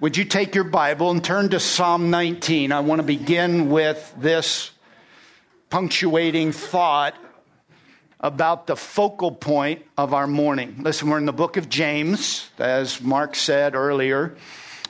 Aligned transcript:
Would 0.00 0.16
you 0.16 0.24
take 0.24 0.56
your 0.56 0.64
Bible 0.64 1.12
and 1.12 1.22
turn 1.22 1.50
to 1.50 1.60
Psalm 1.60 2.10
19? 2.10 2.72
I 2.72 2.80
want 2.80 2.98
to 2.98 3.06
begin 3.06 3.70
with 3.70 4.12
this 4.18 4.72
punctuating 5.70 6.50
thought 6.50 7.14
about 8.18 8.66
the 8.66 8.74
focal 8.74 9.30
point 9.30 9.84
of 9.96 10.12
our 10.12 10.26
morning. 10.26 10.74
Listen, 10.80 11.08
we're 11.08 11.18
in 11.18 11.26
the 11.26 11.32
book 11.32 11.56
of 11.56 11.68
James, 11.68 12.50
as 12.58 13.00
Mark 13.00 13.36
said 13.36 13.76
earlier, 13.76 14.36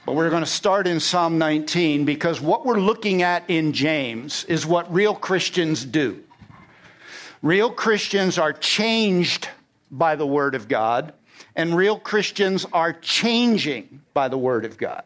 but 0.06 0.14
we're 0.14 0.30
going 0.30 0.42
to 0.42 0.50
start 0.50 0.86
in 0.86 1.00
Psalm 1.00 1.36
19 1.36 2.06
because 2.06 2.40
what 2.40 2.64
we're 2.64 2.80
looking 2.80 3.20
at 3.20 3.44
in 3.50 3.74
James 3.74 4.44
is 4.44 4.64
what 4.64 4.90
real 4.90 5.14
Christians 5.14 5.84
do. 5.84 6.24
Real 7.42 7.70
Christians 7.70 8.38
are 8.38 8.54
changed 8.54 9.50
by 9.90 10.16
the 10.16 10.26
Word 10.26 10.54
of 10.54 10.66
God 10.66 11.12
and 11.56 11.76
real 11.76 11.98
Christians 11.98 12.66
are 12.72 12.92
changing 12.92 14.00
by 14.12 14.28
the 14.28 14.38
Word 14.38 14.64
of 14.64 14.76
God. 14.76 15.04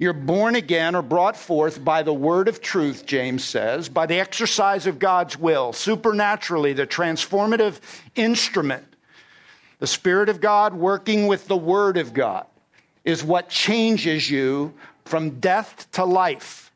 You're 0.00 0.14
born 0.14 0.54
again 0.54 0.94
or 0.94 1.02
brought 1.02 1.36
forth 1.36 1.84
by 1.84 2.02
the 2.02 2.14
word 2.14 2.48
of 2.48 2.62
truth, 2.62 3.04
James 3.04 3.44
says, 3.44 3.90
by 3.90 4.06
the 4.06 4.18
exercise 4.18 4.86
of 4.86 4.98
God's 4.98 5.38
will, 5.38 5.74
supernaturally, 5.74 6.72
the 6.72 6.86
transformative 6.86 7.80
instrument. 8.14 8.84
The 9.78 9.86
Spirit 9.86 10.30
of 10.30 10.40
God 10.40 10.72
working 10.72 11.26
with 11.26 11.48
the 11.48 11.56
Word 11.56 11.98
of 11.98 12.14
God 12.14 12.46
is 13.04 13.22
what 13.22 13.50
changes 13.50 14.30
you 14.30 14.72
from 15.04 15.38
death 15.38 15.86
to 15.92 16.06
life. 16.06 16.69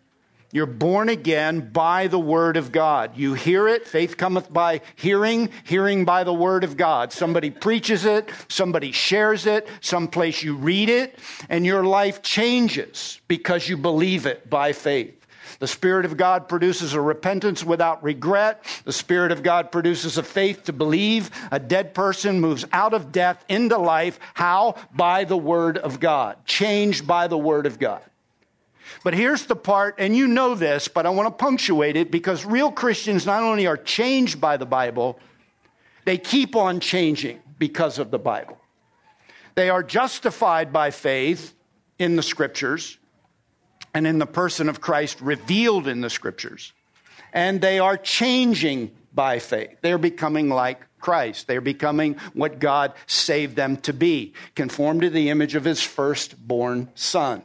You're 0.54 0.66
born 0.66 1.08
again 1.08 1.72
by 1.72 2.06
the 2.06 2.18
word 2.18 2.56
of 2.56 2.70
God. 2.70 3.16
You 3.16 3.34
hear 3.34 3.66
it. 3.66 3.88
Faith 3.88 4.16
cometh 4.16 4.52
by 4.52 4.82
hearing, 4.94 5.50
hearing 5.64 6.04
by 6.04 6.22
the 6.22 6.32
word 6.32 6.62
of 6.62 6.76
God. 6.76 7.12
Somebody 7.12 7.50
preaches 7.50 8.04
it, 8.04 8.30
somebody 8.46 8.92
shares 8.92 9.46
it, 9.46 9.66
someplace 9.80 10.44
you 10.44 10.54
read 10.54 10.88
it, 10.88 11.18
and 11.48 11.66
your 11.66 11.82
life 11.82 12.22
changes 12.22 13.20
because 13.26 13.68
you 13.68 13.76
believe 13.76 14.26
it 14.26 14.48
by 14.48 14.72
faith. 14.72 15.26
The 15.58 15.66
Spirit 15.66 16.04
of 16.04 16.16
God 16.16 16.48
produces 16.48 16.94
a 16.94 17.00
repentance 17.00 17.64
without 17.64 18.04
regret. 18.04 18.64
The 18.84 18.92
Spirit 18.92 19.32
of 19.32 19.42
God 19.42 19.72
produces 19.72 20.18
a 20.18 20.22
faith 20.22 20.62
to 20.64 20.72
believe. 20.72 21.32
A 21.50 21.58
dead 21.58 21.94
person 21.94 22.40
moves 22.40 22.64
out 22.70 22.94
of 22.94 23.10
death 23.10 23.44
into 23.48 23.76
life. 23.76 24.20
How? 24.34 24.76
By 24.94 25.24
the 25.24 25.36
Word 25.36 25.78
of 25.78 25.98
God. 25.98 26.46
Changed 26.46 27.08
by 27.08 27.26
the 27.26 27.38
Word 27.38 27.66
of 27.66 27.80
God. 27.80 28.04
But 29.02 29.14
here's 29.14 29.46
the 29.46 29.56
part, 29.56 29.96
and 29.98 30.16
you 30.16 30.26
know 30.26 30.54
this, 30.54 30.88
but 30.88 31.06
I 31.06 31.10
want 31.10 31.26
to 31.26 31.44
punctuate 31.44 31.96
it 31.96 32.10
because 32.10 32.44
real 32.44 32.70
Christians 32.70 33.26
not 33.26 33.42
only 33.42 33.66
are 33.66 33.76
changed 33.76 34.40
by 34.40 34.56
the 34.56 34.66
Bible, 34.66 35.18
they 36.04 36.18
keep 36.18 36.56
on 36.56 36.80
changing 36.80 37.40
because 37.58 37.98
of 37.98 38.10
the 38.10 38.18
Bible. 38.18 38.58
They 39.54 39.70
are 39.70 39.82
justified 39.82 40.72
by 40.72 40.90
faith 40.90 41.54
in 41.98 42.16
the 42.16 42.22
scriptures 42.22 42.98
and 43.94 44.06
in 44.06 44.18
the 44.18 44.26
person 44.26 44.68
of 44.68 44.80
Christ 44.80 45.20
revealed 45.20 45.86
in 45.86 46.00
the 46.00 46.10
scriptures. 46.10 46.72
And 47.32 47.60
they 47.60 47.78
are 47.78 47.96
changing 47.96 48.90
by 49.12 49.38
faith. 49.38 49.78
They're 49.80 49.98
becoming 49.98 50.48
like 50.48 50.80
Christ. 50.98 51.46
They're 51.46 51.60
becoming 51.60 52.16
what 52.32 52.58
God 52.58 52.94
saved 53.06 53.56
them 53.56 53.76
to 53.78 53.92
be, 53.92 54.34
conformed 54.54 55.02
to 55.02 55.10
the 55.10 55.30
image 55.30 55.54
of 55.54 55.64
his 55.64 55.82
firstborn 55.82 56.90
son. 56.94 57.44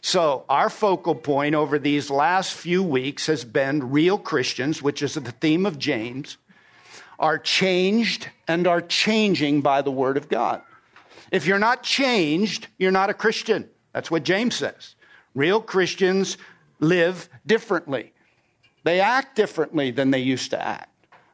So, 0.00 0.44
our 0.48 0.70
focal 0.70 1.14
point 1.14 1.54
over 1.54 1.78
these 1.78 2.10
last 2.10 2.52
few 2.52 2.82
weeks 2.82 3.26
has 3.26 3.44
been 3.44 3.90
real 3.90 4.18
Christians, 4.18 4.82
which 4.82 5.02
is 5.02 5.14
the 5.14 5.20
theme 5.20 5.66
of 5.66 5.78
James, 5.78 6.36
are 7.18 7.38
changed 7.38 8.28
and 8.46 8.66
are 8.66 8.80
changing 8.80 9.60
by 9.60 9.82
the 9.82 9.90
Word 9.90 10.16
of 10.16 10.28
God. 10.28 10.62
If 11.30 11.46
you're 11.46 11.58
not 11.58 11.82
changed, 11.82 12.68
you're 12.78 12.90
not 12.92 13.10
a 13.10 13.14
Christian. 13.14 13.68
That's 13.92 14.10
what 14.10 14.22
James 14.22 14.54
says. 14.54 14.94
Real 15.34 15.60
Christians 15.60 16.38
live 16.80 17.28
differently, 17.46 18.12
they 18.84 19.00
act 19.00 19.36
differently 19.36 19.90
than 19.90 20.10
they 20.10 20.20
used 20.20 20.50
to 20.50 20.64
act. 20.64 20.88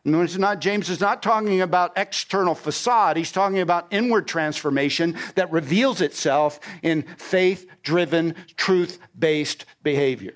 Notice 0.07 0.37
not, 0.37 0.61
James 0.61 0.91
is 0.91 1.01
not 1.01 1.23
talking 1.23 1.63
about 1.63 1.97
external 1.97 2.55
facade. 2.55 3.17
He's 3.17 3.33
talking 3.33 3.61
about 3.61 3.87
inward 3.91 4.29
transformation 4.29 5.17
that 5.35 5.51
reveals 5.51 6.03
itself 6.03 6.61
in 6.83 7.05
faith 7.17 7.67
driven, 7.83 8.35
truth 8.57 8.99
based 9.19 9.65
behavior. 9.83 10.35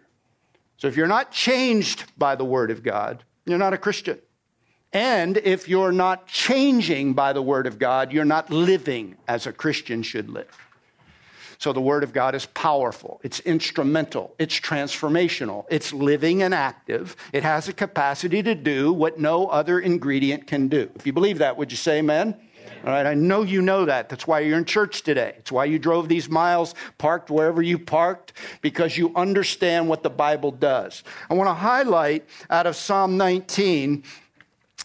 So 0.79 0.89
if 0.89 0.97
you're 0.97 1.07
not 1.07 1.33
changed 1.33 2.05
by 2.17 2.35
the 2.35 2.47
Word 2.47 2.71
of 2.71 2.83
God, 2.83 3.25
you're 3.45 3.59
not 3.59 3.75
a 3.75 3.79
Christian. 3.79 4.19
And 4.93 5.37
if 5.37 5.69
you're 5.69 5.93
not 5.93 6.27
changing 6.27 7.13
by 7.13 7.35
the 7.35 7.43
Word 7.43 7.67
of 7.67 7.79
God, 7.79 8.11
you're 8.11 8.25
not 8.25 8.51
living 8.51 9.17
as 9.27 9.47
a 9.47 9.53
Christian 9.53 10.03
should 10.03 10.31
live. 10.31 10.68
So 11.59 11.73
the 11.73 11.81
Word 11.81 12.05
of 12.05 12.13
God 12.13 12.37
is 12.37 12.47
powerful, 12.47 13.21
it's 13.25 13.41
instrumental, 13.41 14.33
it's 14.39 14.59
transformational, 14.61 15.65
it's 15.69 15.93
living 15.93 16.43
and 16.43 16.55
active. 16.55 17.17
It 17.33 17.43
has 17.43 17.69
a 17.69 17.73
capacity 17.73 18.45
to 18.45 18.55
do 18.55 18.93
what 18.93 19.19
no 19.19 19.49
other 19.49 19.81
ingredient 19.81 20.47
can 20.47 20.69
do. 20.69 20.89
If 20.95 21.05
you 21.05 21.13
believe 21.13 21.39
that, 21.39 21.57
would 21.57 21.73
you 21.73 21.77
say 21.77 21.99
amen? 21.99 22.37
All 22.85 22.91
right, 22.91 23.07
I 23.07 23.15
know 23.15 23.43
you 23.43 23.61
know 23.61 23.87
that. 23.87 24.09
That's 24.09 24.27
why 24.27 24.41
you're 24.41 24.57
in 24.57 24.65
church 24.65 25.03
today. 25.03 25.35
It's 25.39 25.51
why 25.51 25.65
you 25.65 25.81
drove 25.81 26.09
these 26.09 26.29
miles, 26.29 26.77
parked 26.97 27.29
wherever 27.29 27.61
you 27.61 27.77
parked, 27.77 28.35
because 28.61 28.97
you 28.97 29.13
understand 29.17 29.89
what 29.89 30.05
the 30.05 30.11
Bible 30.11 30.53
does. 30.53 31.03
I 31.29 31.35
want 31.35 31.49
to 31.49 31.55
highlight 31.55 32.25
out 32.51 32.69
of 32.69 32.77
Psalm 32.77 33.17
19 33.17 34.05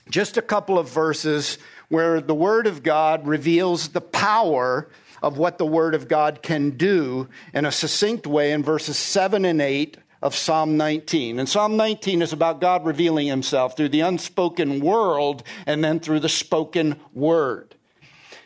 just 0.09 0.37
a 0.37 0.41
couple 0.41 0.79
of 0.79 0.89
verses 0.89 1.59
where 1.89 2.19
the 2.19 2.33
Word 2.33 2.65
of 2.65 2.81
God 2.81 3.27
reveals 3.27 3.89
the 3.89 4.01
power 4.01 4.89
of 5.23 5.37
what 5.37 5.57
the 5.57 5.65
Word 5.65 5.95
of 5.95 6.07
God 6.07 6.43
can 6.43 6.71
do 6.71 7.29
in 7.53 7.65
a 7.65 7.71
succinct 7.71 8.27
way 8.27 8.51
in 8.51 8.61
verses 8.61 8.97
7 8.97 9.45
and 9.45 9.61
8 9.61 9.97
of 10.21 10.35
Psalm 10.35 10.77
19. 10.77 11.39
And 11.39 11.49
Psalm 11.49 11.77
19 11.77 12.21
is 12.21 12.33
about 12.33 12.61
God 12.61 12.85
revealing 12.85 13.27
himself 13.27 13.75
through 13.75 13.89
the 13.89 14.01
unspoken 14.01 14.79
world 14.81 15.43
and 15.65 15.83
then 15.83 15.99
through 15.99 16.19
the 16.19 16.29
spoken 16.29 16.99
word. 17.13 17.75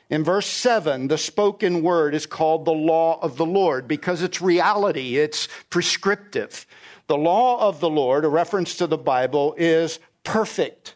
In 0.09 0.23
verse 0.23 0.47
7, 0.47 1.07
the 1.07 1.17
spoken 1.17 1.81
word 1.81 2.15
is 2.15 2.25
called 2.25 2.65
the 2.65 2.71
law 2.71 3.19
of 3.21 3.37
the 3.37 3.45
Lord 3.45 3.87
because 3.87 4.21
it's 4.21 4.41
reality, 4.41 5.17
it's 5.17 5.49
prescriptive. 5.69 6.65
The 7.07 7.17
law 7.17 7.67
of 7.67 7.79
the 7.79 7.89
Lord, 7.89 8.23
a 8.23 8.29
reference 8.29 8.75
to 8.77 8.87
the 8.87 8.97
Bible, 8.97 9.53
is 9.57 9.99
perfect, 10.23 10.95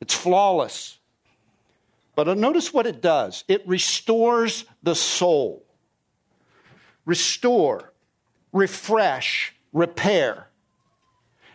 it's 0.00 0.14
flawless. 0.14 0.97
But 2.18 2.26
uh, 2.26 2.34
notice 2.34 2.74
what 2.74 2.88
it 2.88 3.00
does 3.00 3.44
it 3.46 3.62
restores 3.64 4.64
the 4.82 4.96
soul. 4.96 5.64
Restore, 7.04 7.92
refresh, 8.52 9.54
repair. 9.72 10.48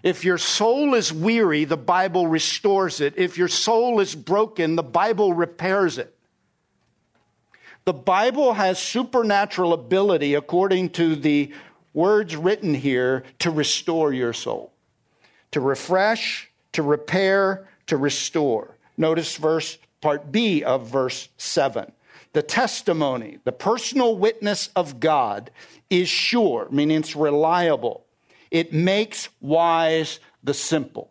If 0.04 0.24
your 0.24 0.38
soul 0.38 0.94
is 0.94 1.12
weary, 1.12 1.66
the 1.66 1.76
Bible 1.76 2.28
restores 2.28 3.02
it. 3.02 3.16
If 3.18 3.38
your 3.38 3.50
soul 3.50 4.00
is 4.00 4.16
broken, 4.16 4.78
the 4.78 4.84
Bible 4.84 5.34
repairs 5.34 5.98
it. 5.98 6.16
The 7.84 7.92
Bible 7.92 8.54
has 8.54 8.80
supernatural 8.80 9.74
ability, 9.74 10.34
according 10.34 10.92
to 10.92 11.18
the 11.18 11.54
words 11.94 12.38
written 12.38 12.74
here, 12.74 13.26
to 13.40 13.52
restore 13.52 14.14
your 14.14 14.32
soul, 14.32 14.72
to 15.52 15.60
refresh, 15.60 16.50
to 16.72 16.84
repair, 16.84 17.68
to 17.88 17.98
restore. 17.98 18.78
Notice 18.96 19.36
verse 19.36 19.78
part 20.04 20.32
B 20.34 20.64
of 20.64 20.88
verse 20.88 21.30
7. 21.38 21.92
The 22.34 22.44
testimony, 22.44 23.40
the 23.46 23.54
personal 23.54 24.18
witness 24.18 24.70
of 24.76 25.00
God 25.00 25.50
is 25.90 26.10
sure, 26.10 26.68
meaning 26.72 26.98
it's 26.98 27.16
reliable. 27.16 28.06
It 28.52 28.74
makes 28.74 29.30
wise 29.40 30.20
the 30.44 30.54
simple. 30.54 31.10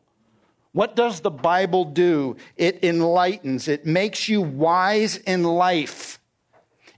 What 0.72 0.94
does 0.94 1.20
the 1.20 1.30
Bible 1.30 1.86
do? 1.86 2.36
It 2.56 2.84
enlightens, 2.84 3.66
it 3.66 3.86
makes 3.86 4.28
you 4.28 4.42
wise 4.42 5.16
in 5.16 5.42
life. 5.42 6.18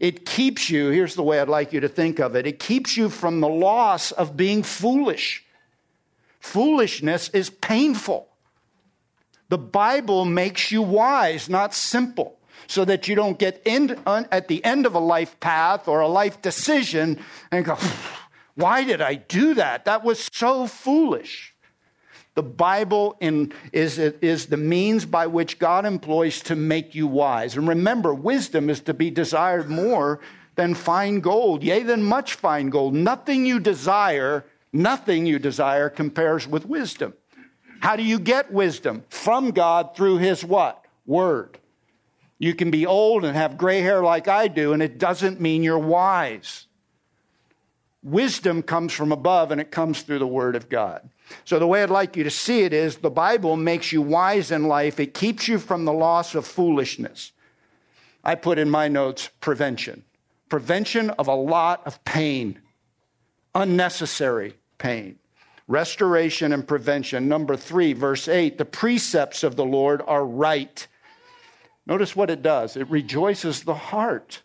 It 0.01 0.27
keeps 0.27 0.69
you, 0.69 0.89
here's 0.89 1.15
the 1.15 1.23
way 1.23 1.39
I'd 1.39 1.49
like 1.49 1.73
you 1.73 1.81
to 1.81 1.89
think 1.89 2.19
of 2.19 2.35
it 2.35 2.47
it 2.47 2.59
keeps 2.59 2.97
you 2.97 3.09
from 3.09 3.41
the 3.41 3.49
loss 3.49 4.11
of 4.11 4.37
being 4.37 4.65
foolish. 4.65 5.45
Foolishness 6.41 7.29
is 7.29 7.51
painful. 7.51 8.29
The 9.49 9.59
Bible 9.59 10.25
makes 10.25 10.73
you 10.73 10.83
wise, 10.83 11.49
not 11.49 11.75
simple, 11.75 12.39
so 12.67 12.85
that 12.85 13.09
you 13.09 13.15
don't 13.15 13.39
get 13.39 13.61
in, 13.65 13.99
at 14.07 14.49
the 14.49 14.65
end 14.65 14.87
of 14.87 14.95
a 14.95 15.01
life 15.01 15.39
path 15.41 15.87
or 15.87 16.01
a 16.01 16.09
life 16.09 16.41
decision 16.41 17.19
and 17.51 17.65
go, 17.65 17.77
why 18.55 18.85
did 18.85 19.01
I 19.01 19.15
do 19.15 19.55
that? 19.55 19.85
That 19.85 20.05
was 20.05 20.29
so 20.33 20.67
foolish. 20.67 21.55
The 22.35 22.43
Bible 22.43 23.17
in, 23.21 23.53
is, 23.73 23.99
is 23.99 24.47
the 24.47 24.57
means 24.57 25.07
by 25.07 25.27
which 25.27 25.59
God 25.59 25.87
employs 25.87 26.41
to 26.43 26.57
make 26.57 26.95
you 26.95 27.07
wise. 27.07 27.57
And 27.57 27.69
remember, 27.69 28.13
wisdom 28.13 28.71
is 28.71 28.81
to 28.81 28.95
be 28.95 29.11
desired 29.11 29.69
more 29.71 30.21
than 30.57 30.75
fine 30.75 31.21
gold, 31.21 31.63
yea, 31.63 31.83
than 31.83 32.03
much 32.03 32.35
fine 32.35 32.71
gold. 32.71 32.95
Nothing 32.95 33.47
you 33.47 33.61
desire, 33.61 34.45
nothing 34.73 35.27
you 35.27 35.39
desire 35.39 35.89
compares 35.89 36.47
with 36.49 36.67
wisdom. 36.67 37.15
How 37.85 37.97
do 37.97 38.03
you 38.03 38.19
get 38.19 38.51
wisdom? 38.51 39.05
From 39.11 39.51
God 39.51 39.95
through 39.95 40.17
His 40.17 40.43
what? 40.43 40.87
Word. 41.05 41.59
You 42.39 42.55
can 42.55 42.71
be 42.71 42.87
old 42.87 43.27
and 43.27 43.37
have 43.37 43.59
gray 43.59 43.83
hair 43.83 44.03
like 44.03 44.27
I 44.27 44.49
do, 44.49 44.73
and 44.73 44.83
it 44.83 44.97
doesn't 44.97 45.39
mean 45.39 45.63
you're 45.63 45.79
wise. 45.79 46.67
wisdom 48.03 48.63
comes 48.63 48.95
from 48.95 49.13
above 49.13 49.51
and 49.51 49.61
it 49.61 49.71
comes 49.71 50.01
through 50.01 50.21
the 50.21 50.27
Word 50.27 50.57
of 50.57 50.71
God. 50.71 51.11
So, 51.45 51.59
the 51.59 51.67
way 51.67 51.83
I'd 51.83 51.91
like 51.91 52.17
you 52.17 52.25
to 52.25 52.31
see 52.31 52.63
it 52.63 52.73
is 52.73 52.97
the 52.97 53.11
Bible 53.11 53.55
makes 53.55 53.93
you 53.93 54.01
wise 54.01 54.51
in 54.51 54.65
life, 54.65 54.99
it 54.99 55.13
keeps 55.13 55.47
you 55.47 55.59
from 55.59 55.85
the 55.85 55.93
loss 55.93 56.35
of 56.35 56.47
foolishness. 56.47 57.33
I 58.25 58.35
put 58.35 58.59
in 58.59 58.71
my 58.71 58.89
notes 58.89 59.29
prevention. 59.41 60.05
Prevention 60.49 61.11
of 61.11 61.29
a 61.29 61.35
lot 61.35 61.87
of 61.87 62.03
pain, 62.07 62.63
unnecessary 63.55 64.55
pain. 64.79 65.19
Restoration 65.67 66.53
and 66.53 66.67
prevention. 66.67 67.29
Number 67.29 67.57
three, 67.57 67.93
verse 67.93 68.29
8 68.29 68.59
the 68.59 68.65
precepts 68.65 69.43
of 69.43 69.57
the 69.57 69.65
Lord 69.65 70.03
are 70.07 70.25
right. 70.25 70.87
Notice 71.87 72.15
what 72.15 72.31
it 72.31 72.43
does 72.43 72.77
it 72.77 72.89
rejoices 72.91 73.65
the 73.65 73.75
heart. 73.75 74.43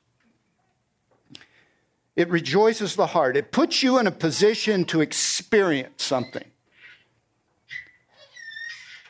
It 2.15 2.29
rejoices 2.29 2.95
the 2.95 3.07
heart. 3.07 3.37
It 3.37 3.51
puts 3.51 3.81
you 3.81 3.97
in 3.97 4.05
a 4.05 4.11
position 4.11 4.83
to 4.85 4.99
experience 4.99 6.03
something. 6.03 6.43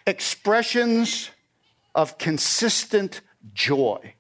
Expressions 0.05 1.31
of 1.95 2.19
consistent 2.19 3.21
joy. 3.53 4.13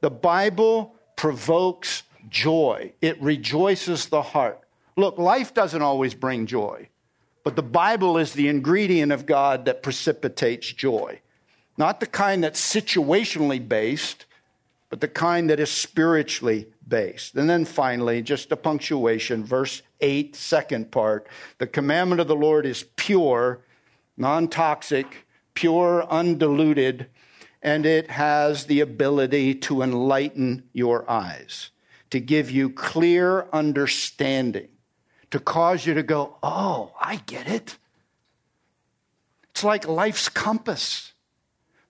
The 0.00 0.10
Bible 0.10 0.96
provokes 1.16 2.02
joy, 2.28 2.92
it 3.00 3.20
rejoices 3.22 4.06
the 4.06 4.22
heart. 4.22 4.61
Look, 4.96 5.18
life 5.18 5.54
doesn't 5.54 5.82
always 5.82 6.14
bring 6.14 6.46
joy, 6.46 6.88
but 7.44 7.56
the 7.56 7.62
Bible 7.62 8.18
is 8.18 8.32
the 8.32 8.48
ingredient 8.48 9.12
of 9.12 9.26
God 9.26 9.64
that 9.64 9.82
precipitates 9.82 10.72
joy. 10.72 11.20
Not 11.78 12.00
the 12.00 12.06
kind 12.06 12.44
that's 12.44 12.60
situationally 12.60 13.66
based, 13.66 14.26
but 14.90 15.00
the 15.00 15.08
kind 15.08 15.48
that 15.48 15.58
is 15.58 15.70
spiritually 15.70 16.66
based. 16.86 17.34
And 17.34 17.48
then 17.48 17.64
finally, 17.64 18.20
just 18.20 18.52
a 18.52 18.56
punctuation, 18.56 19.42
verse 19.42 19.80
8, 20.02 20.36
second 20.36 20.90
part. 20.90 21.26
The 21.56 21.66
commandment 21.66 22.20
of 22.20 22.28
the 22.28 22.36
Lord 22.36 22.66
is 22.66 22.84
pure, 22.96 23.60
non 24.18 24.48
toxic, 24.48 25.26
pure, 25.54 26.04
undiluted, 26.10 27.06
and 27.62 27.86
it 27.86 28.10
has 28.10 28.66
the 28.66 28.80
ability 28.80 29.54
to 29.54 29.80
enlighten 29.82 30.64
your 30.72 31.08
eyes, 31.10 31.70
to 32.10 32.20
give 32.20 32.50
you 32.50 32.68
clear 32.68 33.48
understanding, 33.52 34.68
to 35.32 35.40
cause 35.40 35.84
you 35.84 35.94
to 35.94 36.02
go, 36.02 36.36
Oh, 36.42 36.92
I 37.00 37.16
get 37.26 37.48
it. 37.48 37.76
It's 39.50 39.64
like 39.64 39.86
life's 39.86 40.28
compass 40.28 41.12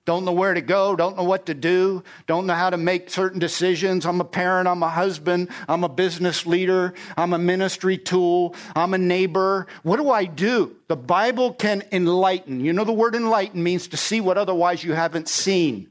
don't 0.05 0.25
know 0.25 0.33
where 0.33 0.53
to 0.53 0.61
go, 0.61 0.97
don't 0.97 1.17
know 1.17 1.23
what 1.23 1.47
to 1.47 1.55
do, 1.55 2.03
don't 2.27 2.47
know 2.47 2.55
how 2.55 2.71
to 2.71 2.77
make 2.77 3.09
certain 3.09 3.39
decisions. 3.39 4.05
I'm 4.05 4.21
a 4.21 4.25
parent, 4.25 4.67
I'm 4.67 4.83
a 4.83 4.89
husband, 4.89 5.49
I'm 5.69 5.85
a 5.85 5.89
business 5.89 6.44
leader, 6.44 6.94
I'm 7.17 7.33
a 7.33 7.39
ministry 7.39 7.99
tool, 7.99 8.56
I'm 8.75 8.94
a 8.94 8.99
neighbor. 8.99 9.69
What 9.85 9.99
do 9.99 10.11
I 10.11 10.25
do? 10.25 10.75
The 10.89 10.97
Bible 10.97 11.53
can 11.53 11.85
enlighten. 11.93 12.59
You 12.59 12.73
know, 12.73 12.83
the 12.83 12.93
word 12.93 13.15
enlighten 13.15 13.62
means 13.62 13.89
to 13.89 13.97
see 13.97 14.21
what 14.21 14.39
otherwise 14.39 14.83
you 14.83 14.93
haven't 14.93 15.29
seen, 15.29 15.89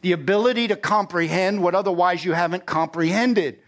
the 0.00 0.12
ability 0.12 0.68
to 0.68 0.76
comprehend 0.76 1.62
what 1.62 1.74
otherwise 1.74 2.24
you 2.24 2.32
haven't 2.32 2.64
comprehended. 2.64 3.58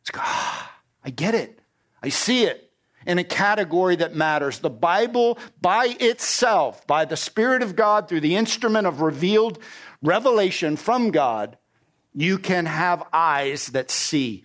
It's 0.00 0.14
like, 0.14 0.24
ah, 0.24 0.76
I 1.04 1.10
get 1.10 1.34
it, 1.34 1.59
I 2.02 2.08
see 2.08 2.44
it 2.44 2.72
in 3.06 3.18
a 3.18 3.24
category 3.24 3.96
that 3.96 4.14
matters. 4.14 4.58
The 4.58 4.70
Bible, 4.70 5.38
by 5.60 5.96
itself, 6.00 6.86
by 6.86 7.04
the 7.04 7.16
Spirit 7.16 7.62
of 7.62 7.76
God, 7.76 8.08
through 8.08 8.20
the 8.20 8.36
instrument 8.36 8.86
of 8.86 9.00
revealed 9.00 9.58
revelation 10.02 10.76
from 10.76 11.10
God, 11.10 11.56
you 12.14 12.38
can 12.38 12.66
have 12.66 13.06
eyes 13.12 13.68
that 13.68 13.90
see 13.90 14.44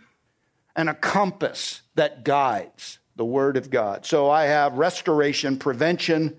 and 0.75 0.89
a 0.89 0.93
compass 0.93 1.81
that 1.95 2.23
guides 2.23 2.99
the 3.15 3.25
Word 3.25 3.55
of 3.55 3.69
God. 3.69 4.05
So 4.05 4.29
I 4.29 4.45
have 4.45 4.77
restoration, 4.77 5.57
prevention, 5.57 6.35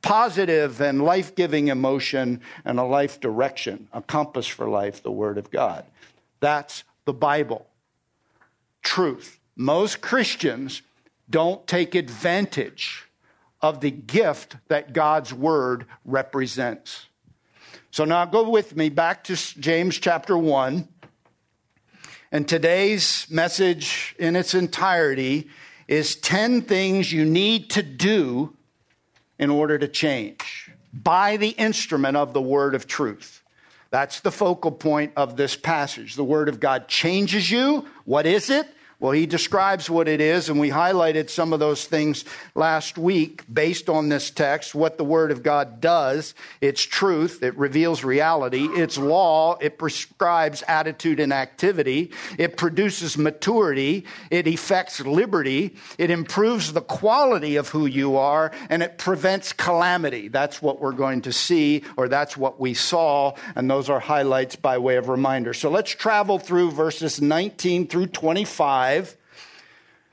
positive 0.00 0.80
and 0.80 1.02
life 1.02 1.34
giving 1.34 1.68
emotion, 1.68 2.40
and 2.64 2.78
a 2.78 2.84
life 2.84 3.18
direction, 3.18 3.88
a 3.92 4.00
compass 4.00 4.46
for 4.46 4.68
life, 4.68 5.02
the 5.02 5.10
Word 5.10 5.38
of 5.38 5.50
God. 5.50 5.84
That's 6.38 6.84
the 7.04 7.12
Bible. 7.12 7.66
Truth. 8.82 9.39
Most 9.60 10.00
Christians 10.00 10.80
don't 11.28 11.66
take 11.66 11.94
advantage 11.94 13.04
of 13.60 13.82
the 13.82 13.90
gift 13.90 14.56
that 14.68 14.94
God's 14.94 15.34
word 15.34 15.84
represents. 16.06 17.08
So 17.90 18.06
now 18.06 18.24
go 18.24 18.48
with 18.48 18.74
me 18.74 18.88
back 18.88 19.22
to 19.24 19.36
James 19.60 19.98
chapter 19.98 20.38
1. 20.38 20.88
And 22.32 22.48
today's 22.48 23.26
message 23.28 24.16
in 24.18 24.34
its 24.34 24.54
entirety 24.54 25.50
is 25.86 26.16
10 26.16 26.62
things 26.62 27.12
you 27.12 27.26
need 27.26 27.68
to 27.68 27.82
do 27.82 28.56
in 29.38 29.50
order 29.50 29.76
to 29.76 29.88
change 29.88 30.70
by 30.90 31.36
the 31.36 31.50
instrument 31.50 32.16
of 32.16 32.32
the 32.32 32.40
word 32.40 32.74
of 32.74 32.86
truth. 32.86 33.42
That's 33.90 34.20
the 34.20 34.32
focal 34.32 34.72
point 34.72 35.12
of 35.16 35.36
this 35.36 35.54
passage. 35.54 36.14
The 36.14 36.24
word 36.24 36.48
of 36.48 36.60
God 36.60 36.88
changes 36.88 37.50
you. 37.50 37.84
What 38.06 38.24
is 38.24 38.48
it? 38.48 38.66
Well, 39.00 39.12
he 39.12 39.24
describes 39.24 39.88
what 39.88 40.08
it 40.08 40.20
is, 40.20 40.50
and 40.50 40.60
we 40.60 40.68
highlighted 40.68 41.30
some 41.30 41.54
of 41.54 41.58
those 41.58 41.86
things 41.86 42.26
last 42.54 42.98
week 42.98 43.42
based 43.50 43.88
on 43.88 44.10
this 44.10 44.28
text, 44.30 44.74
what 44.74 44.98
the 44.98 45.04
Word 45.04 45.30
of 45.30 45.42
God 45.42 45.80
does. 45.80 46.34
It's 46.60 46.82
truth, 46.82 47.42
it 47.42 47.56
reveals 47.56 48.04
reality. 48.04 48.68
It's 48.70 48.98
law, 48.98 49.56
it 49.58 49.78
prescribes 49.78 50.62
attitude 50.68 51.18
and 51.18 51.32
activity. 51.32 52.12
It 52.36 52.58
produces 52.58 53.16
maturity, 53.16 54.04
it 54.30 54.46
effects 54.46 55.00
liberty, 55.00 55.76
it 55.96 56.10
improves 56.10 56.74
the 56.74 56.82
quality 56.82 57.56
of 57.56 57.70
who 57.70 57.86
you 57.86 58.18
are, 58.18 58.52
and 58.68 58.82
it 58.82 58.98
prevents 58.98 59.54
calamity. 59.54 60.28
That's 60.28 60.60
what 60.60 60.78
we're 60.78 60.92
going 60.92 61.22
to 61.22 61.32
see, 61.32 61.84
or 61.96 62.06
that's 62.08 62.36
what 62.36 62.60
we 62.60 62.74
saw, 62.74 63.34
and 63.56 63.70
those 63.70 63.88
are 63.88 63.98
highlights 63.98 64.56
by 64.56 64.76
way 64.76 64.96
of 64.96 65.08
reminder. 65.08 65.54
So 65.54 65.70
let's 65.70 65.90
travel 65.90 66.38
through 66.38 66.72
verses 66.72 67.22
19 67.22 67.86
through 67.86 68.08
25 68.08 68.89
5. 68.90 69.16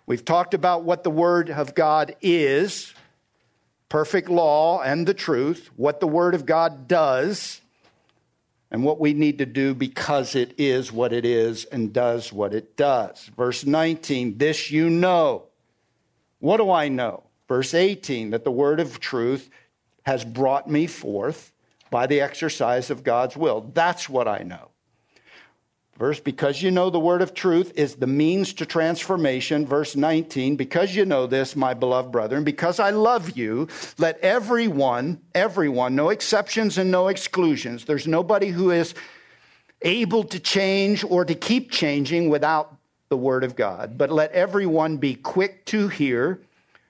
We've 0.06 0.24
talked 0.24 0.54
about 0.54 0.84
what 0.84 1.04
the 1.04 1.10
Word 1.10 1.50
of 1.50 1.74
God 1.74 2.16
is 2.22 2.94
perfect 3.90 4.30
law 4.30 4.82
and 4.82 5.08
the 5.08 5.14
truth, 5.14 5.70
what 5.78 6.00
the 6.00 6.08
Word 6.08 6.36
of 6.36 6.46
God 6.46 6.88
does, 6.88 7.62
and 8.70 8.84
what 8.84 9.00
we 9.00 9.14
need 9.14 9.40
to 9.40 9.46
do 9.46 9.74
because 9.74 10.36
it 10.36 10.54
is 10.60 10.92
what 10.92 11.12
it 11.12 11.26
is 11.26 11.66
and 11.66 11.92
does 11.92 12.32
what 12.32 12.54
it 12.54 12.78
does. 12.78 13.32
Verse 13.36 13.66
19, 13.66 14.38
this 14.38 14.70
you 14.70 14.90
know. 14.90 15.44
What 16.40 16.58
do 16.58 16.70
I 16.70 16.90
know? 16.90 17.24
Verse 17.48 17.74
18, 17.74 18.30
that 18.30 18.44
the 18.44 18.52
Word 18.52 18.80
of 18.80 19.00
truth 19.00 19.50
has 20.06 20.24
brought 20.24 20.70
me 20.70 20.86
forth 20.86 21.52
by 21.90 22.06
the 22.06 22.22
exercise 22.22 22.92
of 22.92 23.04
God's 23.04 23.36
will. 23.36 23.72
That's 23.74 24.08
what 24.08 24.28
I 24.28 24.40
know. 24.40 24.70
Verse, 25.98 26.20
because 26.20 26.62
you 26.62 26.70
know 26.70 26.92
the 26.92 27.00
word 27.00 27.24
of 27.24 27.34
truth 27.34 27.72
is 27.76 27.96
the 27.96 28.06
means 28.06 28.54
to 28.54 28.68
transformation. 28.68 29.66
Verse 29.66 29.96
19, 29.96 30.56
because 30.56 30.96
you 30.96 31.06
know 31.06 31.26
this, 31.26 31.56
my 31.56 31.74
beloved 31.74 32.12
brethren, 32.12 32.44
because 32.44 32.80
I 32.80 32.92
love 32.92 33.36
you, 33.36 33.68
let 33.98 34.20
everyone, 34.20 35.22
everyone, 35.34 35.96
no 35.96 36.10
exceptions 36.10 36.78
and 36.78 36.92
no 36.92 37.08
exclusions, 37.08 37.86
there's 37.86 38.06
nobody 38.06 38.50
who 38.50 38.70
is 38.70 38.94
able 39.82 40.24
to 40.26 40.40
change 40.40 41.04
or 41.04 41.26
to 41.26 41.34
keep 41.34 41.72
changing 41.72 42.30
without 42.30 42.76
the 43.10 43.18
word 43.18 43.44
of 43.44 43.56
God. 43.56 43.98
But 43.98 44.12
let 44.12 44.32
everyone 44.34 44.98
be 44.98 45.16
quick 45.16 45.66
to 45.66 45.88
hear, 45.88 46.42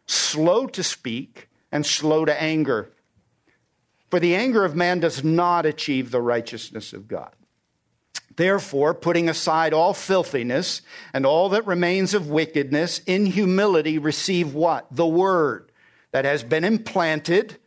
slow 0.05 0.67
to 0.67 0.83
speak, 0.83 1.47
and 1.71 1.85
slow 1.85 2.25
to 2.25 2.41
anger. 2.41 2.89
For 4.09 4.19
the 4.19 4.35
anger 4.35 4.65
of 4.65 4.75
man 4.75 4.99
does 4.99 5.23
not 5.23 5.65
achieve 5.65 6.11
the 6.11 6.21
righteousness 6.21 6.91
of 6.91 7.07
God. 7.07 7.31
Therefore, 8.37 8.93
putting 8.93 9.27
aside 9.27 9.73
all 9.73 9.93
filthiness 9.93 10.83
and 11.11 11.25
all 11.25 11.49
that 11.49 11.65
remains 11.65 12.13
of 12.13 12.29
wickedness, 12.29 13.01
in 13.05 13.25
humility 13.25 13.97
receive 13.97 14.53
what? 14.53 14.87
The 14.91 15.07
word 15.07 15.71
that 16.11 16.23
has 16.23 16.43
been 16.43 16.63
implanted 16.63 17.57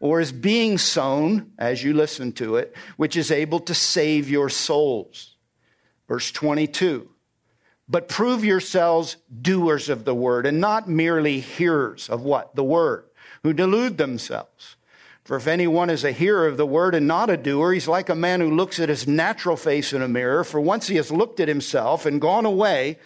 or 0.00 0.20
is 0.20 0.32
being 0.32 0.78
sown 0.78 1.52
as 1.58 1.84
you 1.84 1.92
listen 1.92 2.32
to 2.32 2.56
it, 2.56 2.74
which 2.96 3.14
is 3.14 3.30
able 3.30 3.60
to 3.60 3.74
save 3.74 4.30
your 4.30 4.48
souls. 4.48 5.36
Verse 6.08 6.32
22. 6.32 7.10
But 7.86 8.08
prove 8.08 8.42
yourselves 8.44 9.16
doers 9.42 9.90
of 9.90 10.06
the 10.06 10.14
word 10.14 10.46
and 10.46 10.60
not 10.60 10.88
merely 10.88 11.40
hearers 11.40 12.08
of 12.08 12.22
what? 12.22 12.56
The 12.56 12.64
word, 12.64 13.04
who 13.42 13.52
delude 13.52 13.98
themselves. 13.98 14.75
For 15.26 15.36
if 15.36 15.48
anyone 15.48 15.90
is 15.90 16.04
a 16.04 16.12
hearer 16.12 16.46
of 16.46 16.56
the 16.56 16.64
word 16.64 16.94
and 16.94 17.08
not 17.08 17.30
a 17.30 17.36
doer, 17.36 17.72
he's 17.72 17.88
like 17.88 18.08
a 18.08 18.14
man 18.14 18.40
who 18.40 18.54
looks 18.54 18.78
at 18.78 18.88
his 18.88 19.08
natural 19.08 19.56
face 19.56 19.92
in 19.92 20.00
a 20.00 20.06
mirror. 20.06 20.44
For 20.44 20.60
once 20.60 20.86
he 20.86 20.94
has 20.94 21.10
looked 21.10 21.40
at 21.40 21.48
himself 21.48 22.06
and 22.06 22.20
gone 22.20 22.46
away, 22.46 23.00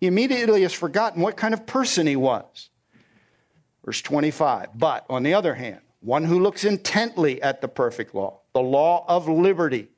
he 0.00 0.06
immediately 0.06 0.62
has 0.62 0.72
forgotten 0.72 1.20
what 1.20 1.36
kind 1.36 1.52
of 1.52 1.66
person 1.66 2.06
he 2.06 2.16
was. 2.16 2.70
Verse 3.84 4.00
25. 4.00 4.78
But 4.78 5.04
on 5.10 5.24
the 5.24 5.34
other 5.34 5.54
hand, 5.56 5.80
one 6.00 6.24
who 6.24 6.40
looks 6.40 6.64
intently 6.64 7.42
at 7.42 7.60
the 7.60 7.68
perfect 7.68 8.14
law, 8.14 8.40
the 8.54 8.62
law 8.62 9.04
of 9.06 9.28
liberty, 9.28 9.88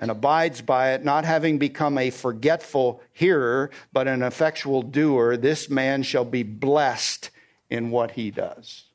and 0.00 0.10
abides 0.10 0.60
by 0.60 0.94
it, 0.94 1.04
not 1.04 1.24
having 1.24 1.58
become 1.58 1.98
a 1.98 2.10
forgetful 2.10 3.00
hearer, 3.12 3.70
but 3.92 4.08
an 4.08 4.24
effectual 4.24 4.82
doer, 4.82 5.36
this 5.36 5.70
man 5.70 6.02
shall 6.02 6.24
be 6.24 6.42
blessed 6.42 7.30
in 7.70 7.92
what 7.92 8.10
he 8.10 8.32
does. 8.32 8.86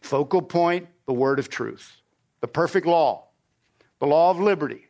Focal 0.00 0.40
point 0.40 0.88
the 1.06 1.12
word 1.12 1.38
of 1.38 1.48
truth, 1.48 1.96
the 2.40 2.48
perfect 2.48 2.86
law, 2.86 3.24
the 3.98 4.06
law 4.06 4.30
of 4.30 4.40
liberty, 4.40 4.86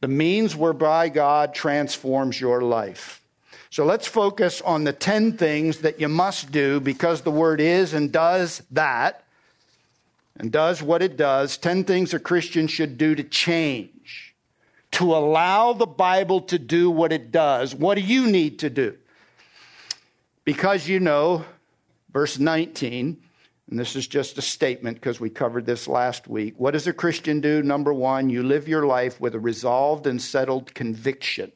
the 0.00 0.08
means 0.08 0.56
whereby 0.56 1.08
God 1.08 1.54
transforms 1.54 2.40
your 2.40 2.62
life. 2.62 3.20
So 3.70 3.84
let's 3.84 4.06
focus 4.06 4.60
on 4.62 4.84
the 4.84 4.92
10 4.92 5.36
things 5.36 5.78
that 5.78 6.00
you 6.00 6.08
must 6.08 6.50
do 6.50 6.80
because 6.80 7.22
the 7.22 7.30
word 7.30 7.60
is 7.60 7.94
and 7.94 8.10
does 8.10 8.62
that 8.72 9.24
and 10.36 10.50
does 10.50 10.82
what 10.82 11.02
it 11.02 11.16
does. 11.16 11.56
10 11.56 11.84
things 11.84 12.12
a 12.12 12.18
Christian 12.18 12.66
should 12.66 12.98
do 12.98 13.14
to 13.14 13.22
change, 13.22 14.34
to 14.92 15.14
allow 15.14 15.72
the 15.72 15.86
Bible 15.86 16.40
to 16.42 16.58
do 16.58 16.90
what 16.90 17.12
it 17.12 17.30
does. 17.30 17.74
What 17.74 17.94
do 17.94 18.00
you 18.00 18.26
need 18.26 18.58
to 18.60 18.70
do? 18.70 18.96
Because 20.44 20.88
you 20.88 20.98
know, 20.98 21.44
verse 22.12 22.38
19, 22.38 23.22
and 23.70 23.78
this 23.78 23.94
is 23.94 24.08
just 24.08 24.36
a 24.36 24.42
statement 24.42 24.96
because 24.96 25.20
we 25.20 25.30
covered 25.30 25.64
this 25.64 25.86
last 25.86 26.26
week. 26.26 26.54
What 26.58 26.72
does 26.72 26.88
a 26.88 26.92
Christian 26.92 27.40
do? 27.40 27.62
Number 27.62 27.94
one, 27.94 28.28
you 28.28 28.42
live 28.42 28.66
your 28.66 28.84
life 28.84 29.20
with 29.20 29.34
a 29.36 29.40
resolved 29.40 30.08
and 30.08 30.20
settled 30.20 30.74
conviction 30.74 31.52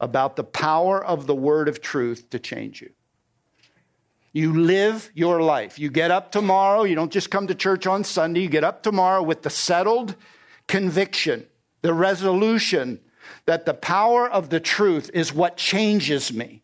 about 0.00 0.36
the 0.36 0.44
power 0.44 1.04
of 1.04 1.26
the 1.26 1.34
word 1.34 1.68
of 1.68 1.82
truth 1.82 2.30
to 2.30 2.38
change 2.38 2.80
you. 2.80 2.90
You 4.32 4.58
live 4.62 5.10
your 5.14 5.42
life. 5.42 5.78
You 5.78 5.90
get 5.90 6.10
up 6.10 6.32
tomorrow, 6.32 6.84
you 6.84 6.94
don't 6.94 7.12
just 7.12 7.30
come 7.30 7.46
to 7.48 7.54
church 7.54 7.86
on 7.86 8.02
Sunday, 8.02 8.40
you 8.40 8.48
get 8.48 8.64
up 8.64 8.82
tomorrow 8.82 9.22
with 9.22 9.42
the 9.42 9.50
settled 9.50 10.16
conviction, 10.66 11.46
the 11.82 11.94
resolution 11.94 12.98
that 13.44 13.66
the 13.66 13.74
power 13.74 14.28
of 14.28 14.48
the 14.48 14.58
truth 14.58 15.10
is 15.12 15.34
what 15.34 15.58
changes 15.58 16.32
me. 16.32 16.62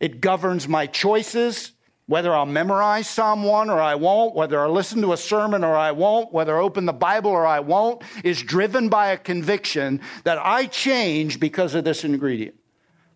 It 0.00 0.20
governs 0.20 0.66
my 0.66 0.86
choices, 0.86 1.72
whether 2.10 2.34
I'll 2.34 2.44
memorize 2.44 3.08
Psalm 3.08 3.44
1 3.44 3.70
or 3.70 3.80
I 3.80 3.94
won't, 3.94 4.34
whether 4.34 4.58
I 4.58 4.66
listen 4.66 5.00
to 5.02 5.12
a 5.12 5.16
sermon 5.16 5.62
or 5.62 5.76
I 5.76 5.92
won't, 5.92 6.32
whether 6.32 6.58
I 6.58 6.60
open 6.60 6.84
the 6.84 6.92
Bible 6.92 7.30
or 7.30 7.46
I 7.46 7.60
won't, 7.60 8.02
is 8.24 8.42
driven 8.42 8.88
by 8.88 9.12
a 9.12 9.16
conviction 9.16 10.00
that 10.24 10.36
I 10.36 10.66
change 10.66 11.38
because 11.38 11.76
of 11.76 11.84
this 11.84 12.02
ingredient. 12.02 12.56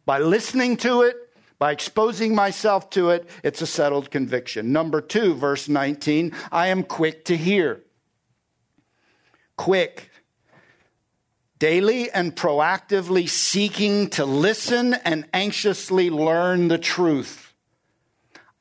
By 0.06 0.20
listening 0.20 0.76
to 0.76 1.02
it, 1.02 1.16
by 1.58 1.72
exposing 1.72 2.36
myself 2.36 2.88
to 2.90 3.10
it, 3.10 3.28
it's 3.42 3.60
a 3.60 3.66
settled 3.66 4.12
conviction. 4.12 4.70
Number 4.70 5.00
two, 5.00 5.34
verse 5.34 5.68
19, 5.68 6.30
I 6.52 6.68
am 6.68 6.84
quick 6.84 7.24
to 7.24 7.36
hear. 7.36 7.82
Quick. 9.56 10.08
Daily 11.58 12.12
and 12.12 12.36
proactively 12.36 13.28
seeking 13.28 14.10
to 14.10 14.24
listen 14.24 14.94
and 14.94 15.26
anxiously 15.32 16.10
learn 16.10 16.68
the 16.68 16.78
truth. 16.78 17.43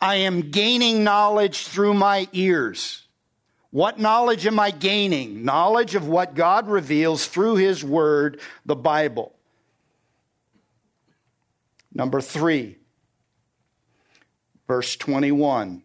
I 0.03 0.15
am 0.15 0.51
gaining 0.51 1.05
knowledge 1.05 1.67
through 1.67 1.93
my 1.93 2.27
ears. 2.33 3.07
What 3.71 3.99
knowledge 3.99 4.45
am 4.45 4.59
I 4.59 4.71
gaining? 4.71 5.45
Knowledge 5.45 5.95
of 5.95 6.05
what 6.05 6.35
God 6.35 6.67
reveals 6.67 7.25
through 7.25 7.55
His 7.55 7.85
Word, 7.85 8.41
the 8.65 8.75
Bible. 8.75 9.33
Number 11.93 12.19
three, 12.19 12.75
verse 14.67 14.97
21 14.97 15.83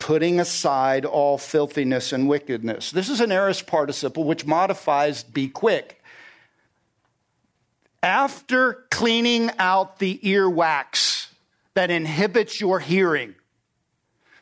putting 0.00 0.40
aside 0.40 1.04
all 1.04 1.38
filthiness 1.38 2.12
and 2.12 2.26
wickedness. 2.26 2.90
This 2.90 3.08
is 3.08 3.20
an 3.20 3.30
aorist 3.30 3.66
participle 3.66 4.24
which 4.24 4.46
modifies 4.46 5.22
be 5.22 5.46
quick. 5.46 6.02
After 8.02 8.86
cleaning 8.90 9.50
out 9.58 9.98
the 9.98 10.18
earwax 10.24 11.28
that 11.74 11.90
inhibits 11.90 12.60
your 12.60 12.80
hearing, 12.80 13.34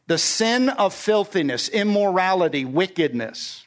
the 0.08 0.18
sin 0.18 0.70
of 0.70 0.94
filthiness, 0.94 1.68
immorality, 1.68 2.64
wickedness. 2.64 3.66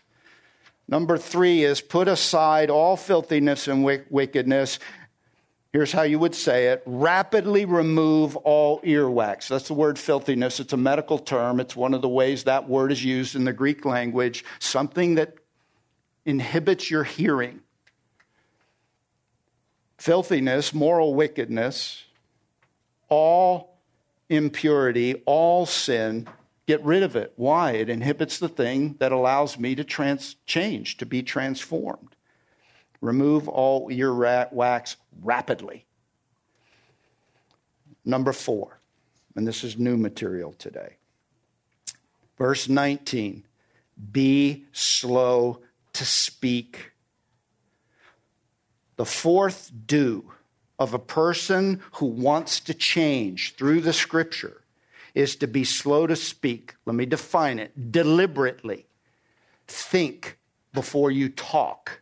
Number 0.87 1.17
three 1.17 1.63
is 1.63 1.81
put 1.81 2.07
aside 2.07 2.71
all 2.71 2.97
filthiness 2.97 3.67
and 3.67 3.85
wickedness. 3.85 4.79
Here's 5.71 5.91
how 5.91 6.01
you 6.01 6.17
would 6.17 6.33
say 6.33 6.69
it 6.69 6.81
rapidly 6.87 7.65
remove 7.65 8.35
all 8.37 8.81
earwax. 8.81 9.47
That's 9.47 9.67
the 9.67 9.75
word 9.75 9.99
filthiness. 9.99 10.59
It's 10.59 10.73
a 10.73 10.77
medical 10.77 11.19
term. 11.19 11.59
It's 11.59 11.75
one 11.75 11.93
of 11.93 12.01
the 12.01 12.09
ways 12.09 12.45
that 12.45 12.67
word 12.67 12.91
is 12.91 13.05
used 13.05 13.35
in 13.35 13.45
the 13.45 13.53
Greek 13.53 13.85
language. 13.85 14.43
Something 14.57 15.15
that 15.15 15.35
inhibits 16.25 16.89
your 16.89 17.03
hearing. 17.03 17.61
Filthiness, 19.99 20.73
moral 20.73 21.13
wickedness, 21.13 22.03
all 23.09 23.70
impurity, 24.31 25.21
all 25.25 25.65
sin, 25.65 26.27
get 26.65 26.81
rid 26.83 27.03
of 27.03 27.15
it. 27.17 27.33
Why? 27.35 27.71
It 27.73 27.89
inhibits 27.89 28.39
the 28.39 28.47
thing 28.47 28.95
that 28.99 29.11
allows 29.11 29.59
me 29.59 29.75
to 29.75 29.83
trans- 29.83 30.37
change, 30.45 30.97
to 30.97 31.05
be 31.05 31.21
transformed. 31.21 32.15
Remove 33.01 33.49
all 33.49 33.89
ear 33.91 34.13
wax 34.51 34.95
rapidly. 35.21 35.85
Number 38.05 38.31
four, 38.31 38.79
and 39.35 39.45
this 39.45 39.63
is 39.63 39.77
new 39.77 39.97
material 39.97 40.53
today. 40.53 40.95
Verse 42.37 42.67
19 42.69 43.43
be 44.11 44.65
slow 44.71 45.59
to 45.93 46.05
speak. 46.05 46.93
The 48.95 49.05
fourth 49.05 49.71
do 49.85 50.31
of 50.81 50.95
a 50.95 50.99
person 50.99 51.79
who 51.93 52.07
wants 52.07 52.59
to 52.59 52.73
change 52.73 53.53
through 53.53 53.81
the 53.81 53.93
scripture 53.93 54.61
is 55.13 55.35
to 55.35 55.45
be 55.45 55.63
slow 55.63 56.07
to 56.07 56.15
speak. 56.15 56.73
Let 56.87 56.95
me 56.95 57.05
define 57.05 57.59
it 57.59 57.91
deliberately. 57.91 58.87
Think 59.67 60.39
before 60.73 61.11
you 61.11 61.29
talk. 61.29 62.01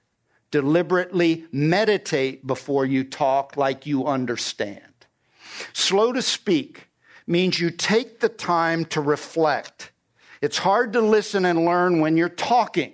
Deliberately 0.50 1.46
meditate 1.52 2.48
before 2.48 2.86
you 2.86 3.04
talk 3.04 3.58
like 3.58 3.86
you 3.86 4.08
understand. 4.08 4.94
Slow 5.74 6.14
to 6.14 6.22
speak 6.22 6.88
means 7.28 7.60
you 7.60 7.72
take 7.72 8.22
the 8.22 8.30
time 8.30 8.86
to 8.86 9.02
reflect. 9.02 9.92
It's 10.42 10.60
hard 10.60 10.94
to 10.94 11.02
listen 11.02 11.44
and 11.44 11.66
learn 11.66 12.00
when 12.00 12.16
you're 12.16 12.30
talking. 12.30 12.94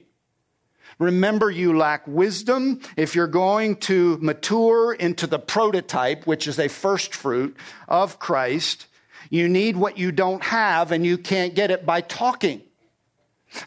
Remember, 0.99 1.51
you 1.51 1.77
lack 1.77 2.07
wisdom. 2.07 2.79
If 2.95 3.15
you're 3.15 3.27
going 3.27 3.77
to 3.77 4.17
mature 4.21 4.93
into 4.93 5.27
the 5.27 5.39
prototype, 5.39 6.25
which 6.25 6.47
is 6.47 6.57
a 6.57 6.69
first 6.69 7.13
fruit 7.13 7.57
of 7.87 8.19
Christ, 8.19 8.87
you 9.29 9.49
need 9.49 9.75
what 9.75 9.97
you 9.97 10.11
don't 10.11 10.43
have, 10.43 10.91
and 10.91 11.05
you 11.05 11.17
can't 11.17 11.55
get 11.55 11.71
it 11.71 11.85
by 11.85 12.01
talking. 12.01 12.61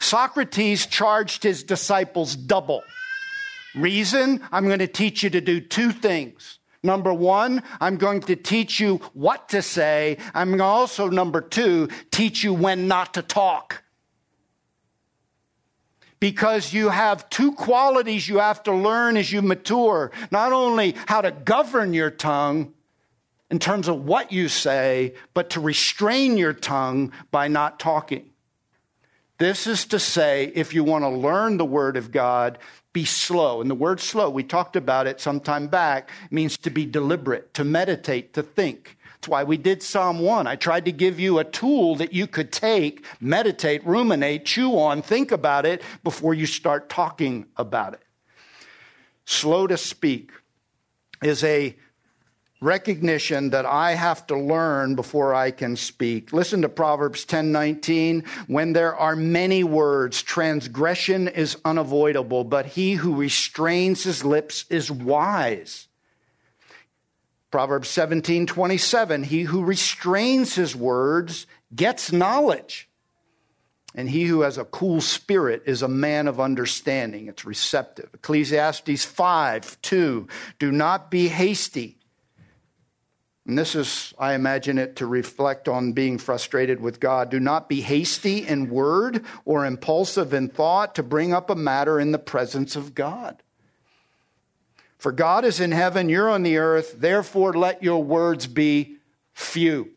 Socrates 0.01 0.87
charged 0.87 1.43
his 1.43 1.63
disciples 1.63 2.35
double. 2.35 2.83
Reason 3.75 4.41
I'm 4.51 4.67
going 4.67 4.79
to 4.79 4.87
teach 4.87 5.23
you 5.23 5.31
to 5.31 5.41
do 5.41 5.61
two 5.61 5.93
things. 5.93 6.59
Number 6.83 7.13
one, 7.13 7.63
I'm 7.81 7.97
going 7.97 8.21
to 8.23 8.37
teach 8.37 8.81
you 8.81 8.97
what 9.13 9.49
to 9.51 9.63
say. 9.63 10.19
I'm 10.33 10.61
also, 10.61 11.09
number 11.09 11.41
two, 11.41 11.89
teach 12.11 12.45
you 12.45 12.55
when 12.55 12.89
not 12.89 13.15
to 13.15 13.23
talk 13.23 13.83
because 16.21 16.73
you 16.73 16.89
have 16.89 17.29
two 17.31 17.53
qualities 17.53 18.29
you 18.29 18.39
have 18.39 18.63
to 18.65 18.73
learn 18.73 19.17
as 19.17 19.31
you 19.33 19.43
mature 19.43 20.11
not 20.31 20.53
only 20.53 20.95
how 21.07 21.21
to 21.21 21.31
govern 21.31 21.95
your 21.95 22.11
tongue 22.11 22.73
in 23.51 23.59
terms 23.59 23.89
of 23.89 24.05
what 24.05 24.31
you 24.31 24.49
say, 24.49 25.15
but 25.33 25.51
to 25.51 25.61
restrain 25.61 26.37
your 26.37 26.53
tongue 26.53 27.13
by 27.31 27.49
not 27.49 27.81
talking. 27.81 28.31
This 29.39 29.67
is 29.67 29.85
to 29.87 29.99
say, 29.99 30.53
if 30.55 30.75
you 30.75 30.83
want 30.85 31.05
to 31.05 31.09
learn 31.09 31.57
the 31.57 31.65
Word 31.65 31.97
of 31.97 32.11
God, 32.11 32.59
be 32.93 33.05
slow. 33.05 33.61
And 33.61 33.71
the 33.71 33.75
word 33.77 34.01
slow, 34.01 34.29
we 34.29 34.43
talked 34.43 34.75
about 34.75 35.07
it 35.07 35.21
some 35.21 35.39
time 35.39 35.69
back, 35.69 36.11
means 36.31 36.57
to 36.59 36.71
be 36.71 36.85
deliberate, 36.85 37.55
to 37.55 37.63
meditate, 37.63 38.35
to 38.35 38.43
think. 38.43 38.97
That's 39.15 39.29
why 39.29 39.45
we 39.45 39.57
did 39.57 39.83
Psalm 39.83 40.21
1. 40.21 40.47
I 40.47 40.57
tried 40.57 40.85
to 40.87 40.93
give 40.93 41.21
you 41.21 41.39
a 41.39 41.45
tool 41.45 41.95
that 41.97 42.13
you 42.13 42.27
could 42.27 42.51
take, 42.51 43.05
meditate, 43.21 43.87
ruminate, 43.87 44.45
chew 44.45 44.79
on, 44.79 45.03
think 45.03 45.31
about 45.31 45.67
it 45.67 45.83
before 46.03 46.35
you 46.35 46.47
start 46.47 46.89
talking 46.89 47.47
about 47.57 47.95
it. 47.95 48.03
Slow 49.25 49.67
to 49.67 49.77
speak 49.77 50.33
is 51.23 51.45
a 51.45 51.77
recognition 52.61 53.51
that 53.51 53.67
I 53.67 53.95
have 53.95 54.27
to 54.29 54.37
learn 54.37 54.95
before 54.95 55.35
I 55.35 55.51
can 55.51 55.77
speak. 55.77 56.33
Listen 56.33 56.63
to 56.63 56.69
Proverbs 56.69 57.25
10:19, 57.25 58.25
when 58.47 58.73
there 58.73 58.97
are 58.97 59.15
many 59.15 59.63
words 59.63 60.23
transgression 60.23 61.29
is 61.29 61.57
unavoidable, 61.65 62.45
but 62.45 62.67
he 62.67 62.95
who 62.95 63.15
restrains 63.15 64.03
his 64.03 64.25
lips 64.25 64.65
is 64.71 64.91
wise. 64.91 65.87
Proverbs 67.51 67.89
17 67.89 68.47
27, 68.47 69.23
he 69.23 69.43
who 69.43 69.65
restrains 69.65 70.55
his 70.55 70.75
words 70.75 71.47
gets 71.75 72.13
knowledge. 72.13 72.89
And 73.95 74.09
he 74.09 74.25
who 74.25 74.43
has 74.43 74.59
a 74.59 74.67
cool 74.67 75.01
spirit 75.01 75.63
is 75.65 75.83
a 75.83 75.89
man 75.89 76.29
of 76.29 76.41
understanding. 76.41 77.27
It's 77.27 77.45
receptive. 77.45 78.11
Ecclesiastes 78.15 79.05
5 79.05 79.81
2. 79.81 80.29
Do 80.59 80.73
not 80.73 81.11
be 81.11 81.29
hasty. 81.29 81.98
And 83.49 83.57
this 83.57 83.75
is, 83.75 84.13
I 84.19 84.35
imagine 84.35 84.77
it 84.77 84.97
to 84.97 85.07
reflect 85.07 85.69
on 85.69 85.95
being 85.95 86.19
frustrated 86.19 86.81
with 86.81 87.01
God. 87.01 87.31
Do 87.31 87.41
not 87.41 87.67
be 87.67 87.81
hasty 87.81 88.47
in 88.47 88.69
word 88.69 89.25
or 89.47 89.65
impulsive 89.65 90.35
in 90.35 90.51
thought 90.51 90.95
to 90.97 91.03
bring 91.03 91.33
up 91.33 91.49
a 91.49 91.55
matter 91.55 91.99
in 91.99 92.13
the 92.13 92.19
presence 92.19 92.77
of 92.77 92.95
God. 92.95 93.43
For 94.99 95.13
God 95.13 95.47
is 95.47 95.61
in 95.61 95.73
heaven, 95.73 96.11
you're 96.11 96.29
on 96.29 96.43
the 96.43 96.59
earth, 96.59 97.01
therefore 97.01 97.55
let 97.55 97.83
your 97.83 98.05
words 98.05 98.47
be 98.47 98.99
few. 99.33 99.93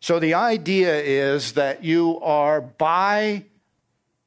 So 0.00 0.18
the 0.18 0.34
idea 0.34 1.00
is 1.00 1.54
that 1.54 1.82
you 1.82 2.20
are 2.20 2.60
by 2.60 3.46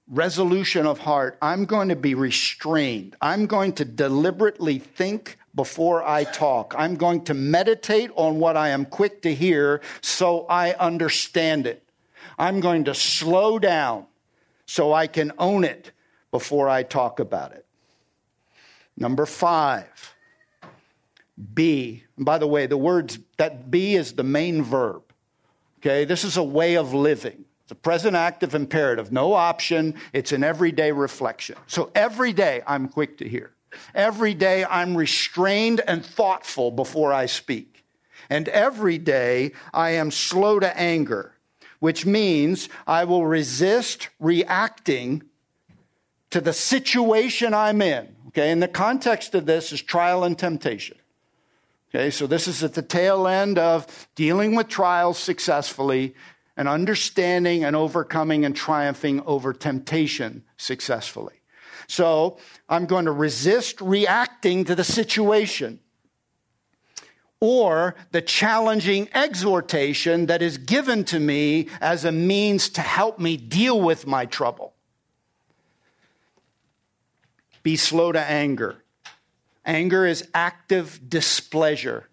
resolution 0.08 0.88
of 0.88 0.98
heart, 1.00 1.38
I'm 1.40 1.66
going 1.66 1.90
to 1.90 1.96
be 1.96 2.16
restrained. 2.16 3.16
I'm 3.22 3.46
going 3.46 3.74
to 3.74 3.86
deliberately 3.86 4.80
think 4.80 5.38
before 5.60 6.02
I 6.08 6.24
talk. 6.24 6.74
I'm 6.78 6.96
going 6.96 7.26
to 7.26 7.34
meditate 7.34 8.12
on 8.16 8.40
what 8.40 8.56
I 8.56 8.70
am 8.70 8.86
quick 8.86 9.24
to 9.24 9.36
hear 9.36 9.82
so 10.00 10.46
I 10.48 10.72
understand 10.72 11.68
it. 11.68 11.84
I'm 12.38 12.62
going 12.62 12.86
to 12.86 12.94
slow 12.96 13.60
down 13.60 14.06
so 14.66 14.94
I 14.94 15.08
can 15.08 15.34
own 15.38 15.66
it 15.66 15.92
before 16.32 16.70
I 16.70 16.84
talk 16.84 17.20
about 17.20 17.52
it. 17.52 17.66
Number 18.96 19.26
five, 19.26 20.16
be. 21.54 22.06
And 22.16 22.26
by 22.26 22.38
the 22.38 22.48
way, 22.48 22.66
the 22.66 22.78
words 22.78 23.20
that 23.36 23.70
be 23.70 23.96
is 23.96 24.14
the 24.14 24.24
main 24.24 24.64
verb. 24.64 25.04
Okay, 25.80 26.06
this 26.06 26.24
is 26.24 26.38
a 26.38 26.44
way 26.44 26.78
of 26.78 26.94
living. 26.94 27.44
It's 27.64 27.74
a 27.74 27.76
present 27.76 28.16
active 28.16 28.56
imperative, 28.56 29.12
no 29.12 29.34
option. 29.34 29.96
It's 30.14 30.32
an 30.32 30.42
everyday 30.42 30.94
reflection. 30.94 31.58
So 31.68 31.92
every 31.94 32.32
day 32.32 32.62
I'm 32.66 32.88
quick 32.88 33.18
to 33.18 33.28
hear. 33.28 33.52
Every 33.94 34.34
day 34.34 34.66
I'm 34.66 34.96
restrained 34.96 35.82
and 35.88 36.06
thoughtful 36.06 36.72
before 36.72 37.14
I 37.14 37.26
speak. 37.26 37.84
And 38.30 38.48
every 38.50 38.98
day 38.98 39.54
I 39.74 39.92
am 39.92 40.12
slow 40.12 40.60
to 40.60 40.78
anger, 40.78 41.34
which 41.80 42.06
means 42.06 42.70
I 42.86 43.06
will 43.06 43.26
resist 43.26 44.10
reacting 44.20 45.24
to 46.30 46.42
the 46.42 46.54
situation 46.54 47.54
I'm 47.54 47.82
in. 47.82 48.16
Okay, 48.28 48.52
and 48.52 48.62
the 48.62 48.68
context 48.68 49.34
of 49.34 49.48
this 49.48 49.72
is 49.72 49.82
trial 49.82 50.24
and 50.24 50.38
temptation. 50.38 50.98
Okay, 51.90 52.12
so 52.12 52.28
this 52.28 52.48
is 52.48 52.64
at 52.64 52.76
the 52.76 52.84
tail 52.84 53.28
end 53.28 53.58
of 53.58 54.08
dealing 54.14 54.54
with 54.54 54.68
trials 54.68 55.18
successfully 55.18 56.14
and 56.56 56.68
understanding 56.68 57.64
and 57.64 57.76
overcoming 57.76 58.46
and 58.46 58.56
triumphing 58.56 59.22
over 59.22 59.54
temptation 59.54 60.44
successfully. 60.58 61.34
So 61.88 62.38
I'm 62.70 62.86
going 62.86 63.06
to 63.06 63.12
resist 63.12 63.82
reacting 63.82 64.64
to 64.66 64.76
the 64.76 64.84
situation 64.84 65.80
or 67.42 67.96
the 68.12 68.22
challenging 68.22 69.10
exhortation 69.14 70.28
that 70.28 70.42
is 70.42 70.58
given 70.58 71.04
to 71.06 71.20
me 71.20 71.68
as 71.82 72.06
a 72.06 72.12
means 72.12 72.70
to 72.70 72.82
help 72.82 73.18
me 73.18 73.38
deal 73.38 73.80
with 73.80 74.06
my 74.06 74.26
trouble. 74.26 74.74
Be 77.64 77.76
slow 77.76 78.12
to 78.12 78.20
anger. 78.20 78.84
Anger 79.66 80.06
is 80.06 80.28
active 80.34 81.00
displeasure. 81.08 82.08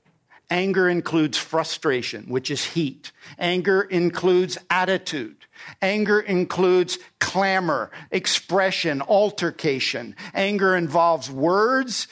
Anger 0.49 0.89
includes 0.89 1.37
frustration, 1.37 2.25
which 2.29 2.51
is 2.51 2.65
heat. 2.65 3.11
Anger 3.39 3.83
includes 3.83 4.59
attitude. 4.71 5.36
Anger 5.83 6.21
includes 6.21 6.99
clamor, 7.21 7.91
expression, 8.11 9.03
altercation. 9.03 10.17
Anger 10.35 10.77
involves 10.77 11.31
words. 11.31 12.09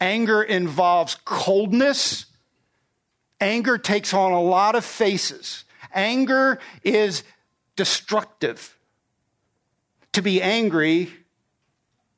Anger 0.00 0.42
involves 0.42 1.16
coldness. 1.24 2.26
Anger 3.40 3.78
takes 3.78 4.12
on 4.12 4.32
a 4.32 4.42
lot 4.42 4.74
of 4.74 4.84
faces. 4.84 5.64
Anger 5.94 6.58
is 6.82 7.22
destructive. 7.76 8.76
To 10.12 10.22
be 10.22 10.42
angry 10.42 11.12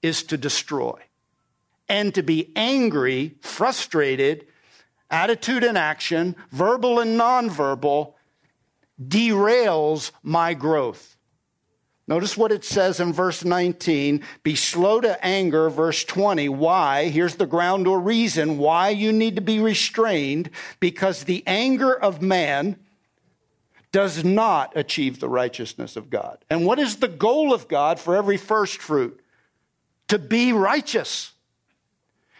is 0.02 0.22
to 0.24 0.36
destroy 0.36 0.98
and 1.88 2.14
to 2.14 2.22
be 2.22 2.52
angry, 2.54 3.34
frustrated, 3.40 4.46
attitude 5.10 5.64
and 5.64 5.76
action, 5.76 6.36
verbal 6.50 7.00
and 7.00 7.18
nonverbal, 7.18 8.14
derails 9.02 10.10
my 10.22 10.54
growth. 10.54 11.16
Notice 12.10 12.36
what 12.36 12.50
it 12.50 12.64
says 12.64 12.98
in 12.98 13.12
verse 13.12 13.44
19 13.44 14.24
be 14.42 14.56
slow 14.56 15.00
to 15.00 15.24
anger, 15.24 15.70
verse 15.70 16.02
20. 16.02 16.48
Why? 16.48 17.08
Here's 17.08 17.36
the 17.36 17.46
ground 17.46 17.86
or 17.86 18.00
reason 18.00 18.58
why 18.58 18.88
you 18.88 19.12
need 19.12 19.36
to 19.36 19.42
be 19.42 19.60
restrained 19.60 20.50
because 20.80 21.22
the 21.22 21.44
anger 21.46 21.94
of 21.94 22.20
man 22.20 22.76
does 23.92 24.24
not 24.24 24.76
achieve 24.76 25.20
the 25.20 25.28
righteousness 25.28 25.96
of 25.96 26.10
God. 26.10 26.44
And 26.50 26.66
what 26.66 26.80
is 26.80 26.96
the 26.96 27.08
goal 27.08 27.54
of 27.54 27.68
God 27.68 28.00
for 28.00 28.16
every 28.16 28.36
first 28.36 28.78
fruit? 28.78 29.20
To 30.08 30.18
be 30.18 30.52
righteous. 30.52 31.32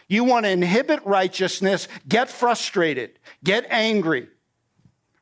You 0.09 0.25
want 0.25 0.45
to 0.45 0.51
inhibit 0.51 1.05
righteousness, 1.05 1.87
get 2.07 2.29
frustrated, 2.29 3.17
get 3.41 3.65
angry, 3.69 4.27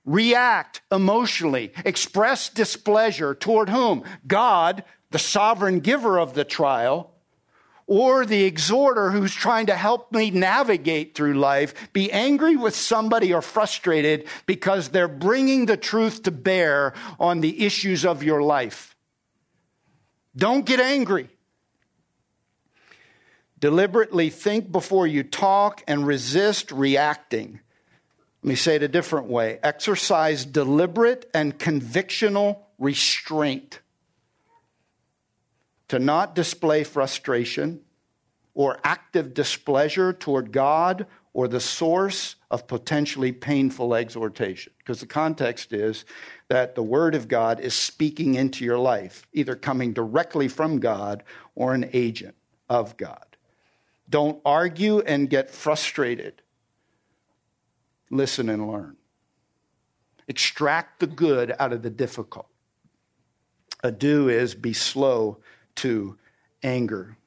react 0.10 0.82
emotionally, 0.92 1.72
express 1.86 2.50
displeasure 2.50 3.36
toward 3.36 3.70
whom? 3.70 4.04
God, 4.26 4.84
the 5.12 5.20
sovereign 5.20 5.80
giver 5.80 6.20
of 6.20 6.34
the 6.34 6.44
trial, 6.44 7.12
or 7.86 8.26
the 8.26 8.44
exhorter 8.44 9.12
who's 9.12 9.34
trying 9.34 9.66
to 9.66 9.76
help 9.76 10.12
me 10.12 10.30
navigate 10.30 11.16
through 11.16 11.34
life, 11.34 11.92
be 11.92 12.12
angry 12.12 12.56
with 12.56 12.76
somebody 12.76 13.34
or 13.34 13.42
frustrated 13.42 14.28
because 14.46 14.90
they're 14.90 15.08
bringing 15.08 15.66
the 15.66 15.78
truth 15.78 16.24
to 16.24 16.32
bear 16.32 16.94
on 17.20 17.42
the 17.42 17.66
issues 17.66 18.06
of 18.06 18.24
your 18.24 18.44
life. 18.44 18.96
Don't 20.36 20.66
get 20.66 20.80
angry. 20.80 21.30
Deliberately 23.60 24.30
think 24.30 24.72
before 24.72 25.08
you 25.08 25.24
talk 25.24 25.84
and 25.88 26.06
resist 26.06 26.72
reacting. 26.72 27.60
Let 28.42 28.50
me 28.50 28.56
say 28.56 28.76
it 28.76 28.84
a 28.84 28.88
different 28.88 29.28
way 29.28 29.60
exercise 29.64 30.46
deliberate 30.46 31.30
and 31.34 31.58
convictional 31.58 32.60
restraint 32.78 33.80
to 35.90 36.00
not 36.00 36.36
display 36.36 36.84
frustration 36.84 37.82
or 38.54 38.80
active 38.84 39.34
displeasure 39.34 40.14
toward 40.14 40.52
God 40.52 41.06
or 41.34 41.48
the 41.48 41.60
source 41.60 42.36
of 42.50 42.68
potentially 42.68 43.32
painful 43.32 43.94
exhortation. 43.94 44.74
Because 44.78 45.00
the 45.00 45.06
context 45.06 45.74
is 45.74 46.06
that 46.48 46.76
the 46.76 46.84
Word 46.84 47.16
of 47.16 47.28
God 47.28 47.60
is 47.60 47.74
speaking 47.74 48.36
into 48.36 48.66
your 48.66 48.80
life, 48.80 49.28
either 49.34 49.56
coming 49.56 49.94
directly 49.94 50.48
from 50.48 50.80
God 50.80 51.24
or 51.56 51.74
an 51.74 51.90
agent 51.94 52.36
of 52.68 52.98
God. 52.98 53.26
Don't 54.10 54.42
argue 54.44 55.00
and 55.00 55.30
get 55.30 55.52
frustrated. 55.52 56.42
Listen 58.10 58.50
and 58.50 58.70
learn. 58.70 58.98
Extract 60.28 61.00
the 61.00 61.08
good 61.08 61.56
out 61.60 61.74
of 61.74 61.82
the 61.82 61.90
difficult. 61.90 62.48
A 63.84 63.92
do 63.92 64.30
is 64.30 64.56
be 64.56 64.74
slow 64.74 65.38
to 65.76 66.18
anger. 66.64 67.18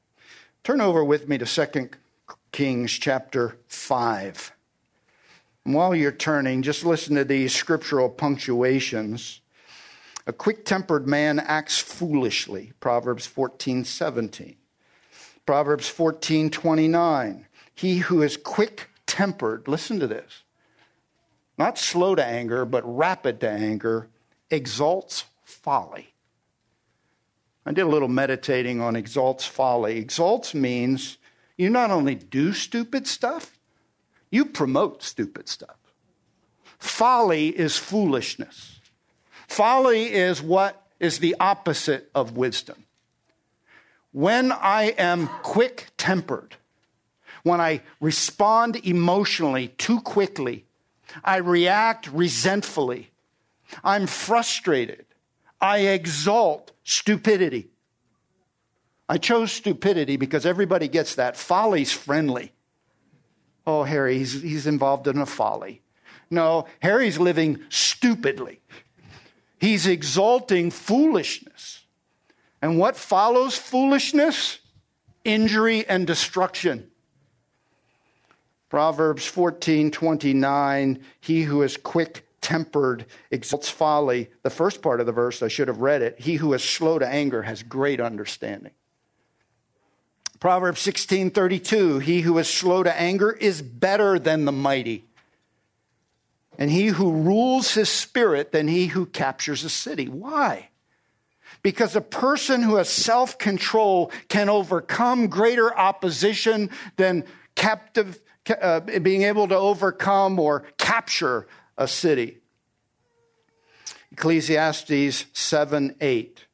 Turn 0.63 0.81
over 0.81 1.03
with 1.03 1.27
me 1.27 1.37
to 1.37 1.45
2 1.45 1.89
Kings 2.51 2.91
chapter 2.91 3.57
5. 3.67 4.53
And 5.65 5.73
while 5.73 5.95
you're 5.95 6.11
turning, 6.11 6.61
just 6.61 6.85
listen 6.85 7.15
to 7.15 7.25
these 7.25 7.53
scriptural 7.53 8.09
punctuations. 8.09 9.41
A 10.27 10.33
quick 10.33 10.63
tempered 10.63 11.07
man 11.07 11.39
acts 11.39 11.79
foolishly, 11.79 12.71
Proverbs 12.79 13.25
14 13.25 13.83
17. 13.83 14.55
Proverbs 15.45 15.89
14 15.89 16.49
29. 16.49 17.47
He 17.75 17.97
who 17.97 18.21
is 18.21 18.37
quick 18.37 18.89
tempered, 19.07 19.67
listen 19.67 19.99
to 19.99 20.07
this, 20.07 20.42
not 21.57 21.77
slow 21.77 22.15
to 22.15 22.25
anger, 22.25 22.65
but 22.65 22.83
rapid 22.85 23.39
to 23.41 23.49
anger, 23.49 24.07
exalts 24.49 25.25
folly. 25.43 26.13
I 27.65 27.71
did 27.71 27.81
a 27.81 27.87
little 27.87 28.07
meditating 28.07 28.81
on 28.81 28.95
exalts 28.95 29.45
folly. 29.45 29.97
Exalts 29.97 30.53
means 30.53 31.17
you 31.57 31.69
not 31.69 31.91
only 31.91 32.15
do 32.15 32.53
stupid 32.53 33.07
stuff, 33.07 33.57
you 34.31 34.45
promote 34.45 35.03
stupid 35.03 35.47
stuff. 35.47 35.77
Folly 36.77 37.47
is 37.49 37.77
foolishness. 37.77 38.79
Folly 39.47 40.11
is 40.11 40.41
what 40.41 40.87
is 40.99 41.19
the 41.19 41.35
opposite 41.39 42.09
of 42.13 42.35
wisdom. 42.35 42.85
When 44.11 44.51
I 44.51 44.93
am 44.97 45.27
quick 45.41 45.87
tempered, 45.97 46.55
when 47.43 47.61
I 47.61 47.81
respond 47.99 48.75
emotionally 48.85 49.69
too 49.69 50.01
quickly, 50.01 50.65
I 51.23 51.37
react 51.37 52.07
resentfully, 52.11 53.11
I'm 53.83 54.07
frustrated. 54.07 55.05
I 55.59 55.79
exalt 55.79 56.73
stupidity. 56.83 57.69
I 59.07 59.17
chose 59.17 59.51
stupidity 59.51 60.17
because 60.17 60.45
everybody 60.45 60.87
gets 60.87 61.15
that. 61.15 61.37
Folly's 61.37 61.91
friendly. 61.91 62.51
Oh, 63.65 63.83
Harry, 63.83 64.17
he's, 64.17 64.41
he's 64.41 64.67
involved 64.67 65.07
in 65.07 65.17
a 65.17 65.25
folly. 65.25 65.81
No, 66.29 66.65
Harry's 66.81 67.17
living 67.17 67.61
stupidly. 67.69 68.59
He's 69.59 69.87
exalting 69.87 70.71
foolishness. 70.71 71.85
And 72.61 72.77
what 72.77 72.97
follows 72.97 73.57
foolishness? 73.57 74.59
Injury 75.23 75.87
and 75.87 76.05
destruction. 76.05 76.89
Proverbs 78.73 79.23
14:29, 79.27 80.99
he 81.21 81.43
who 81.43 81.61
is 81.61 81.77
quick 81.77 82.25
tempered 82.41 83.05
exalts 83.29 83.69
folly. 83.69 84.31
The 84.41 84.49
first 84.49 84.81
part 84.81 84.99
of 84.99 85.05
the 85.05 85.11
verse, 85.11 85.43
I 85.43 85.47
should 85.47 85.67
have 85.67 85.81
read 85.81 86.01
it. 86.01 86.19
He 86.19 86.37
who 86.37 86.51
is 86.53 86.63
slow 86.63 86.97
to 86.97 87.07
anger 87.07 87.43
has 87.43 87.61
great 87.61 88.01
understanding. 88.01 88.71
Proverbs 90.39 90.81
16:32, 90.81 91.99
he 91.99 92.21
who 92.21 92.35
is 92.39 92.49
slow 92.49 92.81
to 92.81 92.99
anger 92.99 93.31
is 93.33 93.61
better 93.61 94.17
than 94.17 94.45
the 94.45 94.51
mighty 94.51 95.05
and 96.57 96.71
he 96.71 96.87
who 96.87 97.11
rules 97.11 97.75
his 97.75 97.89
spirit 97.89 98.51
than 98.51 98.67
he 98.67 98.87
who 98.87 99.05
captures 99.05 99.63
a 99.63 99.69
city. 99.69 100.07
Why? 100.07 100.69
Because 101.61 101.95
a 101.95 102.01
person 102.01 102.63
who 102.63 102.77
has 102.77 102.89
self 102.89 103.37
control 103.37 104.11
can 104.29 104.49
overcome 104.49 105.27
greater 105.27 105.77
opposition 105.77 106.71
than 106.97 107.25
captive, 107.55 108.19
uh, 108.49 108.79
being 108.79 109.23
able 109.23 109.47
to 109.47 109.55
overcome 109.55 110.39
or 110.39 110.65
capture 110.77 111.47
a 111.77 111.87
city. 111.87 112.39
Ecclesiastes 114.11 115.25
7 115.33 115.95
8. 115.99 116.45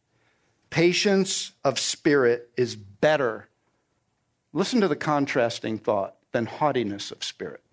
Patience 0.70 1.52
of 1.64 1.80
spirit 1.80 2.50
is 2.56 2.76
better. 2.76 3.50
Listen 4.54 4.82
to 4.82 4.88
the 4.88 4.96
contrasting 4.96 5.78
thought 5.78 6.16
than 6.32 6.46
haughtiness 6.46 7.12
of 7.12 7.24
spirit. 7.24 7.64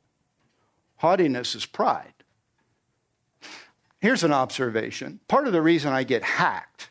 Haughtiness 0.97 1.55
is 1.55 1.67
pride. 1.67 2.13
Here's 4.01 4.25
an 4.25 4.33
observation 4.33 5.21
part 5.29 5.47
of 5.47 5.53
the 5.53 5.63
reason 5.63 5.93
I 5.93 6.05
get 6.05 6.23
hacked 6.23 6.91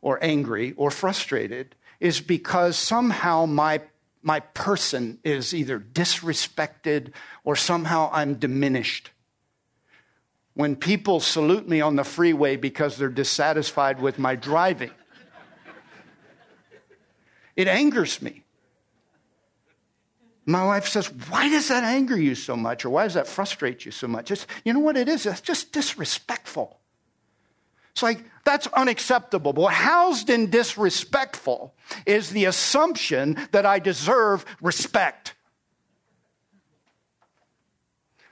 or 0.00 0.22
angry 0.22 0.72
or 0.76 0.90
frustrated 0.90 1.74
is 1.98 2.20
because 2.20 2.76
somehow 2.76 3.46
my, 3.46 3.80
my 4.24 4.40
person 4.40 5.18
is 5.22 5.54
either 5.54 5.78
disrespected 5.78 7.12
or 7.44 7.54
somehow 7.54 8.08
I'm 8.12 8.34
diminished. 8.34 9.10
When 10.54 10.76
people 10.76 11.20
salute 11.20 11.68
me 11.68 11.80
on 11.80 11.96
the 11.96 12.04
freeway 12.04 12.56
because 12.56 12.96
they're 12.96 13.08
dissatisfied 13.08 14.00
with 14.00 14.18
my 14.18 14.34
driving, 14.34 14.92
it 17.54 17.68
angers 17.68 18.22
me. 18.22 18.44
My 20.46 20.64
wife 20.64 20.88
says, 20.88 21.06
Why 21.28 21.48
does 21.48 21.68
that 21.68 21.84
anger 21.84 22.16
you 22.18 22.34
so 22.34 22.56
much? 22.56 22.84
Or 22.84 22.90
why 22.90 23.04
does 23.04 23.14
that 23.14 23.26
frustrate 23.26 23.84
you 23.84 23.90
so 23.90 24.08
much? 24.08 24.30
It's, 24.30 24.46
you 24.64 24.72
know 24.72 24.80
what 24.80 24.96
it 24.96 25.08
is? 25.08 25.26
It's 25.26 25.40
just 25.40 25.72
disrespectful. 25.72 26.78
It's 27.94 28.02
like, 28.02 28.24
that's 28.42 28.66
unacceptable. 28.68 29.52
But 29.52 29.72
housed 29.72 30.28
in 30.28 30.50
disrespectful 30.50 31.74
is 32.06 32.30
the 32.30 32.46
assumption 32.46 33.38
that 33.52 33.64
I 33.64 33.78
deserve 33.78 34.44
respect. 34.60 35.34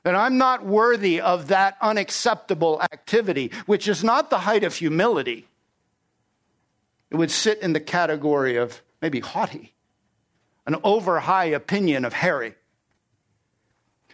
That 0.02 0.16
I'm 0.16 0.36
not 0.36 0.66
worthy 0.66 1.20
of 1.20 1.48
that 1.48 1.76
unacceptable 1.80 2.82
activity, 2.82 3.52
which 3.66 3.86
is 3.86 4.02
not 4.02 4.30
the 4.30 4.40
height 4.40 4.64
of 4.64 4.74
humility. 4.74 5.46
It 7.10 7.16
would 7.16 7.30
sit 7.30 7.60
in 7.60 7.72
the 7.72 7.80
category 7.80 8.56
of 8.56 8.82
maybe 9.00 9.20
haughty 9.20 9.74
an 10.66 10.76
over 10.84 11.20
high 11.20 11.46
opinion 11.46 12.04
of 12.04 12.12
Harry. 12.12 12.54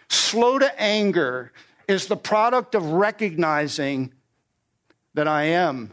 Slow 0.08 0.58
to 0.58 0.80
anger 0.80 1.52
is 1.86 2.06
the 2.06 2.16
product 2.16 2.74
of 2.74 2.84
recognizing 2.92 4.12
that 5.18 5.26
I 5.26 5.46
am 5.46 5.92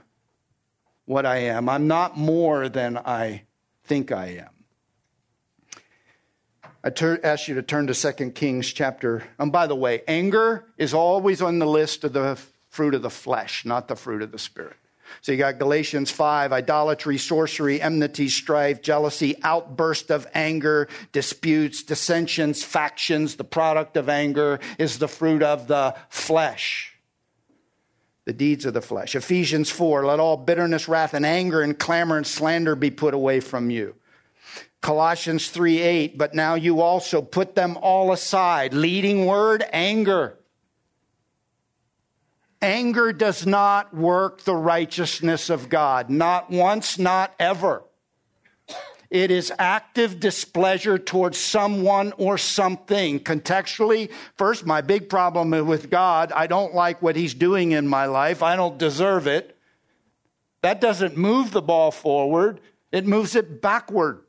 what 1.06 1.26
I 1.26 1.38
am. 1.38 1.68
I'm 1.68 1.88
not 1.88 2.16
more 2.16 2.70
than 2.70 2.96
I 2.96 3.46
think 3.84 4.12
I 4.12 4.46
am. 4.46 5.82
I 6.84 6.92
tur- 6.92 7.20
ask 7.24 7.48
you 7.48 7.56
to 7.56 7.64
turn 7.64 7.88
to 7.88 7.96
2 7.96 8.30
Kings 8.36 8.72
chapter. 8.72 9.24
And 9.40 9.52
by 9.52 9.66
the 9.66 9.76
way, 9.76 10.04
anger 10.08 10.66
is 10.78 10.94
always 10.94 11.42
on 11.42 11.58
the 11.58 11.66
list 11.66 12.04
of 12.04 12.14
the 12.14 12.40
fruit 12.70 12.94
of 12.94 13.02
the 13.02 13.10
flesh, 13.10 13.66
not 13.66 13.88
the 13.88 13.96
fruit 13.96 14.22
of 14.22 14.32
the 14.32 14.38
spirit. 14.38 14.78
So 15.22 15.32
you 15.32 15.40
got 15.40 15.58
Galatians 15.58 16.12
5, 16.12 16.54
idolatry, 16.54 17.18
sorcery, 17.18 17.82
enmity, 17.82 18.30
strife, 18.30 18.84
jealousy, 18.84 19.38
outburst 19.42 20.12
of 20.12 20.28
anger, 20.36 20.88
disputes, 21.12 21.82
dissensions, 21.82 22.64
factions. 22.64 23.38
The 23.38 23.44
product 23.44 23.98
of 23.98 24.08
anger 24.08 24.60
is 24.78 25.00
the 25.00 25.08
fruit 25.08 25.42
of 25.42 25.66
the 25.66 25.96
flesh. 26.10 26.95
The 28.26 28.34
deeds 28.34 28.66
of 28.66 28.74
the 28.74 28.82
flesh. 28.82 29.16
Ephesians 29.16 29.70
4, 29.70 30.06
let 30.06 30.20
all 30.20 30.38
bitterness, 30.38 30.88
wrath, 30.88 31.14
and 31.14 31.26
anger, 31.26 31.62
and 31.62 31.78
clamor 31.78 32.18
and 32.18 32.26
slander 32.26 32.76
be 32.76 32.92
put 32.92 33.14
away 33.14 33.40
from 33.40 33.70
you. 33.70 33.96
Colossians 34.82 35.50
3 35.50 35.80
8, 35.80 36.18
but 36.18 36.34
now 36.34 36.56
you 36.56 36.82
also 36.82 37.22
put 37.22 37.56
them 37.56 37.78
all 37.82 38.12
aside. 38.12 38.74
Leading 38.74 39.26
word, 39.26 39.64
anger 39.72 40.38
Anger 42.66 43.14
does 43.14 43.46
not 43.46 43.94
work 43.94 44.42
the 44.42 44.56
righteousness 44.56 45.52
of 45.52 45.70
God, 45.70 46.10
not 46.10 46.50
once, 46.50 46.98
not 46.98 47.32
ever. 47.40 47.84
It 49.10 49.32
is 49.32 49.52
active 49.60 50.20
displeasure 50.20 50.98
towards 50.98 51.38
someone 51.38 52.14
or 52.18 52.38
something. 52.38 53.20
Contextually, 53.20 54.12
first, 54.36 54.66
my 54.66 54.82
big 54.82 55.10
problem 55.10 55.52
with 55.68 55.90
God, 55.90 56.32
I 56.32 56.48
don't 56.48 56.74
like 56.74 57.02
what 57.02 57.16
He's 57.16 57.34
doing 57.34 57.72
in 57.72 57.88
my 57.88 58.06
life. 58.06 58.42
I 58.42 58.56
don't 58.56 58.78
deserve 58.78 59.28
it. 59.28 59.58
That 60.62 60.82
doesn't 60.82 61.16
move 61.16 61.52
the 61.52 61.62
ball 61.62 61.92
forward, 61.92 62.60
it 62.92 63.06
moves 63.06 63.36
it 63.36 63.62
backward. 63.62 64.22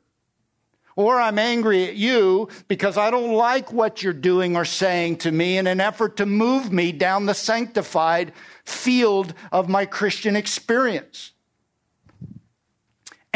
Or 0.95 1.19
I'm 1.19 1.37
angry 1.37 1.87
at 1.87 1.95
you 1.95 2.49
because 2.67 2.97
I 2.97 3.11
don't 3.11 3.33
like 3.33 3.71
what 3.71 4.01
you're 4.01 4.13
doing 4.13 4.55
or 4.55 4.65
saying 4.65 5.17
to 5.17 5.31
me 5.31 5.59
in 5.59 5.67
an 5.67 5.79
effort 5.79 6.17
to 6.17 6.25
move 6.25 6.71
me 6.71 6.91
down 6.91 7.27
the 7.27 7.35
sanctified 7.35 8.33
field 8.65 9.35
of 9.51 9.69
my 9.69 9.85
Christian 9.85 10.35
experience. 10.35 11.33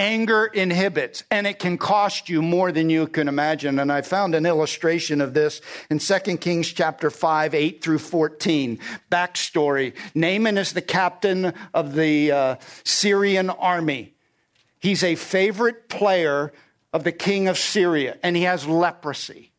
Anger 0.02 0.48
inhibits, 0.48 1.24
and 1.30 1.46
it 1.46 1.60
can 1.60 1.78
cost 1.78 2.28
you 2.28 2.42
more 2.42 2.72
than 2.72 2.90
you 2.90 3.06
can 3.06 3.28
imagine. 3.28 3.78
And 3.78 3.92
I 3.92 4.02
found 4.02 4.34
an 4.34 4.48
illustration 4.48 5.22
of 5.22 5.36
this 5.36 5.62
in 5.92 6.00
2 6.00 6.38
Kings 6.38 6.70
chapter 6.70 7.12
5, 7.12 7.54
8 7.54 7.84
through 7.84 8.00
14. 8.00 8.80
Backstory 9.12 9.94
Naaman 10.16 10.58
is 10.58 10.74
the 10.74 10.82
captain 10.82 11.54
of 11.72 11.94
the 11.94 12.32
uh, 12.32 12.56
Syrian 12.84 13.52
army. 13.52 14.16
He's 14.80 15.04
a 15.04 15.14
favorite 15.14 15.88
player 15.88 16.52
of 16.92 17.04
the 17.04 17.12
king 17.12 17.48
of 17.48 17.60
Syria, 17.60 18.18
and 18.24 18.36
he 18.36 18.42
has 18.42 18.66
leprosy. 18.66 19.52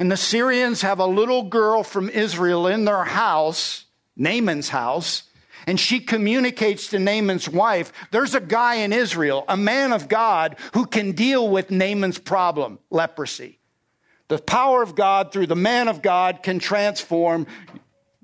And 0.00 0.10
the 0.10 0.16
Syrians 0.16 0.82
have 0.82 0.98
a 0.98 1.06
little 1.06 1.44
girl 1.44 1.84
from 1.84 2.08
Israel 2.08 2.66
in 2.66 2.84
their 2.84 3.04
house, 3.04 3.84
Naaman's 4.16 4.70
house, 4.70 5.22
and 5.66 5.78
she 5.78 6.00
communicates 6.00 6.88
to 6.88 6.98
Naaman's 6.98 7.48
wife 7.48 7.92
there's 8.10 8.34
a 8.34 8.40
guy 8.40 8.76
in 8.76 8.92
Israel, 8.92 9.44
a 9.48 9.56
man 9.56 9.92
of 9.92 10.08
God, 10.08 10.56
who 10.74 10.86
can 10.86 11.12
deal 11.12 11.48
with 11.48 11.70
Naaman's 11.70 12.18
problem, 12.18 12.78
leprosy. 12.90 13.58
The 14.28 14.38
power 14.38 14.82
of 14.82 14.94
God 14.94 15.32
through 15.32 15.48
the 15.48 15.56
man 15.56 15.88
of 15.88 16.00
God 16.00 16.42
can 16.42 16.58
transform 16.58 17.46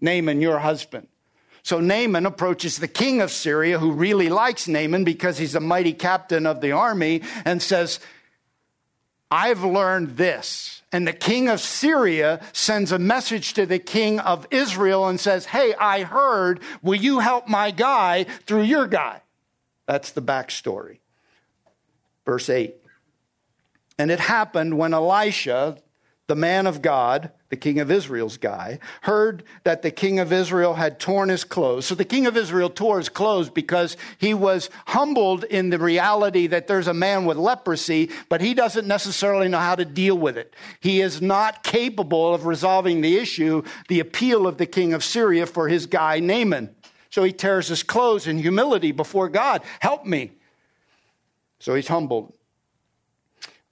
Naaman, 0.00 0.40
your 0.40 0.58
husband. 0.58 1.08
So 1.62 1.80
Naaman 1.80 2.24
approaches 2.24 2.78
the 2.78 2.88
king 2.88 3.20
of 3.20 3.30
Syria, 3.30 3.78
who 3.78 3.92
really 3.92 4.30
likes 4.30 4.68
Naaman 4.68 5.04
because 5.04 5.36
he's 5.36 5.54
a 5.54 5.60
mighty 5.60 5.92
captain 5.92 6.46
of 6.46 6.62
the 6.62 6.72
army, 6.72 7.22
and 7.44 7.60
says, 7.60 8.00
I've 9.30 9.62
learned 9.62 10.16
this. 10.16 10.82
And 10.90 11.06
the 11.06 11.12
king 11.12 11.48
of 11.48 11.60
Syria 11.60 12.40
sends 12.52 12.92
a 12.92 12.98
message 12.98 13.52
to 13.54 13.66
the 13.66 13.78
king 13.78 14.20
of 14.20 14.46
Israel 14.50 15.06
and 15.06 15.20
says, 15.20 15.46
Hey, 15.46 15.74
I 15.74 16.02
heard, 16.02 16.60
will 16.82 16.94
you 16.94 17.18
help 17.18 17.46
my 17.46 17.70
guy 17.70 18.24
through 18.24 18.62
your 18.62 18.86
guy? 18.86 19.20
That's 19.86 20.12
the 20.12 20.22
backstory. 20.22 21.00
Verse 22.24 22.48
8. 22.48 22.74
And 23.98 24.10
it 24.10 24.20
happened 24.20 24.78
when 24.78 24.94
Elisha, 24.94 25.78
the 26.28 26.36
man 26.36 26.66
of 26.66 26.82
God, 26.82 27.30
the 27.48 27.56
king 27.56 27.80
of 27.80 27.90
Israel's 27.90 28.36
guy, 28.36 28.78
heard 29.00 29.42
that 29.64 29.80
the 29.80 29.90
king 29.90 30.18
of 30.18 30.30
Israel 30.30 30.74
had 30.74 31.00
torn 31.00 31.30
his 31.30 31.42
clothes. 31.42 31.86
So 31.86 31.94
the 31.94 32.04
king 32.04 32.26
of 32.26 32.36
Israel 32.36 32.68
tore 32.68 32.98
his 32.98 33.08
clothes 33.08 33.48
because 33.48 33.96
he 34.18 34.34
was 34.34 34.68
humbled 34.86 35.44
in 35.44 35.70
the 35.70 35.78
reality 35.78 36.46
that 36.48 36.66
there's 36.66 36.86
a 36.86 36.94
man 36.94 37.24
with 37.24 37.38
leprosy, 37.38 38.10
but 38.28 38.42
he 38.42 38.52
doesn't 38.52 38.86
necessarily 38.86 39.48
know 39.48 39.58
how 39.58 39.74
to 39.74 39.86
deal 39.86 40.18
with 40.18 40.36
it. 40.36 40.54
He 40.80 41.00
is 41.00 41.22
not 41.22 41.64
capable 41.64 42.34
of 42.34 42.44
resolving 42.44 43.00
the 43.00 43.16
issue, 43.16 43.62
the 43.88 44.00
appeal 44.00 44.46
of 44.46 44.58
the 44.58 44.66
king 44.66 44.92
of 44.92 45.02
Syria 45.02 45.46
for 45.46 45.66
his 45.66 45.86
guy 45.86 46.20
Naaman. 46.20 46.74
So 47.08 47.24
he 47.24 47.32
tears 47.32 47.68
his 47.68 47.82
clothes 47.82 48.26
in 48.26 48.36
humility 48.38 48.92
before 48.92 49.30
God. 49.30 49.62
Help 49.80 50.04
me. 50.04 50.32
So 51.58 51.74
he's 51.74 51.88
humbled. 51.88 52.34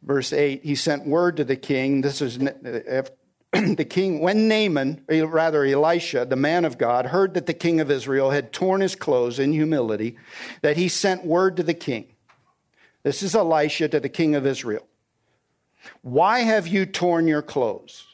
Verse 0.07 0.33
8, 0.33 0.62
he 0.62 0.77
sent 0.77 1.07
word 1.07 1.37
to 1.37 1.45
the 1.45 1.57
king. 1.57 2.01
This 2.01 2.23
is 2.23 2.38
the 3.53 3.87
king, 3.88 4.21
when 4.21 4.49
Naaman, 4.49 5.05
or 5.09 5.27
rather 5.27 5.64
Elisha, 5.64 6.25
the 6.25 6.37
man 6.37 6.64
of 6.64 6.79
God, 6.79 7.07
heard 7.07 7.35
that 7.35 7.47
the 7.47 7.55
king 7.55 7.81
of 7.81 7.90
Israel 7.90 8.31
had 8.31 8.53
torn 8.53 8.81
his 8.81 8.95
clothes 8.95 9.38
in 9.40 9.53
humility, 9.53 10.16
that 10.62 10.77
he 10.77 10.88
sent 10.88 11.25
word 11.25 11.57
to 11.57 11.62
the 11.64 11.75
king. 11.75 12.07
This 13.03 13.23
is 13.23 13.35
Elisha 13.35 13.88
to 13.88 14.01
the 14.01 14.09
king 14.09 14.35
of 14.37 14.47
Israel. 14.47 14.87
Why 16.03 16.40
have 16.40 16.69
you 16.69 16.87
torn 16.87 17.27
your 17.27 17.42
clothes? 17.42 18.07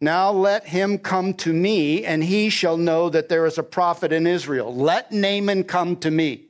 Now 0.00 0.30
let 0.30 0.66
him 0.66 0.98
come 0.98 1.34
to 1.34 1.52
me, 1.52 2.04
and 2.04 2.24
he 2.24 2.48
shall 2.48 2.76
know 2.76 3.10
that 3.10 3.28
there 3.28 3.46
is 3.46 3.58
a 3.58 3.62
prophet 3.62 4.12
in 4.12 4.26
Israel. 4.26 4.74
Let 4.74 5.12
Naaman 5.12 5.64
come 5.64 5.96
to 5.96 6.10
me. 6.10 6.49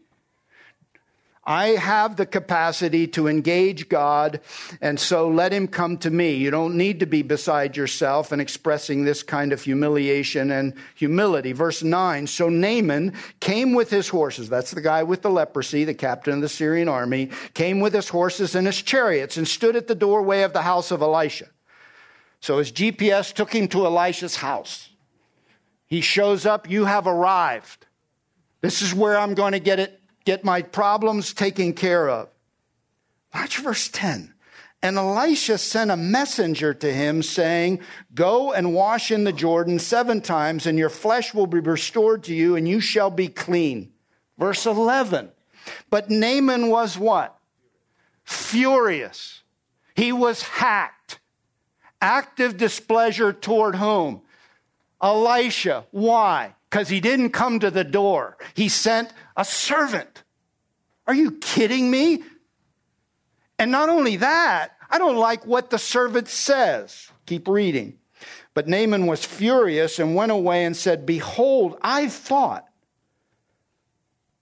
I 1.51 1.71
have 1.71 2.15
the 2.15 2.27
capacity 2.27 3.09
to 3.09 3.27
engage 3.27 3.89
God, 3.89 4.41
and 4.81 5.01
so 5.01 5.29
let 5.29 5.53
him 5.53 5.67
come 5.67 5.99
to 5.99 6.09
me. 6.09 6.35
You 6.35 6.53
don't 6.53 6.77
need 6.77 7.01
to 7.01 7.07
be 7.07 7.23
beside 7.23 7.77
yourself 7.77 8.31
and 8.31 8.41
expressing 8.41 9.03
this 9.03 9.25
kind 9.25 9.53
of 9.53 9.61
humiliation 9.61 10.53
and 10.53 10.75
humility. 10.95 11.51
Verse 11.51 11.83
9 11.83 12.29
So 12.29 12.49
Naaman 12.49 13.15
came 13.41 13.75
with 13.75 13.91
his 13.91 14.11
horses. 14.11 14.49
That's 14.49 14.71
the 14.71 14.81
guy 14.81 15.03
with 15.03 15.23
the 15.23 15.31
leprosy, 15.31 15.83
the 15.83 15.93
captain 15.93 16.35
of 16.35 16.41
the 16.41 16.49
Syrian 16.49 16.89
army, 16.89 17.31
came 17.53 17.81
with 17.81 17.95
his 17.95 18.11
horses 18.11 18.55
and 18.55 18.69
his 18.69 18.81
chariots 18.81 19.37
and 19.37 19.49
stood 19.49 19.75
at 19.75 19.89
the 19.89 19.97
doorway 19.97 20.43
of 20.43 20.53
the 20.53 20.63
house 20.63 20.93
of 20.93 21.03
Elisha. 21.03 21.47
So 22.39 22.59
his 22.59 22.71
GPS 22.71 23.33
took 23.33 23.53
him 23.53 23.67
to 23.71 23.87
Elisha's 23.87 24.37
house. 24.37 24.91
He 25.89 26.01
shows 26.01 26.47
up, 26.47 26.71
you 26.71 26.85
have 26.85 27.09
arrived. 27.09 27.87
This 28.61 28.83
is 28.83 28.95
where 28.95 29.19
I'm 29.19 29.35
going 29.35 29.53
to 29.53 29.59
get 29.59 29.81
it 29.81 30.00
get 30.25 30.45
my 30.45 30.63
problems 30.63 31.33
taken 31.33 31.73
care 31.73 32.09
of. 32.09 32.29
Watch 33.35 33.59
verse 33.59 33.89
10. 33.89 34.35
And 34.83 34.97
Elisha 34.97 35.59
sent 35.59 35.91
a 35.91 35.97
messenger 35.97 36.73
to 36.73 36.93
him 36.93 37.23
saying, 37.23 37.81
Go 38.15 38.53
and 38.53 38.75
wash 38.75 39.11
in 39.11 39.25
the 39.25 39.33
Jordan 39.33 39.79
seven 39.79 40.23
times, 40.23 40.67
and 40.67 40.79
your 40.79 40.89
flesh 40.89 41.35
will 41.35 41.47
be 41.47 41.61
restored 41.61 42.25
to 42.25 42.35
you, 42.35 42.57
and 42.57 42.67
you 42.67 42.81
shall 42.81 43.11
be 43.11 43.29
clean. 43.29 43.93
Verse 44.39 44.65
11. 44.65 45.31
But 45.91 46.09
Naaman 46.09 46.69
was 46.69 46.99
what? 46.99 47.37
Furious. 48.25 49.43
He 49.95 50.13
was 50.13 50.43
hacked. 50.43 51.21
Active 52.01 52.57
displeasure 52.57 53.35
toward 53.35 53.75
whom? 53.75 54.23
Elisha. 55.03 55.85
Why? 55.91 56.55
Because 56.71 56.89
he 56.89 57.01
didn't 57.01 57.31
come 57.31 57.59
to 57.61 57.71
the 57.71 57.85
door. 57.85 58.39
He 58.55 58.69
sent 58.69 59.13
a 59.37 59.45
servant. 59.45 60.23
Are 61.07 61.15
you 61.15 61.33
kidding 61.33 61.91
me? 61.91 62.23
And 63.59 63.73
not 63.73 63.89
only 63.89 64.17
that, 64.17 64.77
I 64.89 64.99
don't 64.99 65.17
like 65.17 65.45
what 65.45 65.71
the 65.71 65.79
servant 65.79 66.29
says. 66.29 67.11
Keep 67.27 67.49
reading. 67.49 67.99
But 68.55 68.69
Naaman 68.69 69.07
was 69.07 69.25
furious 69.25 69.99
and 69.99 70.15
went 70.15 70.33
away 70.33 70.65
and 70.65 70.77
said, 70.77 71.07
Behold, 71.07 71.77
I 71.83 72.09
thought. 72.09 72.67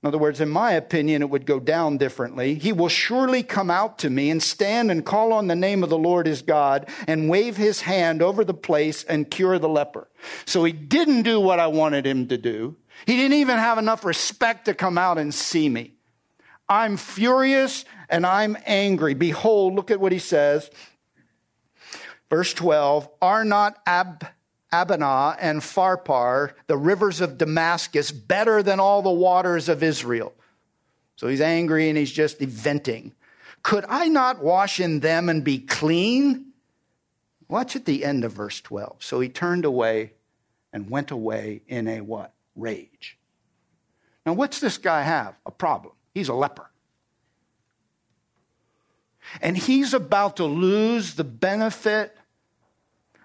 In 0.03 0.07
other 0.07 0.19
words, 0.19 0.41
in 0.41 0.49
my 0.49 0.73
opinion, 0.73 1.23
it 1.23 1.31
would 1.31 1.45
go 1.45 1.59
down 1.59 1.99
differently. 1.99 2.55
He 2.55 2.73
will 2.73 2.89
surely 2.89 3.43
come 3.43 3.69
out 3.69 3.99
to 3.99 4.11
me 4.11 4.31
and 4.31 4.41
stand 4.41 4.93
and 4.93 5.05
call 5.05 5.33
on 5.33 5.49
the 5.49 5.57
name 5.57 5.83
of 5.83 5.91
the 5.91 5.99
Lord 5.99 6.27
his 6.27 6.41
God 6.41 6.89
and 7.09 7.29
wave 7.29 7.57
his 7.57 7.81
hand 7.81 8.23
over 8.23 8.45
the 8.45 8.55
place 8.55 9.03
and 9.03 9.29
cure 9.29 9.59
the 9.59 9.69
leper. 9.69 10.09
So 10.45 10.63
he 10.63 10.73
didn't 10.73 11.23
do 11.23 11.41
what 11.41 11.59
I 11.59 11.67
wanted 11.67 12.07
him 12.07 12.29
to 12.29 12.39
do. 12.39 12.77
He 13.07 13.17
didn't 13.17 13.39
even 13.39 13.59
have 13.59 13.79
enough 13.79 14.05
respect 14.05 14.67
to 14.67 14.75
come 14.75 14.99
out 14.99 15.19
and 15.19 15.35
see 15.35 15.69
me. 15.69 15.95
I'm 16.69 16.97
furious 16.97 17.85
and 18.09 18.25
I'm 18.25 18.57
angry. 18.67 19.15
Behold, 19.15 19.75
look 19.75 19.91
at 19.91 20.01
what 20.01 20.13
he 20.13 20.21
says. 20.21 20.71
Verse 22.31 22.55
12 22.55 23.09
Are 23.21 23.45
not 23.45 23.79
Ab- 23.85 24.29
Abana 24.72 25.37
and 25.40 25.61
Pharpar, 25.61 26.52
the 26.66 26.76
rivers 26.76 27.20
of 27.20 27.38
Damascus, 27.38 28.11
better 28.11 28.62
than 28.62 28.81
all 28.81 29.02
the 29.02 29.11
waters 29.11 29.68
of 29.68 29.83
Israel? 29.83 30.35
So 31.16 31.26
he's 31.28 31.40
angry 31.40 31.88
and 31.88 31.98
he's 31.98 32.12
just 32.12 32.38
venting. 32.38 33.12
Could 33.62 33.85
I 33.88 34.09
not 34.09 34.42
wash 34.42 34.78
in 34.78 35.00
them 35.00 35.28
and 35.28 35.42
be 35.42 35.59
clean? 35.59 36.52
Watch 37.48 37.76
at 37.76 37.87
the 37.87 38.04
end 38.04 38.24
of 38.24 38.33
verse 38.33 38.61
12. 38.61 39.02
So 39.02 39.20
he 39.20 39.28
turned 39.28 39.64
away 39.64 40.12
and 40.72 40.90
went 40.90 41.11
away 41.11 41.62
in 41.66 41.88
a 41.88 42.00
what? 42.02 42.35
rage. 42.59 43.16
Now, 44.26 44.35
what's 44.35 44.61
this 44.61 44.76
guy 44.76 45.02
have? 45.02 45.35
A 45.46 45.50
problem. 45.50 45.94
He's 46.12 46.28
a 46.28 46.35
leper. 46.35 46.70
And 49.40 49.57
he's 49.57 49.94
about 49.94 50.37
to 50.37 50.44
lose 50.44 51.14
the 51.14 51.24
benefit 51.24 52.16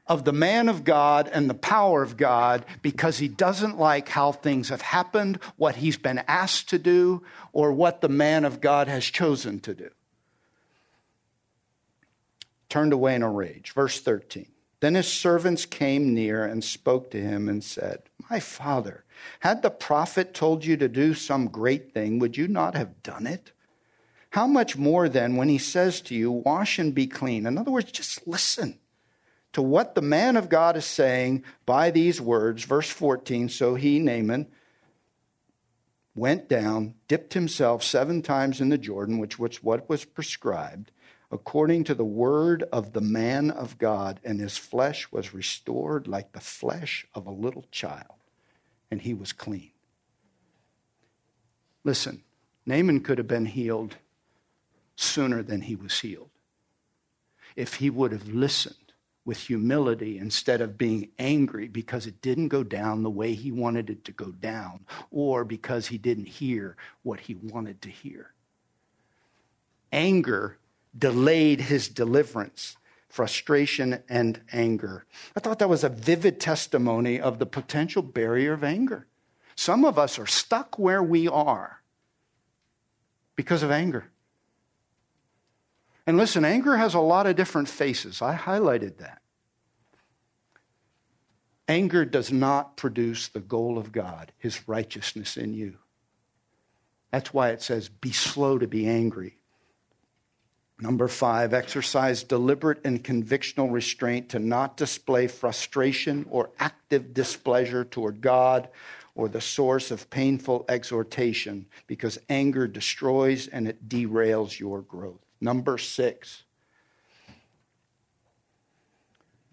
of 0.08 0.26
the 0.26 0.34
man 0.34 0.68
of 0.68 0.84
God 0.84 1.30
and 1.32 1.50
the 1.50 1.54
power 1.54 2.04
of 2.04 2.18
God 2.18 2.66
because 2.82 3.20
he 3.20 3.28
doesn't 3.28 3.80
like 3.80 4.10
how 4.10 4.32
things 4.32 4.70
have 4.70 4.82
happened, 4.82 5.39
what 5.56 5.78
he's 5.78 5.98
been 5.98 6.24
asked 6.28 6.70
to 6.70 6.80
do, 6.80 7.24
or 7.54 7.72
what 7.72 8.02
the 8.02 8.10
man 8.10 8.44
of 8.44 8.60
God 8.60 8.88
has 8.88 9.06
chosen 9.06 9.60
to 9.62 9.74
do. 9.74 9.89
Turned 12.68 12.92
away 12.92 13.16
in 13.16 13.24
a 13.24 13.30
rage. 13.30 13.72
Verse 13.72 14.02
13. 14.02 14.48
Then 14.82 14.96
his 14.96 15.08
servants 15.08 15.66
came 15.66 16.13
near 16.13 16.44
and 16.44 16.62
spoke 16.62 17.10
to 17.12 17.22
him 17.22 17.48
and 17.48 17.63
said, 17.63 18.02
My 18.30 18.42
father, 18.42 19.06
had 19.39 19.62
the 19.62 19.70
prophet 19.70 20.34
told 20.34 20.66
you 20.66 20.76
to 20.76 20.89
do 20.89 21.13
some 21.13 21.48
great 21.48 21.94
thing, 21.94 22.20
would 22.20 22.36
you 22.36 22.50
not 22.50 22.76
have 22.76 23.02
done 23.02 23.26
it? 23.26 23.54
How 24.32 24.48
much 24.48 24.76
more 24.76 25.08
then 25.08 25.38
when 25.38 25.48
he 25.48 25.60
says 25.60 26.02
to 26.02 26.16
you, 26.16 26.30
Wash 26.30 26.80
and 26.80 26.94
be 26.94 27.08
clean? 27.08 27.46
In 27.46 27.58
other 27.58 27.72
words, 27.72 27.92
just 27.94 28.28
listen 28.28 28.80
to 29.54 29.62
what 29.62 29.96
the 29.96 30.02
man 30.02 30.36
of 30.36 30.50
God 30.50 30.76
is 30.76 30.86
saying 30.86 31.44
by 31.66 31.92
these 31.92 32.20
words. 32.20 32.63
Verse 32.66 32.89
14 32.89 33.50
So 33.50 33.76
he, 33.76 34.00
Naaman, 34.00 34.48
went 36.16 36.50
down, 36.50 36.96
dipped 37.08 37.34
himself 37.34 37.84
seven 37.84 38.22
times 38.22 38.60
in 38.60 38.70
the 38.70 38.78
Jordan, 38.78 39.18
which 39.18 39.39
was 39.39 39.63
what 39.63 39.88
was 39.89 40.06
prescribed 40.06 40.92
according 41.32 41.84
to 41.84 41.96
the 41.96 42.06
word 42.06 42.63
of 42.72 42.94
the 42.94 43.02
man 43.02 43.50
of 43.50 43.80
God, 43.80 44.20
and 44.24 44.39
his 44.39 44.56
flesh 44.56 45.12
was 45.12 45.34
restored 45.34 46.08
like 46.08 46.32
the 46.32 46.39
flesh 46.39 47.08
of 47.16 47.26
a 47.26 47.32
little 47.32 47.66
child, 47.72 48.20
and 48.92 49.02
he 49.02 49.16
was 49.16 49.34
clean. 49.34 49.72
Listen, 51.84 52.24
Naaman 52.68 53.00
could 53.00 53.18
have 53.18 53.28
been 53.28 53.48
healed 53.48 53.96
sooner 54.96 55.42
than 55.42 55.62
he 55.62 55.76
was 55.76 56.00
healed 56.02 56.30
if 57.56 57.76
he 57.76 57.89
would 57.89 58.12
have 58.12 58.28
listened 58.28 58.83
with 59.26 59.38
humility 59.38 60.18
instead 60.18 60.62
of 60.62 60.78
being 60.78 61.10
angry 61.18 61.68
because 61.68 62.06
it 62.06 62.22
didn't 62.22 62.50
go 62.50 62.64
down 62.64 63.04
the 63.04 63.10
way 63.10 63.34
he 63.34 63.52
wanted 63.52 63.90
it 63.90 64.04
to 64.06 64.12
go 64.12 64.32
down 64.32 64.86
or 65.12 65.46
because 65.46 65.88
he 65.88 65.98
didn't 65.98 66.28
hear 66.28 66.76
what 67.04 67.22
he 67.22 67.36
wanted 67.36 67.82
to 67.82 67.90
hear. 67.90 68.34
Anger 69.92 70.58
delayed 70.98 71.62
his 71.62 71.88
deliverance, 71.88 72.76
frustration, 73.08 74.04
and 74.10 74.42
anger. 74.52 75.06
I 75.36 75.40
thought 75.40 75.60
that 75.60 75.70
was 75.70 75.84
a 75.84 75.90
vivid 75.90 76.40
testimony 76.40 77.20
of 77.20 77.40
the 77.40 77.46
potential 77.46 78.02
barrier 78.02 78.54
of 78.54 78.64
anger. 78.64 79.08
Some 79.56 79.86
of 79.86 79.98
us 79.98 80.20
are 80.20 80.28
stuck 80.28 80.78
where 80.78 81.04
we 81.04 81.28
are 81.28 81.82
because 83.36 83.64
of 83.64 83.72
anger. 83.72 84.10
And 86.06 86.18
listen, 86.18 86.44
anger 86.44 86.78
has 86.78 86.94
a 86.94 87.00
lot 87.00 87.28
of 87.28 87.36
different 87.36 87.70
faces. 87.70 88.22
I 88.22 88.36
highlighted 88.36 88.98
that. 88.98 89.22
Anger 91.68 92.04
does 92.04 92.32
not 92.32 92.76
produce 92.76 93.30
the 93.30 93.39
goal 93.39 93.78
of 93.78 93.92
God, 93.92 94.34
his 94.38 94.68
righteousness 94.68 95.38
in 95.38 95.54
you. 95.54 95.78
That's 97.12 97.34
why 97.34 97.50
it 97.50 97.62
says, 97.62 97.88
be 97.88 98.12
slow 98.12 98.58
to 98.58 98.68
be 98.68 98.88
angry, 98.88 99.38
Number 100.84 101.08
five, 101.08 101.54
exercise 101.54 102.24
deliberate 102.24 102.82
and 102.84 103.02
convictional 103.02 103.72
restraint 103.72 104.30
to 104.30 104.39
not 104.39 104.76
display 104.76 105.28
frustration 105.28 106.26
or 106.30 106.50
active 106.60 107.13
displeasure 107.13 107.86
toward 107.86 108.20
God 108.20 108.68
or 109.16 109.30
the 109.30 109.39
source 109.39 109.92
of 109.92 110.10
painful 110.10 110.66
exhortation 110.68 111.68
because 111.88 112.20
anger 112.28 112.68
destroys 112.68 113.48
and 113.48 113.66
it 113.68 113.88
derails 113.88 114.60
your 114.60 114.82
growth. 114.82 115.23
Number 115.43 115.77
six, 115.77 116.43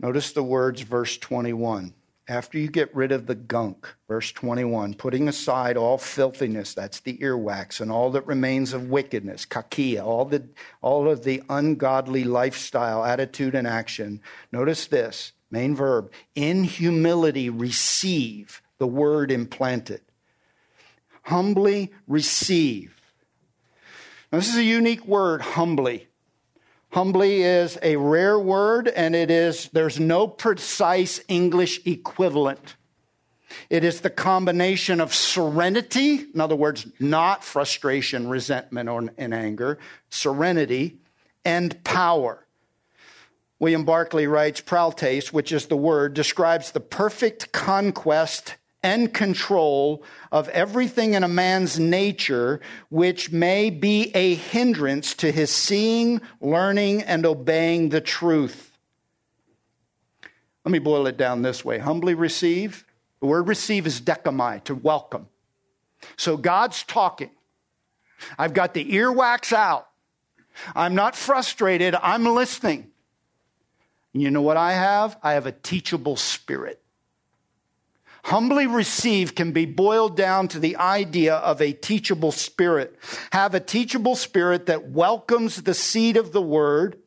Notice 0.02 0.32
the 0.32 0.42
words, 0.42 0.80
verse 0.80 1.18
21. 1.18 1.92
After 2.26 2.58
you 2.58 2.68
get 2.68 2.94
rid 2.94 3.12
of 3.12 3.26
the 3.26 3.34
gunk, 3.34 3.86
verse 4.08 4.32
21, 4.32 4.94
putting 4.94 5.28
aside 5.28 5.76
all 5.76 5.98
filthiness, 5.98 6.72
that's 6.72 7.00
the 7.00 7.18
earwax, 7.18 7.80
and 7.80 7.92
all 7.92 8.10
that 8.12 8.26
remains 8.26 8.72
of 8.72 8.88
wickedness, 8.88 9.44
kakia, 9.44 10.02
all, 10.02 10.24
the, 10.24 10.48
all 10.80 11.10
of 11.10 11.24
the 11.24 11.42
ungodly 11.50 12.24
lifestyle, 12.24 13.04
attitude, 13.04 13.54
and 13.54 13.66
action. 13.66 14.22
Notice 14.52 14.86
this 14.86 15.32
main 15.50 15.74
verb 15.74 16.10
in 16.34 16.64
humility 16.64 17.50
receive 17.50 18.62
the 18.78 18.86
word 18.86 19.30
implanted. 19.30 20.00
Humbly 21.24 21.92
receive. 22.06 22.99
Now, 24.32 24.38
this 24.38 24.48
is 24.48 24.56
a 24.56 24.62
unique 24.62 25.06
word, 25.06 25.42
humbly. 25.42 26.06
Humbly 26.92 27.42
is 27.42 27.78
a 27.82 27.96
rare 27.96 28.38
word, 28.38 28.88
and 28.88 29.14
it 29.14 29.30
is, 29.30 29.68
there's 29.72 29.98
no 29.98 30.26
precise 30.26 31.20
English 31.28 31.80
equivalent. 31.86 32.76
It 33.68 33.82
is 33.82 34.00
the 34.00 34.10
combination 34.10 35.00
of 35.00 35.14
serenity, 35.14 36.26
in 36.32 36.40
other 36.40 36.54
words, 36.54 36.86
not 37.00 37.42
frustration, 37.42 38.28
resentment, 38.28 38.88
or 38.88 39.08
and 39.18 39.34
anger, 39.34 39.78
serenity, 40.08 40.98
and 41.44 41.82
power. 41.82 42.46
William 43.58 43.84
Barclay 43.84 44.26
writes, 44.26 44.60
praotes, 44.60 45.32
which 45.32 45.52
is 45.52 45.66
the 45.66 45.76
word, 45.76 46.14
describes 46.14 46.70
the 46.70 46.80
perfect 46.80 47.52
conquest 47.52 48.56
and 48.82 49.12
control 49.12 50.02
of 50.32 50.48
everything 50.50 51.14
in 51.14 51.22
a 51.22 51.28
man's 51.28 51.78
nature 51.78 52.60
which 52.88 53.30
may 53.30 53.70
be 53.70 54.10
a 54.14 54.34
hindrance 54.34 55.14
to 55.14 55.30
his 55.30 55.50
seeing, 55.50 56.20
learning, 56.40 57.02
and 57.02 57.26
obeying 57.26 57.90
the 57.90 58.00
truth. 58.00 58.78
Let 60.64 60.72
me 60.72 60.78
boil 60.78 61.06
it 61.06 61.16
down 61.16 61.42
this 61.42 61.64
way 61.64 61.78
humbly 61.78 62.14
receive. 62.14 62.84
The 63.20 63.26
word 63.26 63.48
receive 63.48 63.86
is 63.86 64.00
dechomai, 64.00 64.64
to 64.64 64.74
welcome. 64.74 65.28
So 66.16 66.36
God's 66.36 66.82
talking. 66.82 67.30
I've 68.38 68.54
got 68.54 68.72
the 68.74 68.92
earwax 68.92 69.52
out. 69.52 69.88
I'm 70.74 70.94
not 70.94 71.16
frustrated. 71.16 71.94
I'm 72.02 72.24
listening. 72.24 72.90
You 74.12 74.30
know 74.30 74.42
what 74.42 74.56
I 74.56 74.72
have? 74.72 75.18
I 75.22 75.34
have 75.34 75.46
a 75.46 75.52
teachable 75.52 76.16
spirit. 76.16 76.79
Humbly 78.24 78.66
receive 78.66 79.34
can 79.34 79.52
be 79.52 79.64
boiled 79.66 80.16
down 80.16 80.48
to 80.48 80.58
the 80.58 80.76
idea 80.76 81.36
of 81.36 81.60
a 81.60 81.72
teachable 81.72 82.32
spirit. 82.32 82.98
Have 83.32 83.54
a 83.54 83.60
teachable 83.60 84.16
spirit 84.16 84.66
that 84.66 84.90
welcomes 84.90 85.62
the 85.62 85.74
seed 85.74 86.16
of 86.16 86.32
the 86.32 86.42
word. 86.42 86.98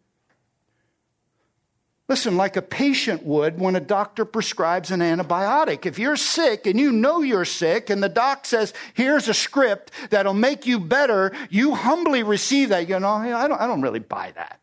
Listen, 2.10 2.36
like 2.36 2.58
a 2.58 2.62
patient 2.62 3.24
would 3.24 3.60
when 3.60 3.76
a 3.76 3.80
doctor 3.80 4.26
prescribes 4.26 4.92
an 4.92 5.00
antibiotic. 5.00 5.86
If 5.86 5.98
you're 5.98 6.18
sick 6.18 6.68
and 6.68 6.80
you 6.80 6.92
know 6.92 7.22
you're 7.22 7.46
sick, 7.46 7.90
and 7.90 8.04
the 8.04 8.10
doc 8.10 8.46
says, 8.46 8.74
here's 8.94 9.30
a 9.30 9.34
script 9.34 9.92
that'll 10.10 10.34
make 10.34 10.66
you 10.66 10.80
better, 10.80 11.32
you 11.50 11.76
humbly 11.76 12.22
receive 12.24 12.70
that. 12.70 12.90
You 12.90 13.00
know, 13.00 13.08
I 13.08 13.48
don't, 13.48 13.60
I 13.60 13.68
don't 13.68 13.82
really 13.82 14.00
buy 14.00 14.32
that. 14.36 14.60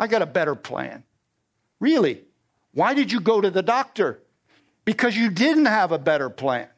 I 0.00 0.08
got 0.08 0.22
a 0.22 0.26
better 0.26 0.54
plan. 0.54 1.04
Really? 1.78 2.24
Why 2.72 2.94
did 2.94 3.12
you 3.12 3.20
go 3.20 3.40
to 3.40 3.50
the 3.50 3.62
doctor? 3.62 4.20
Because 4.84 5.16
you 5.16 5.30
didn't 5.30 5.66
have 5.66 5.92
a 5.92 5.98
better 5.98 6.30
plan. 6.30 6.68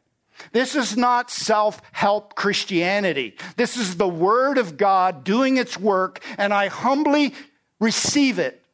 This 0.52 0.74
is 0.74 0.96
not 0.96 1.30
self 1.30 1.80
help 1.92 2.34
Christianity. 2.34 3.36
This 3.56 3.76
is 3.76 3.96
the 3.96 4.08
Word 4.08 4.58
of 4.58 4.76
God 4.76 5.24
doing 5.24 5.56
its 5.56 5.78
work, 5.78 6.20
and 6.38 6.52
I 6.52 6.68
humbly 6.68 7.34
receive 7.78 8.38
it. 8.38 8.64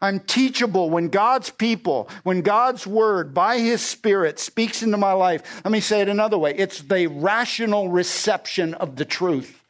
I'm 0.00 0.20
teachable 0.20 0.90
when 0.90 1.08
God's 1.08 1.50
people, 1.50 2.08
when 2.22 2.42
God's 2.42 2.86
Word 2.86 3.34
by 3.34 3.58
His 3.58 3.82
Spirit 3.82 4.38
speaks 4.38 4.82
into 4.82 4.96
my 4.96 5.12
life. 5.12 5.62
Let 5.64 5.72
me 5.72 5.80
say 5.80 6.00
it 6.00 6.08
another 6.08 6.38
way 6.38 6.54
it's 6.54 6.82
the 6.82 7.06
rational 7.08 7.88
reception 7.88 8.74
of 8.74 8.96
the 8.96 9.04
truth. 9.04 9.60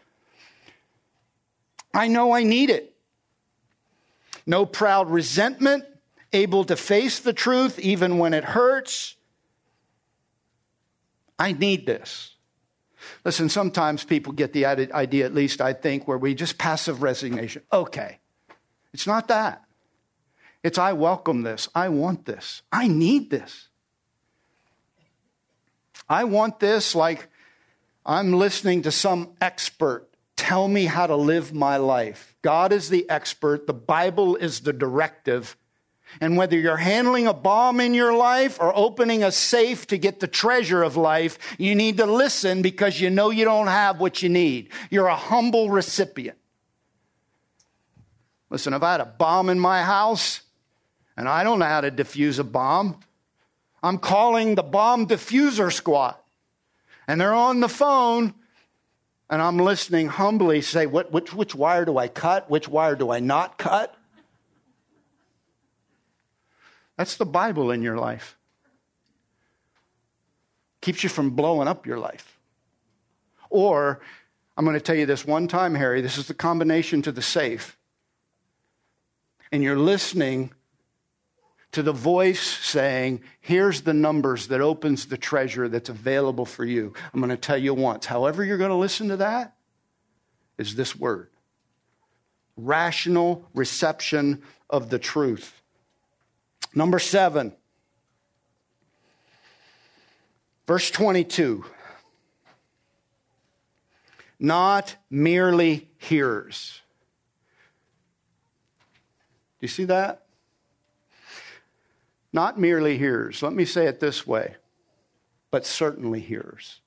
I 1.94 2.08
know 2.08 2.32
I 2.32 2.42
need 2.42 2.70
it. 2.70 2.94
No 4.46 4.66
proud 4.66 5.10
resentment, 5.10 5.84
able 6.32 6.64
to 6.64 6.76
face 6.76 7.18
the 7.20 7.32
truth 7.32 7.78
even 7.78 8.18
when 8.18 8.34
it 8.34 8.44
hurts. 8.44 9.16
I 11.38 11.52
need 11.52 11.86
this. 11.86 12.34
Listen, 13.24 13.48
sometimes 13.48 14.04
people 14.04 14.32
get 14.32 14.52
the 14.52 14.66
idea, 14.66 15.24
at 15.24 15.34
least 15.34 15.60
I 15.60 15.72
think, 15.72 16.08
where 16.08 16.18
we 16.18 16.34
just 16.34 16.58
passive 16.58 17.02
resignation. 17.02 17.62
Okay. 17.72 18.18
It's 18.92 19.06
not 19.06 19.28
that. 19.28 19.64
It's 20.62 20.78
I 20.78 20.92
welcome 20.92 21.42
this. 21.42 21.68
I 21.74 21.88
want 21.88 22.24
this. 22.24 22.62
I 22.72 22.88
need 22.88 23.30
this. 23.30 23.68
I 26.08 26.24
want 26.24 26.58
this 26.58 26.94
like 26.94 27.28
I'm 28.04 28.32
listening 28.32 28.82
to 28.82 28.90
some 28.90 29.34
expert 29.40 30.08
tell 30.48 30.66
me 30.66 30.86
how 30.86 31.06
to 31.06 31.16
live 31.16 31.52
my 31.52 31.76
life. 31.76 32.34
God 32.40 32.72
is 32.72 32.88
the 32.88 33.08
expert, 33.10 33.66
the 33.66 33.74
Bible 33.74 34.34
is 34.36 34.60
the 34.60 34.72
directive. 34.72 35.56
And 36.20 36.36
whether 36.36 36.58
you're 36.58 36.76
handling 36.76 37.26
a 37.26 37.34
bomb 37.34 37.80
in 37.80 37.94
your 37.94 38.12
life 38.12 38.58
or 38.60 38.76
opening 38.76 39.22
a 39.22 39.30
safe 39.30 39.86
to 39.88 39.98
get 39.98 40.20
the 40.20 40.26
treasure 40.26 40.82
of 40.82 40.96
life, 40.96 41.38
you 41.58 41.74
need 41.74 41.98
to 41.98 42.06
listen 42.06 42.62
because 42.62 43.00
you 43.00 43.08
know 43.10 43.30
you 43.30 43.44
don't 43.44 43.68
have 43.68 44.00
what 44.00 44.22
you 44.22 44.28
need. 44.28 44.70
You're 44.90 45.06
a 45.06 45.16
humble 45.16 45.70
recipient. 45.70 46.36
Listen, 48.50 48.72
if 48.72 48.82
I 48.82 48.92
had 48.92 49.00
a 49.00 49.06
bomb 49.06 49.48
in 49.48 49.60
my 49.60 49.82
house 49.82 50.40
and 51.16 51.28
I 51.28 51.44
don't 51.44 51.58
know 51.58 51.66
how 51.66 51.82
to 51.82 51.90
defuse 51.90 52.38
a 52.38 52.44
bomb, 52.44 52.98
I'm 53.82 53.98
calling 53.98 54.54
the 54.54 54.62
bomb 54.62 55.06
diffuser 55.06 55.72
squad. 55.72 56.16
And 57.06 57.20
they're 57.20 57.34
on 57.34 57.60
the 57.60 57.68
phone 57.68 58.34
and 59.30 59.42
I'm 59.42 59.58
listening 59.58 60.08
humbly 60.08 60.62
say, 60.62 60.86
what, 60.86 61.12
which, 61.12 61.34
which 61.34 61.54
wire 61.54 61.84
do 61.84 61.98
I 61.98 62.08
cut? 62.08 62.50
Which 62.50 62.68
wire 62.68 62.96
do 62.96 63.10
I 63.10 63.20
not 63.20 63.58
cut? 63.58 63.94
That's 66.98 67.16
the 67.16 67.24
Bible 67.24 67.70
in 67.70 67.80
your 67.80 67.96
life. 67.96 68.36
Keeps 70.82 71.02
you 71.02 71.08
from 71.08 71.30
blowing 71.30 71.68
up 71.68 71.86
your 71.86 71.98
life. 71.98 72.38
Or, 73.48 74.00
I'm 74.56 74.64
going 74.64 74.74
to 74.74 74.80
tell 74.80 74.96
you 74.96 75.06
this 75.06 75.24
one 75.24 75.48
time, 75.48 75.74
Harry, 75.76 76.00
this 76.00 76.18
is 76.18 76.26
the 76.26 76.34
combination 76.34 77.00
to 77.02 77.12
the 77.12 77.22
safe. 77.22 77.78
And 79.50 79.62
you're 79.62 79.78
listening 79.78 80.52
to 81.72 81.82
the 81.82 81.92
voice 81.92 82.42
saying, 82.42 83.22
Here's 83.40 83.82
the 83.82 83.94
numbers 83.94 84.48
that 84.48 84.60
opens 84.60 85.06
the 85.06 85.16
treasure 85.16 85.68
that's 85.68 85.88
available 85.88 86.44
for 86.44 86.64
you. 86.64 86.92
I'm 87.14 87.20
going 87.20 87.30
to 87.30 87.36
tell 87.36 87.56
you 87.56 87.74
once. 87.74 88.06
However, 88.06 88.44
you're 88.44 88.58
going 88.58 88.70
to 88.70 88.76
listen 88.76 89.08
to 89.08 89.16
that 89.18 89.54
is 90.58 90.74
this 90.74 90.96
word 90.96 91.30
rational 92.56 93.48
reception 93.54 94.42
of 94.68 94.90
the 94.90 94.98
truth. 94.98 95.57
Number 96.74 96.98
seven, 96.98 97.54
verse 100.66 100.90
22. 100.90 101.64
Not 104.38 104.94
merely 105.10 105.88
hearers. 105.98 106.80
Do 109.60 109.64
you 109.64 109.68
see 109.68 109.84
that? 109.84 110.26
Not 112.32 112.58
merely 112.58 112.98
hearers. 112.98 113.42
Let 113.42 113.52
me 113.52 113.64
say 113.64 113.86
it 113.86 113.98
this 113.98 114.26
way, 114.26 114.54
but 115.50 115.66
certainly 115.66 116.20
hearers. 116.20 116.80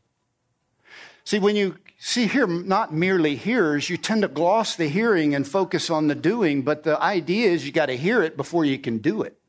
See, 1.26 1.40
when 1.40 1.56
you 1.56 1.78
see 1.98 2.28
here, 2.28 2.48
not 2.48 2.94
merely 2.94 3.36
hearers, 3.36 3.90
you 3.90 3.98
tend 3.98 4.22
to 4.22 4.28
gloss 4.28 4.76
the 4.76 4.88
hearing 4.88 5.36
and 5.36 5.46
focus 5.46 5.90
on 5.90 6.08
the 6.08 6.16
doing, 6.16 6.62
but 6.62 6.84
the 6.84 7.02
idea 7.02 7.50
is 7.50 7.66
you 7.66 7.74
got 7.74 7.88
to 7.88 7.98
hear 7.98 8.24
it 8.24 8.38
before 8.38 8.64
you 8.64 8.80
can 8.80 9.00
do 9.00 9.24
it. 9.24 9.41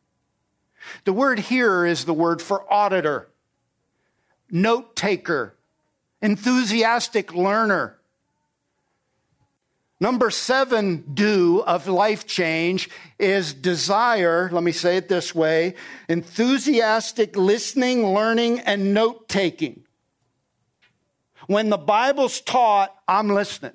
The 1.05 1.13
word 1.13 1.39
hearer 1.39 1.87
is 1.87 2.05
the 2.05 2.15
word 2.15 2.43
for 2.43 2.71
auditor, 2.73 3.29
note 4.51 4.97
taker, 4.97 5.57
enthusiastic 6.21 7.35
learner. 7.35 7.99
Number 10.01 10.31
seven 10.31 11.05
do 11.15 11.63
of 11.65 11.87
life 11.87 12.27
change 12.27 12.91
is 13.21 13.55
desire, 13.55 14.51
let 14.51 14.65
me 14.65 14.73
say 14.73 14.97
it 14.97 15.09
this 15.09 15.33
way, 15.33 15.75
enthusiastic 16.09 17.37
listening, 17.37 18.13
learning, 18.13 18.59
and 18.61 18.93
note 18.93 19.29
taking. 19.29 19.85
When 21.47 21.71
the 21.71 21.79
Bible's 21.79 22.41
taught, 22.41 22.93
I'm 23.07 23.29
listening. 23.29 23.75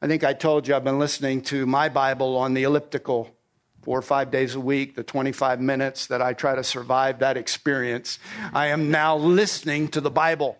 I 0.00 0.06
think 0.06 0.24
I 0.24 0.32
told 0.32 0.66
you 0.66 0.74
I've 0.74 0.84
been 0.84 0.98
listening 0.98 1.42
to 1.42 1.66
my 1.66 1.88
Bible 1.88 2.36
on 2.36 2.54
the 2.54 2.62
elliptical 2.62 3.36
four 3.82 3.98
or 3.98 4.02
five 4.02 4.30
days 4.30 4.54
a 4.54 4.60
week, 4.60 4.94
the 4.94 5.02
25 5.02 5.60
minutes 5.60 6.06
that 6.08 6.20
I 6.20 6.32
try 6.32 6.54
to 6.54 6.64
survive 6.64 7.20
that 7.20 7.36
experience. 7.36 8.18
I 8.52 8.68
am 8.68 8.90
now 8.90 9.16
listening 9.16 9.88
to 9.88 10.00
the 10.00 10.10
Bible. 10.10 10.58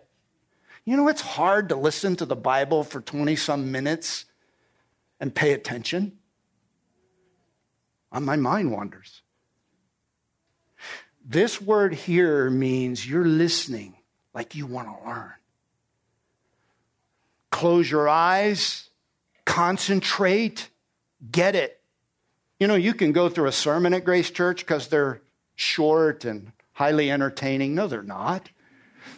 You 0.85 0.97
know, 0.97 1.07
it's 1.07 1.21
hard 1.21 1.69
to 1.69 1.75
listen 1.75 2.15
to 2.17 2.25
the 2.25 2.35
Bible 2.35 2.83
for 2.83 3.01
20 3.01 3.35
some 3.35 3.71
minutes 3.71 4.25
and 5.19 5.33
pay 5.33 5.53
attention. 5.53 6.17
Uh, 8.11 8.19
my 8.19 8.35
mind 8.35 8.71
wanders. 8.71 9.21
This 11.23 11.61
word 11.61 11.93
here 11.93 12.49
means 12.49 13.07
you're 13.07 13.25
listening 13.25 13.95
like 14.33 14.55
you 14.55 14.65
want 14.65 14.87
to 14.87 15.07
learn. 15.07 15.33
Close 17.51 17.91
your 17.91 18.09
eyes, 18.09 18.89
concentrate, 19.45 20.69
get 21.31 21.55
it. 21.55 21.80
You 22.61 22.67
know, 22.67 22.75
you 22.75 22.93
can 22.93 23.11
go 23.11 23.27
through 23.27 23.47
a 23.47 23.51
sermon 23.51 23.91
at 23.95 24.05
Grace 24.05 24.29
Church 24.29 24.59
because 24.59 24.87
they're 24.87 25.19
short 25.55 26.25
and 26.25 26.51
highly 26.73 27.09
entertaining. 27.09 27.73
No, 27.73 27.87
they're 27.87 28.03
not. 28.03 28.51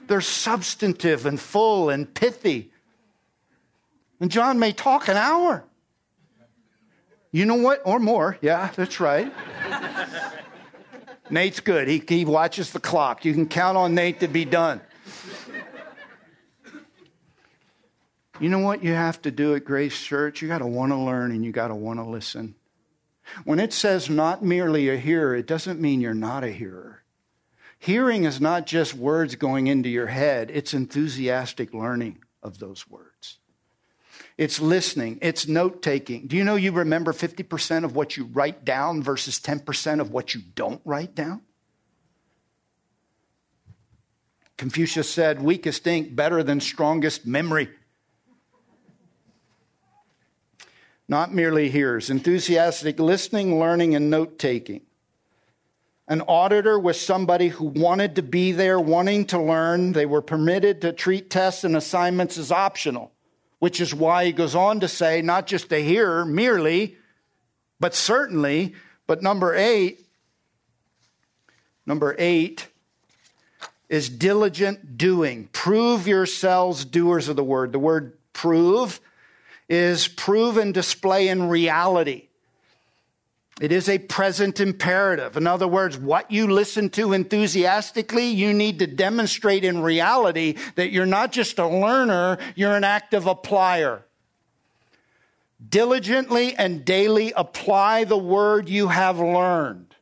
They're 0.08 0.22
substantive 0.22 1.26
and 1.26 1.38
full 1.38 1.90
and 1.90 2.14
pithy. 2.14 2.72
And 4.22 4.32
John 4.32 4.60
may 4.60 4.72
talk 4.72 5.10
an 5.10 5.18
hour. 5.18 5.66
You 7.34 7.44
know 7.44 7.56
what? 7.56 7.82
Or 7.84 8.00
more. 8.00 8.38
Yeah, 8.40 8.72
that's 8.78 9.02
right. 9.02 9.30
Nate's 11.30 11.60
good. 11.60 11.90
He, 11.90 12.02
he 12.08 12.24
watches 12.24 12.72
the 12.72 12.80
clock. 12.80 13.26
You 13.26 13.34
can 13.34 13.50
count 13.50 13.76
on 13.76 13.94
Nate 13.94 14.22
to 14.22 14.30
be 14.30 14.46
done. 14.46 14.80
You 18.40 18.48
know 18.48 18.60
what 18.60 18.86
you 18.86 18.94
have 18.94 19.22
to 19.24 19.32
do 19.32 19.54
at 19.54 19.66
Grace 19.66 20.02
Church? 20.02 20.42
You 20.42 20.48
got 20.48 20.60
to 20.60 20.66
want 20.66 20.94
to 20.94 20.98
learn 20.98 21.32
and 21.32 21.44
you 21.44 21.52
got 21.52 21.68
to 21.68 21.76
want 21.76 22.00
to 22.00 22.06
listen. 22.06 22.56
When 23.44 23.60
it 23.60 23.74
says 23.74 24.10
not 24.10 24.44
merely 24.44 24.90
a 24.90 24.98
hearer, 24.98 25.36
it 25.36 25.48
doesn't 25.48 25.82
mean 25.82 26.02
you're 26.02 26.14
not 26.14 26.44
a 26.44 26.52
hearer. 26.52 27.04
Hearing 27.80 28.24
is 28.24 28.40
not 28.40 28.66
just 28.66 28.94
words 28.94 29.36
going 29.36 29.68
into 29.68 29.90
your 29.90 30.08
head, 30.08 30.50
it's 30.54 30.74
enthusiastic 30.74 31.74
learning 31.74 32.24
of 32.42 32.60
those 32.60 32.90
words. 32.90 33.40
It's 34.38 34.60
listening, 34.60 35.20
it's 35.22 35.48
note 35.48 35.82
taking. 35.82 36.28
Do 36.28 36.38
you 36.38 36.44
know 36.44 36.56
you 36.56 36.72
remember 36.72 37.12
50% 37.12 37.84
of 37.84 37.96
what 37.96 38.16
you 38.16 38.26
write 38.26 38.64
down 38.64 39.04
versus 39.04 39.40
10% 39.40 40.00
of 40.00 40.12
what 40.12 40.34
you 40.34 40.42
don't 40.56 40.82
write 40.86 41.14
down? 41.14 41.42
Confucius 44.58 45.10
said, 45.10 45.42
weakest 45.42 45.86
ink 45.86 46.16
better 46.16 46.42
than 46.42 46.62
strongest 46.62 47.26
memory. 47.26 47.70
Not 51.08 51.34
merely 51.34 51.70
hearers, 51.70 52.10
enthusiastic 52.10 53.00
listening, 53.00 53.60
learning, 53.60 53.96
and 53.96 54.10
note 54.10 54.40
taking. 54.40 54.82
An 56.08 56.22
auditor 56.22 56.80
was 56.80 57.00
somebody 57.00 57.50
who 57.50 57.66
wanted 57.66 58.16
to 58.16 58.22
be 58.22 58.52
there, 58.52 58.80
wanting 58.80 59.26
to 59.28 59.42
learn. 59.42 59.94
They 59.94 60.06
were 60.06 60.22
permitted 60.22 60.82
to 60.82 60.92
treat 60.92 61.30
tests 61.30 61.64
and 61.64 61.76
assignments 61.76 62.38
as 62.38 62.52
optional 62.52 63.14
which 63.64 63.80
is 63.80 63.96
why 63.96 64.26
he 64.26 64.34
goes 64.34 64.56
on 64.56 64.82
to 64.82 64.90
say, 64.90 65.22
not 65.22 65.48
just 65.48 65.72
a 65.72 65.80
hearer 65.80 66.26
merely, 66.26 66.98
but 67.80 67.96
certainly. 67.96 68.74
But 69.08 69.24
number 69.24 69.56
eight, 69.56 70.06
number 71.86 72.14
eight 72.20 72.68
is 73.88 74.10
diligent 74.10 74.98
doing. 74.98 75.48
Prove 75.54 76.10
yourselves 76.10 76.84
doers 76.84 77.30
of 77.30 77.38
the 77.38 77.44
word. 77.46 77.72
The 77.72 77.80
word 77.80 78.18
prove 78.34 79.00
is 79.70 80.08
prove 80.08 80.58
and 80.58 80.74
display 80.74 81.28
in 81.28 81.50
reality. 81.50 82.28
It 83.62 83.72
is 83.72 83.88
a 83.88 84.00
present 84.00 84.60
imperative. 84.60 85.38
In 85.38 85.46
other 85.46 85.68
words, 85.68 85.98
what 85.98 86.32
you 86.32 86.48
listen 86.48 86.90
to 86.92 87.14
enthusiastically, 87.14 88.28
you 88.28 88.52
need 88.52 88.80
to 88.80 88.88
demonstrate 88.88 89.64
in 89.64 89.82
reality 89.82 90.56
that 90.76 90.92
you're 90.92 91.06
not 91.06 91.32
just 91.32 91.60
a 91.60 91.68
learner, 91.68 92.40
you're 92.56 92.76
an 92.76 92.84
active 92.84 93.26
applier. 93.26 94.02
Diligently 95.70 96.56
and 96.56 96.84
daily 96.84 97.32
apply 97.36 98.06
the 98.06 98.18
word 98.18 98.70
you 98.70 98.88
have 98.88 99.20
learned. 99.20 99.96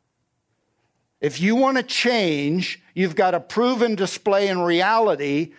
If 1.20 1.40
you 1.40 1.54
want 1.54 1.76
to 1.76 1.84
change, 1.84 2.82
you've 2.94 3.14
got 3.14 3.30
to 3.30 3.38
prove 3.38 3.82
and 3.82 3.96
display 3.96 4.48
in 4.48 4.60
reality, 4.60 5.52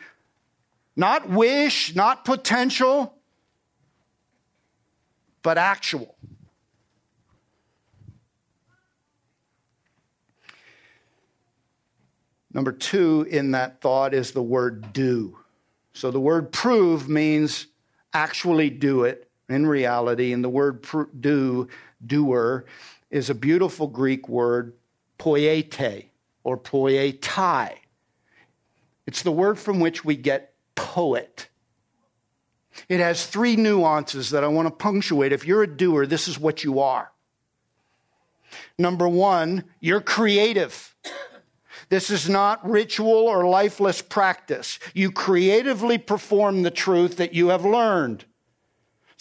not 0.95 1.30
wish, 1.30 1.95
not 1.95 2.26
potential, 2.26 3.16
but 5.44 5.58
actual. 5.58 6.16
Number 12.54 12.72
two 12.72 13.28
in 13.30 13.52
that 13.52 13.82
thought 13.82 14.14
is 14.14 14.32
the 14.32 14.44
word 14.44 14.94
do. 14.94 15.38
So 15.94 16.12
the 16.12 16.20
word 16.20 16.52
prove 16.52 17.10
means 17.10 17.68
actually 18.14 18.70
do 18.70 19.04
it 19.04 19.30
in 19.50 19.66
reality, 19.68 20.34
and 20.34 20.44
the 20.44 20.50
word 20.50 20.86
do, 21.20 21.68
doer, 22.06 22.66
is 23.12 23.30
a 23.30 23.36
beautiful 23.36 23.88
Greek 23.88 24.30
word, 24.30 24.74
poiete 25.20 26.06
or 26.44 26.58
poietai. 26.58 27.76
It's 29.06 29.22
the 29.22 29.32
word 29.32 29.60
from 29.60 29.80
which 29.80 30.06
we 30.06 30.16
get 30.16 30.54
poet. 30.76 31.48
It 32.89 32.99
has 32.99 33.26
three 33.26 33.55
nuances 33.55 34.30
that 34.32 34.43
I 34.43 34.47
want 34.47 34.67
to 34.67 34.71
punctuate. 34.71 35.32
If 35.32 35.45
you're 35.45 35.63
a 35.63 35.67
doer, 35.67 36.05
this 36.05 36.28
is 36.28 36.39
what 36.39 36.63
you 36.63 36.80
are. 36.80 37.11
Number 38.78 39.07
one, 39.07 39.65
you're 39.80 40.01
creative. 40.01 40.95
This 41.89 42.09
is 42.09 42.30
not 42.30 42.67
ritual 42.67 43.11
or 43.11 43.47
lifeless 43.47 44.01
practice. 44.01 44.80
You 44.93 45.11
creatively 45.11 45.97
perform 45.97 46.63
the 46.63 46.71
truth 46.71 47.17
that 47.17 47.34
you 47.34 47.49
have 47.49 47.65
learned. 47.65 48.26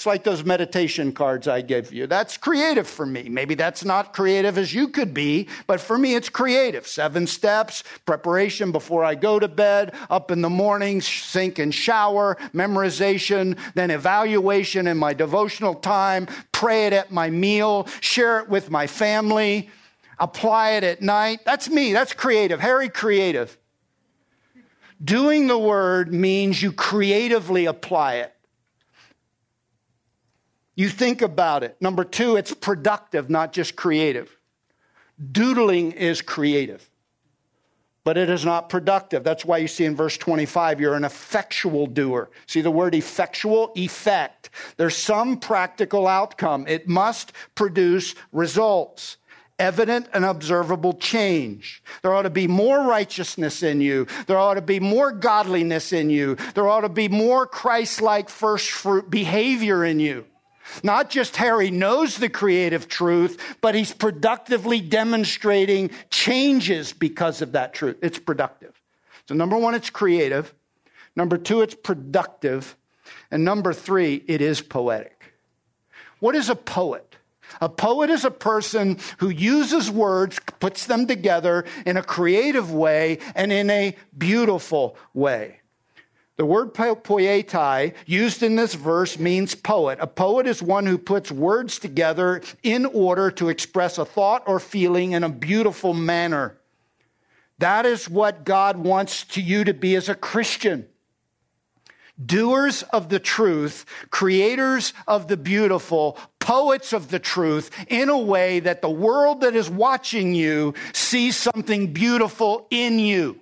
It's 0.03 0.07
like 0.09 0.24
those 0.24 0.44
meditation 0.44 1.12
cards 1.12 1.46
I 1.46 1.61
gave 1.61 1.92
you. 1.92 2.09
That's 2.09 2.36
creative 2.36 2.88
for 2.88 3.07
me. 3.07 3.28
Maybe 3.28 3.55
that's 3.55 3.84
not 3.84 4.12
creative 4.12 4.59
as 4.59 4.74
you 4.74 4.88
could 4.88 5.14
be, 5.14 5.46
but 5.68 5.80
for 5.80 5.96
me, 5.96 6.16
it's 6.16 6.28
creative. 6.28 6.88
Seven 6.88 7.24
steps, 7.24 7.84
preparation 8.05 8.72
before 8.72 9.05
I 9.05 9.14
go 9.14 9.38
to 9.38 9.46
bed, 9.46 9.94
up 10.11 10.32
in 10.32 10.42
the 10.42 10.50
morning, 10.50 11.00
sink 11.00 11.61
and 11.61 11.72
shower, 11.72 12.36
memorization, 12.53 13.57
then 13.74 13.92
evaluation 13.92 14.88
in 14.88 14.98
my 14.98 15.14
devotional 15.14 15.76
time, 15.76 16.26
pray 16.50 16.88
it 16.88 16.92
at 16.92 17.12
my 17.12 17.30
meal, 17.30 17.86
share 18.00 18.40
it 18.40 18.48
with 18.48 18.72
my 18.72 18.88
family 18.88 19.70
apply 20.18 20.72
it 20.72 20.84
at 20.84 21.03
night. 21.03 21.40
That's 21.44 21.68
me. 21.68 21.92
That's 21.92 22.12
creative. 22.12 22.61
Harry, 22.61 22.88
creative. 22.88 23.57
Doing 25.03 25.48
the 25.48 25.59
word 25.59 26.12
means 26.12 26.62
you 26.62 26.70
creatively 26.72 27.66
apply 27.66 28.16
it. 28.16 28.32
You 30.75 30.89
think 30.89 31.23
about 31.23 31.62
it. 31.62 31.77
Number 31.81 32.05
two, 32.05 32.37
it's 32.37 32.55
productive, 32.55 33.29
not 33.29 33.53
just 33.53 33.77
creative. 33.77 34.37
Doodling 35.31 35.93
is 35.93 36.23
creative, 36.23 36.89
but 38.05 38.16
it 38.16 38.31
is 38.31 38.45
not 38.45 38.68
productive. 38.68 39.23
That's 39.23 39.45
why 39.45 39.59
you 39.59 39.68
see 39.68 39.85
in 39.85 39.95
verse 39.95 40.16
25, 40.16 40.81
you're 40.81 40.95
an 40.95 41.05
effectual 41.05 41.87
doer. 41.87 42.31
See 42.47 42.62
the 42.62 42.70
word 42.70 42.95
effectual? 42.95 43.73
Effect. 43.77 44.51
There's 44.79 44.97
some 44.97 45.39
practical 45.39 46.09
outcome. 46.09 46.66
It 46.66 46.89
must 46.89 47.33
produce 47.55 48.14
results 48.33 49.18
evident 49.59 50.09
and 50.12 50.25
observable 50.25 50.95
change. 50.95 51.85
There 52.03 52.12
ought 52.12 52.23
to 52.23 52.31
be 52.31 52.49
more 52.49 52.83
righteousness 52.83 53.62
in 53.62 53.81
you. 53.81 54.07
There 54.27 54.39
ought 54.39 54.55
to 54.55 54.62
be 54.62 54.81
more 54.81 55.12
godliness 55.12 55.93
in 55.93 56.11
you. 56.11 56.37
There 56.55 56.68
ought 56.68 56.81
to 56.81 56.89
be 56.89 57.09
more 57.09 57.47
Christ 57.47 58.03
like 58.03 58.29
first 58.29 58.70
fruit 58.70 59.09
behavior 59.09 59.85
in 59.85 60.01
you. 60.01 60.25
Not 60.83 61.11
just 61.11 61.37
Harry 61.37 61.70
knows 61.70 62.16
the 62.16 62.29
creative 62.29 62.89
truth, 62.89 63.57
but 63.61 63.75
he's 63.75 63.93
productively 63.93 64.81
demonstrating 64.81 65.91
changes 66.11 66.93
because 66.93 67.43
of 67.43 67.53
that 67.53 67.75
truth. 67.75 67.99
It's 68.03 68.18
productive. 68.18 68.81
So, 69.29 69.35
number 69.35 69.57
one, 69.57 69.75
it's 69.75 69.91
creative. 69.91 70.55
Number 71.14 71.39
two, 71.39 71.61
it's 71.61 71.75
productive. 71.75 72.77
And 73.31 73.45
number 73.45 73.73
three, 73.73 74.23
it 74.27 74.41
is 74.41 74.61
poetic. 74.61 75.35
What 76.20 76.35
is 76.35 76.49
a 76.49 76.55
poet? 76.55 77.16
A 77.61 77.68
poet 77.68 78.11
is 78.11 78.25
a 78.25 78.31
person 78.31 78.99
who 79.18 79.29
uses 79.29 79.91
words, 79.91 80.39
puts 80.61 80.87
them 80.87 81.07
together 81.07 81.64
in 81.85 81.97
a 81.97 82.03
creative 82.03 82.73
way 82.73 83.18
and 83.35 83.53
in 83.53 83.68
a 83.70 83.97
beautiful 84.16 84.97
way. 85.12 85.62
The 86.43 86.47
word 86.47 86.74
poietai 86.74 87.95
used 88.05 88.43
in 88.43 88.57
this 88.57 88.74
verse 88.74 89.16
means 89.16 89.55
poet. 89.55 89.99
A 90.01 90.09
poet 90.09 90.49
is 90.49 90.61
one 90.61 90.86
who 90.86 90.99
puts 90.99 91.30
words 91.30 91.78
together 91.78 92.43
in 92.64 92.84
order 92.84 93.30
to 93.30 93.49
express 93.49 93.97
a 93.97 94.05
thought 94.05 94.43
or 94.49 94.59
feeling 94.59 95.12
in 95.12 95.22
a 95.22 95.28
beautiful 95.28 95.95
manner. 95.95 96.59
That 97.61 97.86
is 97.86 98.11
what 98.11 98.45
God 98.45 98.76
wants 98.76 99.22
to 99.26 99.40
you 99.40 99.62
to 99.62 99.72
be 99.72 99.95
as 99.95 100.09
a 100.09 100.16
Christian 100.16 100.88
doers 102.26 102.82
of 102.93 103.09
the 103.09 103.20
truth, 103.20 103.86
creators 104.11 104.95
of 105.07 105.28
the 105.28 105.36
beautiful, 105.36 106.18
poets 106.40 106.93
of 106.93 107.12
the 107.12 107.20
truth 107.20 107.70
in 107.86 108.09
a 108.09 108.18
way 108.18 108.59
that 108.59 108.82
the 108.82 108.90
world 108.90 109.43
that 109.43 109.55
is 109.55 109.70
watching 109.70 110.34
you 110.34 110.74
sees 110.93 111.36
something 111.36 111.93
beautiful 111.93 112.66
in 112.68 112.99
you. 112.99 113.38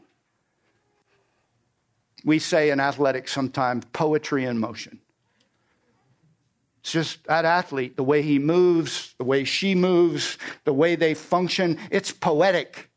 We 2.25 2.39
say 2.39 2.71
in 2.71 2.81
athletics 2.81 3.33
sometimes 3.33 3.85
poetry 3.93 4.45
in 4.45 4.59
motion. 4.59 5.01
It's 6.81 6.93
just 6.93 7.25
that 7.25 7.45
athlete, 7.45 7.97
the 7.97 8.05
way 8.05 8.23
he 8.23 8.39
moves, 8.39 9.15
the 9.19 9.25
way 9.25 9.45
she 9.45 9.75
moves, 9.75 10.39
the 10.65 10.73
way 10.73 10.97
they 10.97 11.15
function. 11.15 11.79
It's 11.91 12.11
poetic. 12.11 12.91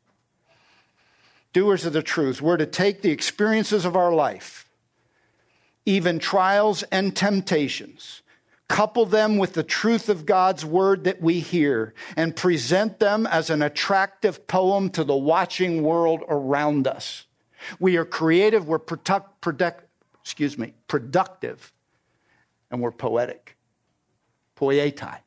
Doers 1.52 1.86
of 1.86 1.94
the 1.94 2.02
truth. 2.02 2.42
We're 2.42 2.58
to 2.58 2.66
take 2.66 3.02
the 3.02 3.12
experiences 3.12 3.86
of 3.86 3.96
our 3.96 4.14
life, 4.14 4.70
even 5.86 6.18
trials 6.18 6.84
and 6.84 7.16
temptations, 7.16 8.22
couple 8.70 9.06
them 9.06 9.38
with 9.38 9.54
the 9.54 9.64
truth 9.64 10.08
of 10.08 10.26
God's 10.26 10.66
word 10.66 11.04
that 11.04 11.22
we 11.22 11.42
hear, 11.42 11.94
and 12.16 12.36
present 12.36 13.00
them 13.00 13.28
as 13.28 13.50
an 13.50 13.62
attractive 13.62 14.48
poem 14.48 14.90
to 14.92 15.04
the 15.04 15.16
watching 15.16 15.84
world 15.84 16.22
around 16.28 16.88
us. 16.88 17.26
We 17.80 17.98
are 17.98 18.06
creative, 18.06 18.68
we're 18.68 18.80
product, 18.80 19.42
product, 19.42 19.86
excuse 20.22 20.58
me, 20.58 20.74
productive, 20.88 21.72
and 22.72 22.82
we're 22.82 22.92
poetic 22.92 23.58
poietai. 24.56 25.18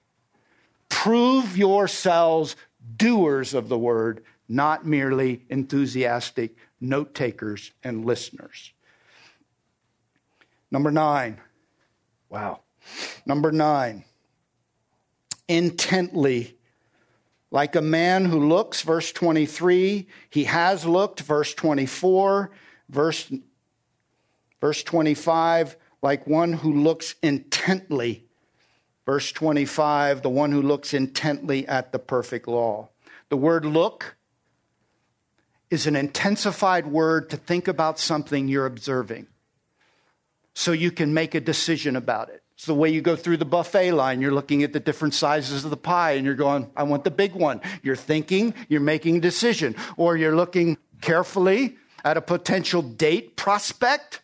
Prove 0.89 1.57
yourselves 1.57 2.57
doers 2.97 3.55
of 3.55 3.69
the 3.69 3.79
word, 3.79 4.23
not 4.49 4.87
merely 4.87 5.45
enthusiastic 5.49 6.57
note 6.81 7.15
takers 7.15 7.73
and 7.83 8.05
listeners. 8.05 8.73
Number 10.71 10.91
nine. 10.91 11.41
Wow. 12.29 12.61
Number 13.25 13.53
nine. 13.53 14.05
Intently. 15.49 16.56
Like 17.51 17.77
a 17.77 17.83
man 17.83 18.25
who 18.25 18.49
looks, 18.49 18.83
verse 18.83 19.13
23, 19.13 20.09
he 20.31 20.45
has 20.45 20.85
looked, 20.85 21.21
verse 21.21 21.55
24, 21.55 22.51
verse, 22.89 23.33
verse 24.61 24.83
25, 24.83 25.77
like 26.03 26.27
one 26.27 26.55
who 26.55 26.73
looks 26.73 27.15
intently 27.23 28.27
Verse 29.07 29.31
25, 29.31 30.23
the 30.23 30.29
one 30.29 30.51
who 30.51 30.61
looks 30.61 30.93
intently 30.93 31.67
at 31.69 31.93
the 31.93 31.99
perfect 31.99 32.49
law. 32.49 32.89
The 33.29 33.37
word 33.37 33.65
look 33.65 34.17
is 35.71 35.87
an 35.87 35.95
intensified 35.95 36.89
word 36.89 37.31
to 37.31 37.37
think 37.37 37.69
about 37.69 38.01
something 38.01 38.49
you're 38.49 38.67
observing 38.67 39.29
so 40.55 40.73
you 40.73 40.91
can 40.91 41.15
make 41.15 41.35
a 41.37 41.41
decision 41.41 41.95
about 41.95 42.31
it. 42.31 42.43
It's 42.57 42.65
the 42.65 42.75
way 42.75 42.89
you 42.89 43.03
go 43.03 43.17
through 43.17 43.37
the 43.37 43.45
buffet 43.45 43.93
line. 43.93 44.23
You're 44.23 44.33
looking 44.33 44.63
at 44.63 44.73
the 44.73 44.81
different 44.81 45.13
sizes 45.13 45.65
of 45.65 45.71
the 45.71 45.77
pie 45.77 46.13
and 46.13 46.25
you're 46.25 46.35
going, 46.35 46.71
I 46.75 46.85
want 46.85 47.05
the 47.05 47.11
big 47.11 47.35
one. 47.35 47.61
You're 47.83 47.97
thinking, 47.97 48.55
you're 48.69 48.81
making 48.81 49.19
a 49.19 49.21
decision. 49.21 49.77
Or 49.99 50.17
you're 50.17 50.35
looking 50.35 50.79
carefully 51.03 51.77
at 52.03 52.17
a 52.17 52.23
potential 52.23 52.81
date 52.81 53.37
prospect 53.37 54.23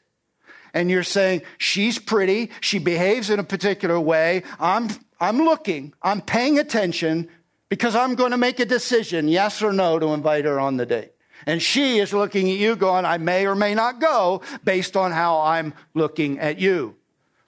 and 0.73 0.91
you're 0.91 1.03
saying, 1.03 1.43
she's 1.59 1.99
pretty, 1.99 2.51
she 2.63 2.79
behaves 2.79 3.29
in 3.29 3.39
a 3.39 3.45
particular 3.45 4.01
way, 4.01 4.43
I'm, 4.59 4.89
I'm 5.21 5.39
looking, 5.39 5.93
I'm 6.03 6.23
paying 6.23 6.59
attention 6.59 7.29
because 7.69 7.95
I'm 7.95 8.15
going 8.15 8.31
to 8.31 8.39
make 8.39 8.61
a 8.61 8.65
decision, 8.65 9.29
yes 9.29 9.63
or 9.63 9.75
no, 9.75 9.99
to 9.99 10.15
invite 10.15 10.47
her 10.47 10.59
on 10.59 10.79
the 10.79 10.87
date. 10.87 11.13
And 11.45 11.61
she 11.61 11.99
is 11.99 12.15
looking 12.15 12.51
at 12.51 12.57
you 12.57 12.77
going, 12.77 13.05
I 13.05 13.19
may 13.19 13.47
or 13.47 13.55
may 13.55 13.75
not 13.75 14.01
go 14.01 14.41
based 14.65 14.97
on 14.97 15.13
how 15.13 15.41
I'm 15.41 15.75
looking 15.93 16.39
at 16.39 16.59
you. 16.59 16.97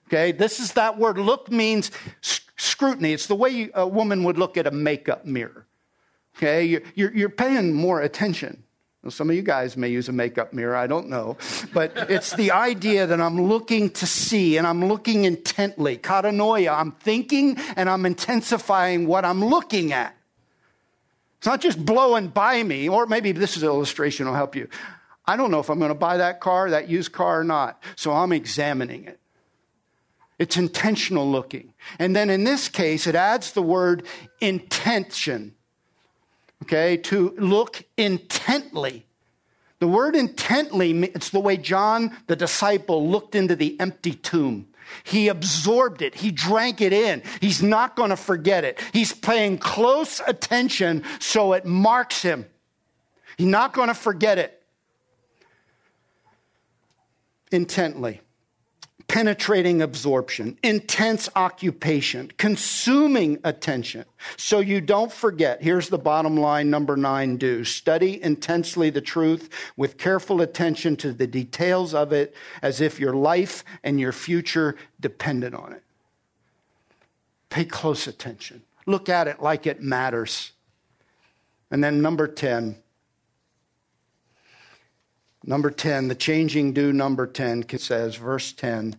Okay, 0.09 0.33
this 0.33 0.61
is 0.61 0.73
that 0.73 0.99
word. 0.99 1.19
Look 1.19 1.51
means 1.51 1.91
scrutiny. 2.57 3.13
It's 3.13 3.27
the 3.27 3.35
way 3.35 3.71
a 3.75 3.87
woman 3.87 4.25
would 4.25 4.39
look 4.39 4.57
at 4.57 4.67
a 4.67 4.71
makeup 4.71 5.25
mirror. 5.25 5.67
Okay, 6.37 6.65
you're, 6.95 7.15
you're, 7.15 7.29
paying 7.29 7.73
more 7.73 8.01
attention. 8.01 8.65
Some 9.09 9.31
of 9.31 9.37
you 9.37 9.43
guys 9.43 9.77
may 9.77 9.89
use 9.89 10.09
a 10.09 10.13
makeup 10.13 10.53
mirror, 10.53 10.75
I 10.75 10.87
don't 10.87 11.09
know. 11.09 11.37
But 11.73 11.93
it's 12.11 12.35
the 12.35 12.51
idea 12.51 13.07
that 13.07 13.21
I'm 13.21 13.41
looking 13.41 13.91
to 13.91 14.07
see 14.07 14.57
and 14.57 14.67
I'm 14.67 14.87
looking 14.87 15.25
intently. 15.25 15.97
Katanoia, 15.97 16.77
I'm 16.77 16.93
thinking 16.93 17.57
and 17.77 17.89
I'm 17.89 18.07
intensifying 18.07 19.07
what 19.07 19.25
I'm 19.25 19.45
looking 19.45 19.93
at. 19.93 20.17
It's 21.39 21.47
not 21.47 21.61
just 21.61 21.85
blowing 21.85 22.29
by 22.29 22.63
me, 22.63 22.89
or 22.89 23.05
maybe 23.07 23.33
this 23.33 23.57
is 23.57 23.63
an 23.63 23.69
illustration 23.69 24.27
will 24.27 24.35
help 24.35 24.57
you. 24.57 24.67
I 25.27 25.37
don't 25.37 25.51
know 25.51 25.61
if 25.61 25.69
I'm 25.69 25.79
going 25.79 25.91
to 25.91 25.95
buy 25.95 26.17
that 26.17 26.41
car, 26.41 26.71
that 26.71 26.89
used 26.89 27.13
car, 27.13 27.41
or 27.41 27.45
not. 27.45 27.83
So 27.97 28.13
I'm 28.13 28.33
examining 28.33 29.05
it. 29.05 29.21
It's 30.39 30.57
intentional 30.57 31.31
looking. 31.31 31.73
And 31.99 32.15
then 32.15 32.29
in 32.29 32.45
this 32.45 32.69
case, 32.69 33.07
it 33.07 33.15
adds 33.15 33.53
the 33.53 33.63
word 33.63 34.05
intention 34.41 35.55
okay, 36.65 36.97
to 36.97 37.35
look 37.39 37.85
intently. 37.97 39.07
The 39.81 39.89
word 39.89 40.17
intently, 40.17 40.93
it's 41.05 41.31
the 41.31 41.41
way 41.41 41.57
John 41.59 42.17
the 42.27 42.37
disciple 42.37 43.09
looked 43.09 43.35
into 43.35 43.55
the 43.55 43.79
empty 43.79 44.15
tomb. 44.15 44.69
He 45.03 45.29
absorbed 45.29 46.03
it. 46.03 46.15
He 46.15 46.31
drank 46.31 46.81
it 46.81 46.93
in. 46.93 47.23
He's 47.41 47.63
not 47.63 47.97
going 47.97 48.11
to 48.11 48.17
forget 48.17 48.65
it. 48.65 48.81
He's 48.93 49.13
paying 49.13 49.59
close 49.59 50.21
attention 50.27 51.03
so 51.21 51.53
it 51.53 51.65
marks 51.65 52.23
him. 52.23 52.47
He's 53.37 53.47
not 53.47 53.73
going 53.73 53.89
to 53.89 53.95
forget 53.95 54.39
it. 54.39 54.63
Intently 57.51 58.21
penetrating 59.09 59.83
absorption, 59.83 60.59
intense 60.63 61.29
occupation, 61.37 62.33
consuming 62.37 63.39
attention. 63.45 64.05
So 64.37 64.61
you 64.61 64.81
don't 64.81 65.13
forget. 65.13 65.63
Here's 65.63 65.89
the 65.89 65.99
bottom 65.99 66.37
line 66.37 66.71
number 66.71 66.97
nine 66.97 67.37
do 67.37 67.65
study 67.65 68.23
intensely 68.23 68.91
the 68.91 69.01
truth 69.01 69.51
with 69.77 69.99
careful 69.99 70.41
attention 70.41 70.97
to 70.97 71.13
the 71.13 71.27
details 71.27 71.95
of 71.95 72.13
it 72.13 72.35
as 72.63 72.81
if 72.81 72.99
your 72.99 73.15
life 73.15 73.65
and 73.83 74.01
your 74.01 74.13
future 74.13 74.77
depended 75.01 75.55
on 75.55 75.73
it. 75.73 75.83
Pay 77.51 77.67
close 77.67 78.07
attention. 78.07 78.63
Look 78.87 79.09
at 79.09 79.29
it 79.29 79.41
like 79.41 79.67
it 79.67 79.81
matters. 79.81 80.53
And 81.71 81.83
then 81.83 82.03
number 82.03 82.27
10, 82.27 82.77
Number 85.47 85.71
10, 85.71 86.09
the 86.09 86.15
changing 86.15 86.73
do 86.73 86.93
number 86.93 87.27
10 87.27 87.69
says, 87.79 88.17
verse 88.17 88.53
10, 88.53 88.97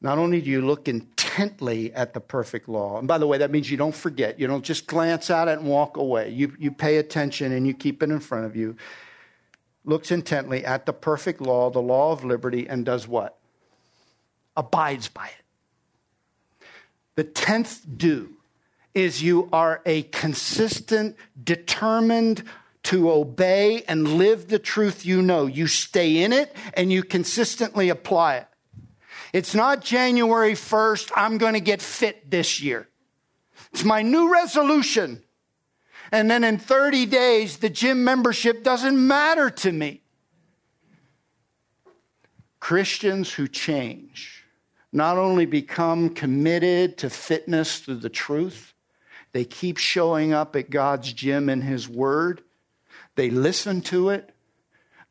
not 0.00 0.18
only 0.18 0.40
do 0.40 0.50
you 0.50 0.60
look 0.60 0.86
intently 0.86 1.92
at 1.92 2.14
the 2.14 2.20
perfect 2.20 2.68
law, 2.68 2.98
and 2.98 3.08
by 3.08 3.18
the 3.18 3.26
way, 3.26 3.38
that 3.38 3.50
means 3.50 3.70
you 3.70 3.76
don't 3.76 3.94
forget. 3.94 4.38
You 4.38 4.46
don't 4.46 4.64
just 4.64 4.86
glance 4.86 5.30
at 5.30 5.48
it 5.48 5.58
and 5.58 5.66
walk 5.66 5.96
away. 5.96 6.30
You, 6.30 6.54
you 6.58 6.70
pay 6.70 6.98
attention 6.98 7.52
and 7.52 7.66
you 7.66 7.74
keep 7.74 8.02
it 8.02 8.10
in 8.10 8.20
front 8.20 8.44
of 8.44 8.54
you. 8.54 8.76
Looks 9.84 10.10
intently 10.10 10.64
at 10.64 10.86
the 10.86 10.92
perfect 10.92 11.40
law, 11.40 11.70
the 11.70 11.80
law 11.80 12.12
of 12.12 12.24
liberty, 12.24 12.68
and 12.68 12.84
does 12.84 13.08
what? 13.08 13.38
Abides 14.56 15.08
by 15.08 15.26
it. 15.26 16.66
The 17.16 17.24
tenth 17.24 17.84
do 17.96 18.34
is 18.94 19.22
you 19.22 19.48
are 19.52 19.80
a 19.86 20.02
consistent, 20.02 21.16
determined, 21.42 22.44
to 22.84 23.10
obey 23.10 23.82
and 23.88 24.16
live 24.16 24.48
the 24.48 24.58
truth 24.58 25.04
you 25.04 25.22
know. 25.22 25.46
You 25.46 25.66
stay 25.66 26.22
in 26.22 26.32
it 26.32 26.54
and 26.74 26.92
you 26.92 27.02
consistently 27.02 27.88
apply 27.88 28.36
it. 28.36 28.46
It's 29.32 29.54
not 29.54 29.82
January 29.82 30.54
1st, 30.54 31.12
I'm 31.14 31.38
going 31.38 31.54
to 31.54 31.60
get 31.60 31.82
fit 31.82 32.30
this 32.30 32.62
year. 32.62 32.88
It's 33.72 33.84
my 33.84 34.02
new 34.02 34.32
resolution. 34.32 35.22
And 36.10 36.30
then 36.30 36.44
in 36.44 36.58
30 36.58 37.06
days, 37.06 37.58
the 37.58 37.68
gym 37.68 38.04
membership 38.04 38.64
doesn't 38.64 39.06
matter 39.06 39.50
to 39.50 39.72
me. 39.72 40.02
Christians 42.60 43.32
who 43.34 43.46
change 43.46 44.44
not 44.92 45.18
only 45.18 45.44
become 45.44 46.08
committed 46.08 46.96
to 46.98 47.10
fitness 47.10 47.80
through 47.80 47.96
the 47.96 48.08
truth, 48.08 48.72
they 49.32 49.44
keep 49.44 49.76
showing 49.76 50.32
up 50.32 50.56
at 50.56 50.70
God's 50.70 51.12
gym 51.12 51.50
and 51.50 51.62
His 51.62 51.88
Word 51.88 52.42
they 53.18 53.30
listen 53.30 53.80
to 53.80 54.10
it, 54.10 54.32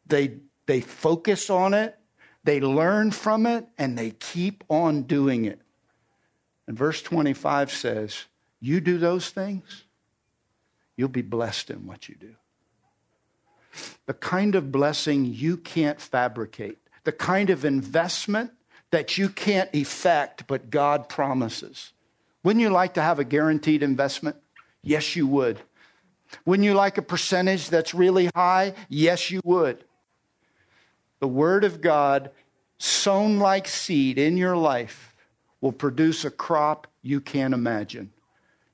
they, 0.06 0.38
they 0.66 0.80
focus 0.80 1.50
on 1.50 1.74
it, 1.74 2.00
they 2.46 2.62
learn 2.62 3.12
from 3.12 3.46
it, 3.46 3.68
and 3.78 3.98
they 3.98 4.12
keep 4.12 4.64
on 4.70 5.04
doing 5.04 5.44
it. 5.44 5.60
And 6.68 6.78
verse 6.78 7.02
25 7.02 7.70
says, 7.70 8.24
You 8.62 8.80
do 8.80 8.98
those 8.98 9.30
things, 9.30 9.84
you'll 10.96 11.10
be 11.10 11.22
blessed 11.22 11.70
in 11.70 11.86
what 11.86 12.08
you 12.08 12.16
do. 12.16 12.36
The 14.06 14.14
kind 14.14 14.56
of 14.56 14.72
blessing 14.72 15.26
you 15.26 15.58
can't 15.58 16.00
fabricate, 16.00 16.78
the 17.04 17.12
kind 17.12 17.50
of 17.50 17.66
investment 17.66 18.52
that 18.92 19.18
you 19.18 19.28
can't 19.28 19.70
effect, 19.76 20.48
but 20.48 20.70
God 20.70 21.10
promises. 21.10 21.92
Wouldn't 22.42 22.64
you 22.64 22.70
like 22.70 22.94
to 22.94 23.02
have 23.02 23.20
a 23.20 23.26
guaranteed 23.26 23.84
investment? 23.84 24.38
Yes, 24.82 25.18
you 25.18 25.28
would. 25.28 25.60
Wouldn't 26.46 26.66
you 26.66 26.74
like 26.74 26.98
a 26.98 27.02
percentage 27.02 27.70
that's 27.70 27.94
really 27.94 28.30
high? 28.36 28.74
Yes, 28.90 29.32
you 29.32 29.42
would. 29.44 29.84
The 31.20 31.28
Word 31.28 31.64
of 31.64 31.82
God, 31.82 32.32
sown 32.78 33.40
like 33.40 33.68
seed 33.68 34.18
in 34.18 34.38
your 34.38 34.56
life, 34.56 35.16
will 35.62 35.72
produce 35.72 36.26
a 36.26 36.32
crop 36.32 36.88
you 37.02 37.22
can't 37.22 37.54
imagine. 37.54 38.12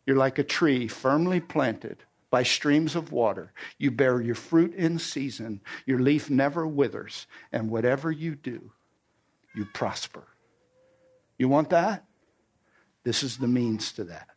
You're 0.05 0.17
like 0.17 0.39
a 0.39 0.43
tree 0.43 0.87
firmly 0.87 1.39
planted 1.39 2.03
by 2.29 2.43
streams 2.43 2.95
of 2.95 3.11
water. 3.11 3.53
You 3.77 3.91
bear 3.91 4.19
your 4.19 4.35
fruit 4.35 4.73
in 4.73 4.97
season, 4.97 5.61
your 5.85 5.99
leaf 5.99 6.29
never 6.31 6.65
withers, 6.67 7.27
and 7.51 7.69
whatever 7.69 8.11
you 8.11 8.35
do, 8.35 8.71
you 9.55 9.65
prosper. 9.65 10.23
You 11.37 11.47
want 11.47 11.69
that? 11.69 12.05
This 13.03 13.21
is 13.21 13.37
the 13.37 13.47
means 13.47 13.91
to 13.93 14.05
that. 14.05 14.29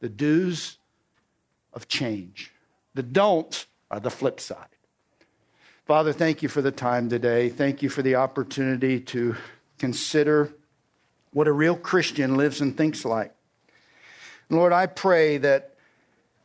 The 0.00 0.08
dos 0.08 0.78
of 1.74 1.86
change, 1.86 2.53
the 2.94 3.02
don'ts 3.02 3.66
are 3.90 4.00
the 4.00 4.10
flip 4.10 4.40
side. 4.40 4.66
Father, 5.86 6.12
thank 6.12 6.42
you 6.42 6.48
for 6.48 6.62
the 6.62 6.72
time 6.72 7.10
today. 7.10 7.50
Thank 7.50 7.82
you 7.82 7.88
for 7.88 8.02
the 8.02 8.14
opportunity 8.14 9.00
to 9.00 9.36
consider 9.78 10.50
what 11.32 11.46
a 11.46 11.52
real 11.52 11.76
Christian 11.76 12.36
lives 12.36 12.60
and 12.60 12.76
thinks 12.76 13.04
like. 13.04 13.34
Lord, 14.48 14.72
I 14.72 14.86
pray 14.86 15.38
that 15.38 15.74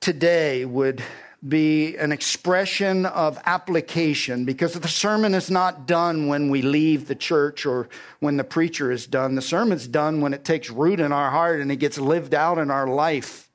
today 0.02 0.66
would 0.66 1.02
be 1.48 1.96
an 1.96 2.12
expression 2.12 3.06
of 3.06 3.40
application 3.46 4.44
because 4.44 4.74
the 4.74 4.88
sermon 4.88 5.34
is 5.34 5.50
not 5.50 5.88
done 5.88 6.28
when 6.28 6.50
we 6.50 6.62
leave 6.62 7.08
the 7.08 7.16
church 7.16 7.66
or 7.66 7.88
when 8.20 8.36
the 8.36 8.44
preacher 8.44 8.92
is 8.92 9.08
done. 9.08 9.36
The 9.36 9.42
sermon's 9.42 9.88
done 9.88 10.20
when 10.20 10.34
it 10.34 10.44
takes 10.44 10.70
root 10.70 11.00
in 11.00 11.14
our 11.14 11.30
heart 11.30 11.62
and 11.62 11.72
it 11.72 11.78
gets 11.78 11.98
lived 11.98 12.34
out 12.34 12.58
in 12.58 12.70
our 12.70 12.88
life. 12.88 13.49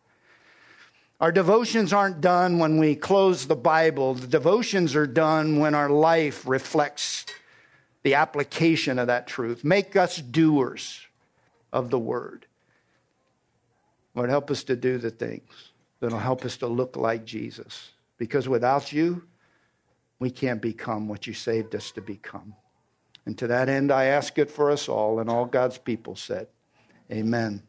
Our 1.24 1.32
devotions 1.32 1.94
aren't 1.94 2.20
done 2.20 2.58
when 2.58 2.76
we 2.76 2.94
close 2.94 3.46
the 3.46 3.56
Bible. 3.56 4.12
The 4.12 4.26
devotions 4.26 4.94
are 4.94 5.06
done 5.06 5.58
when 5.58 5.74
our 5.74 5.88
life 5.88 6.46
reflects 6.46 7.24
the 8.02 8.16
application 8.16 8.98
of 8.98 9.06
that 9.06 9.26
truth. 9.26 9.64
Make 9.64 9.96
us 9.96 10.18
doers 10.18 11.00
of 11.72 11.88
the 11.88 11.98
word. 11.98 12.44
Lord, 14.14 14.28
help 14.28 14.50
us 14.50 14.64
to 14.64 14.76
do 14.76 14.98
the 14.98 15.10
things 15.10 15.48
that'll 15.98 16.18
help 16.18 16.44
us 16.44 16.58
to 16.58 16.66
look 16.66 16.94
like 16.94 17.24
Jesus. 17.24 17.92
Because 18.18 18.46
without 18.46 18.92
you, 18.92 19.22
we 20.18 20.30
can't 20.30 20.60
become 20.60 21.08
what 21.08 21.26
you 21.26 21.32
saved 21.32 21.74
us 21.74 21.90
to 21.92 22.02
become. 22.02 22.54
And 23.24 23.38
to 23.38 23.46
that 23.46 23.70
end, 23.70 23.90
I 23.90 24.04
ask 24.04 24.38
it 24.38 24.50
for 24.50 24.70
us 24.70 24.90
all, 24.90 25.20
and 25.20 25.30
all 25.30 25.46
God's 25.46 25.78
people 25.78 26.16
said, 26.16 26.48
Amen. 27.10 27.62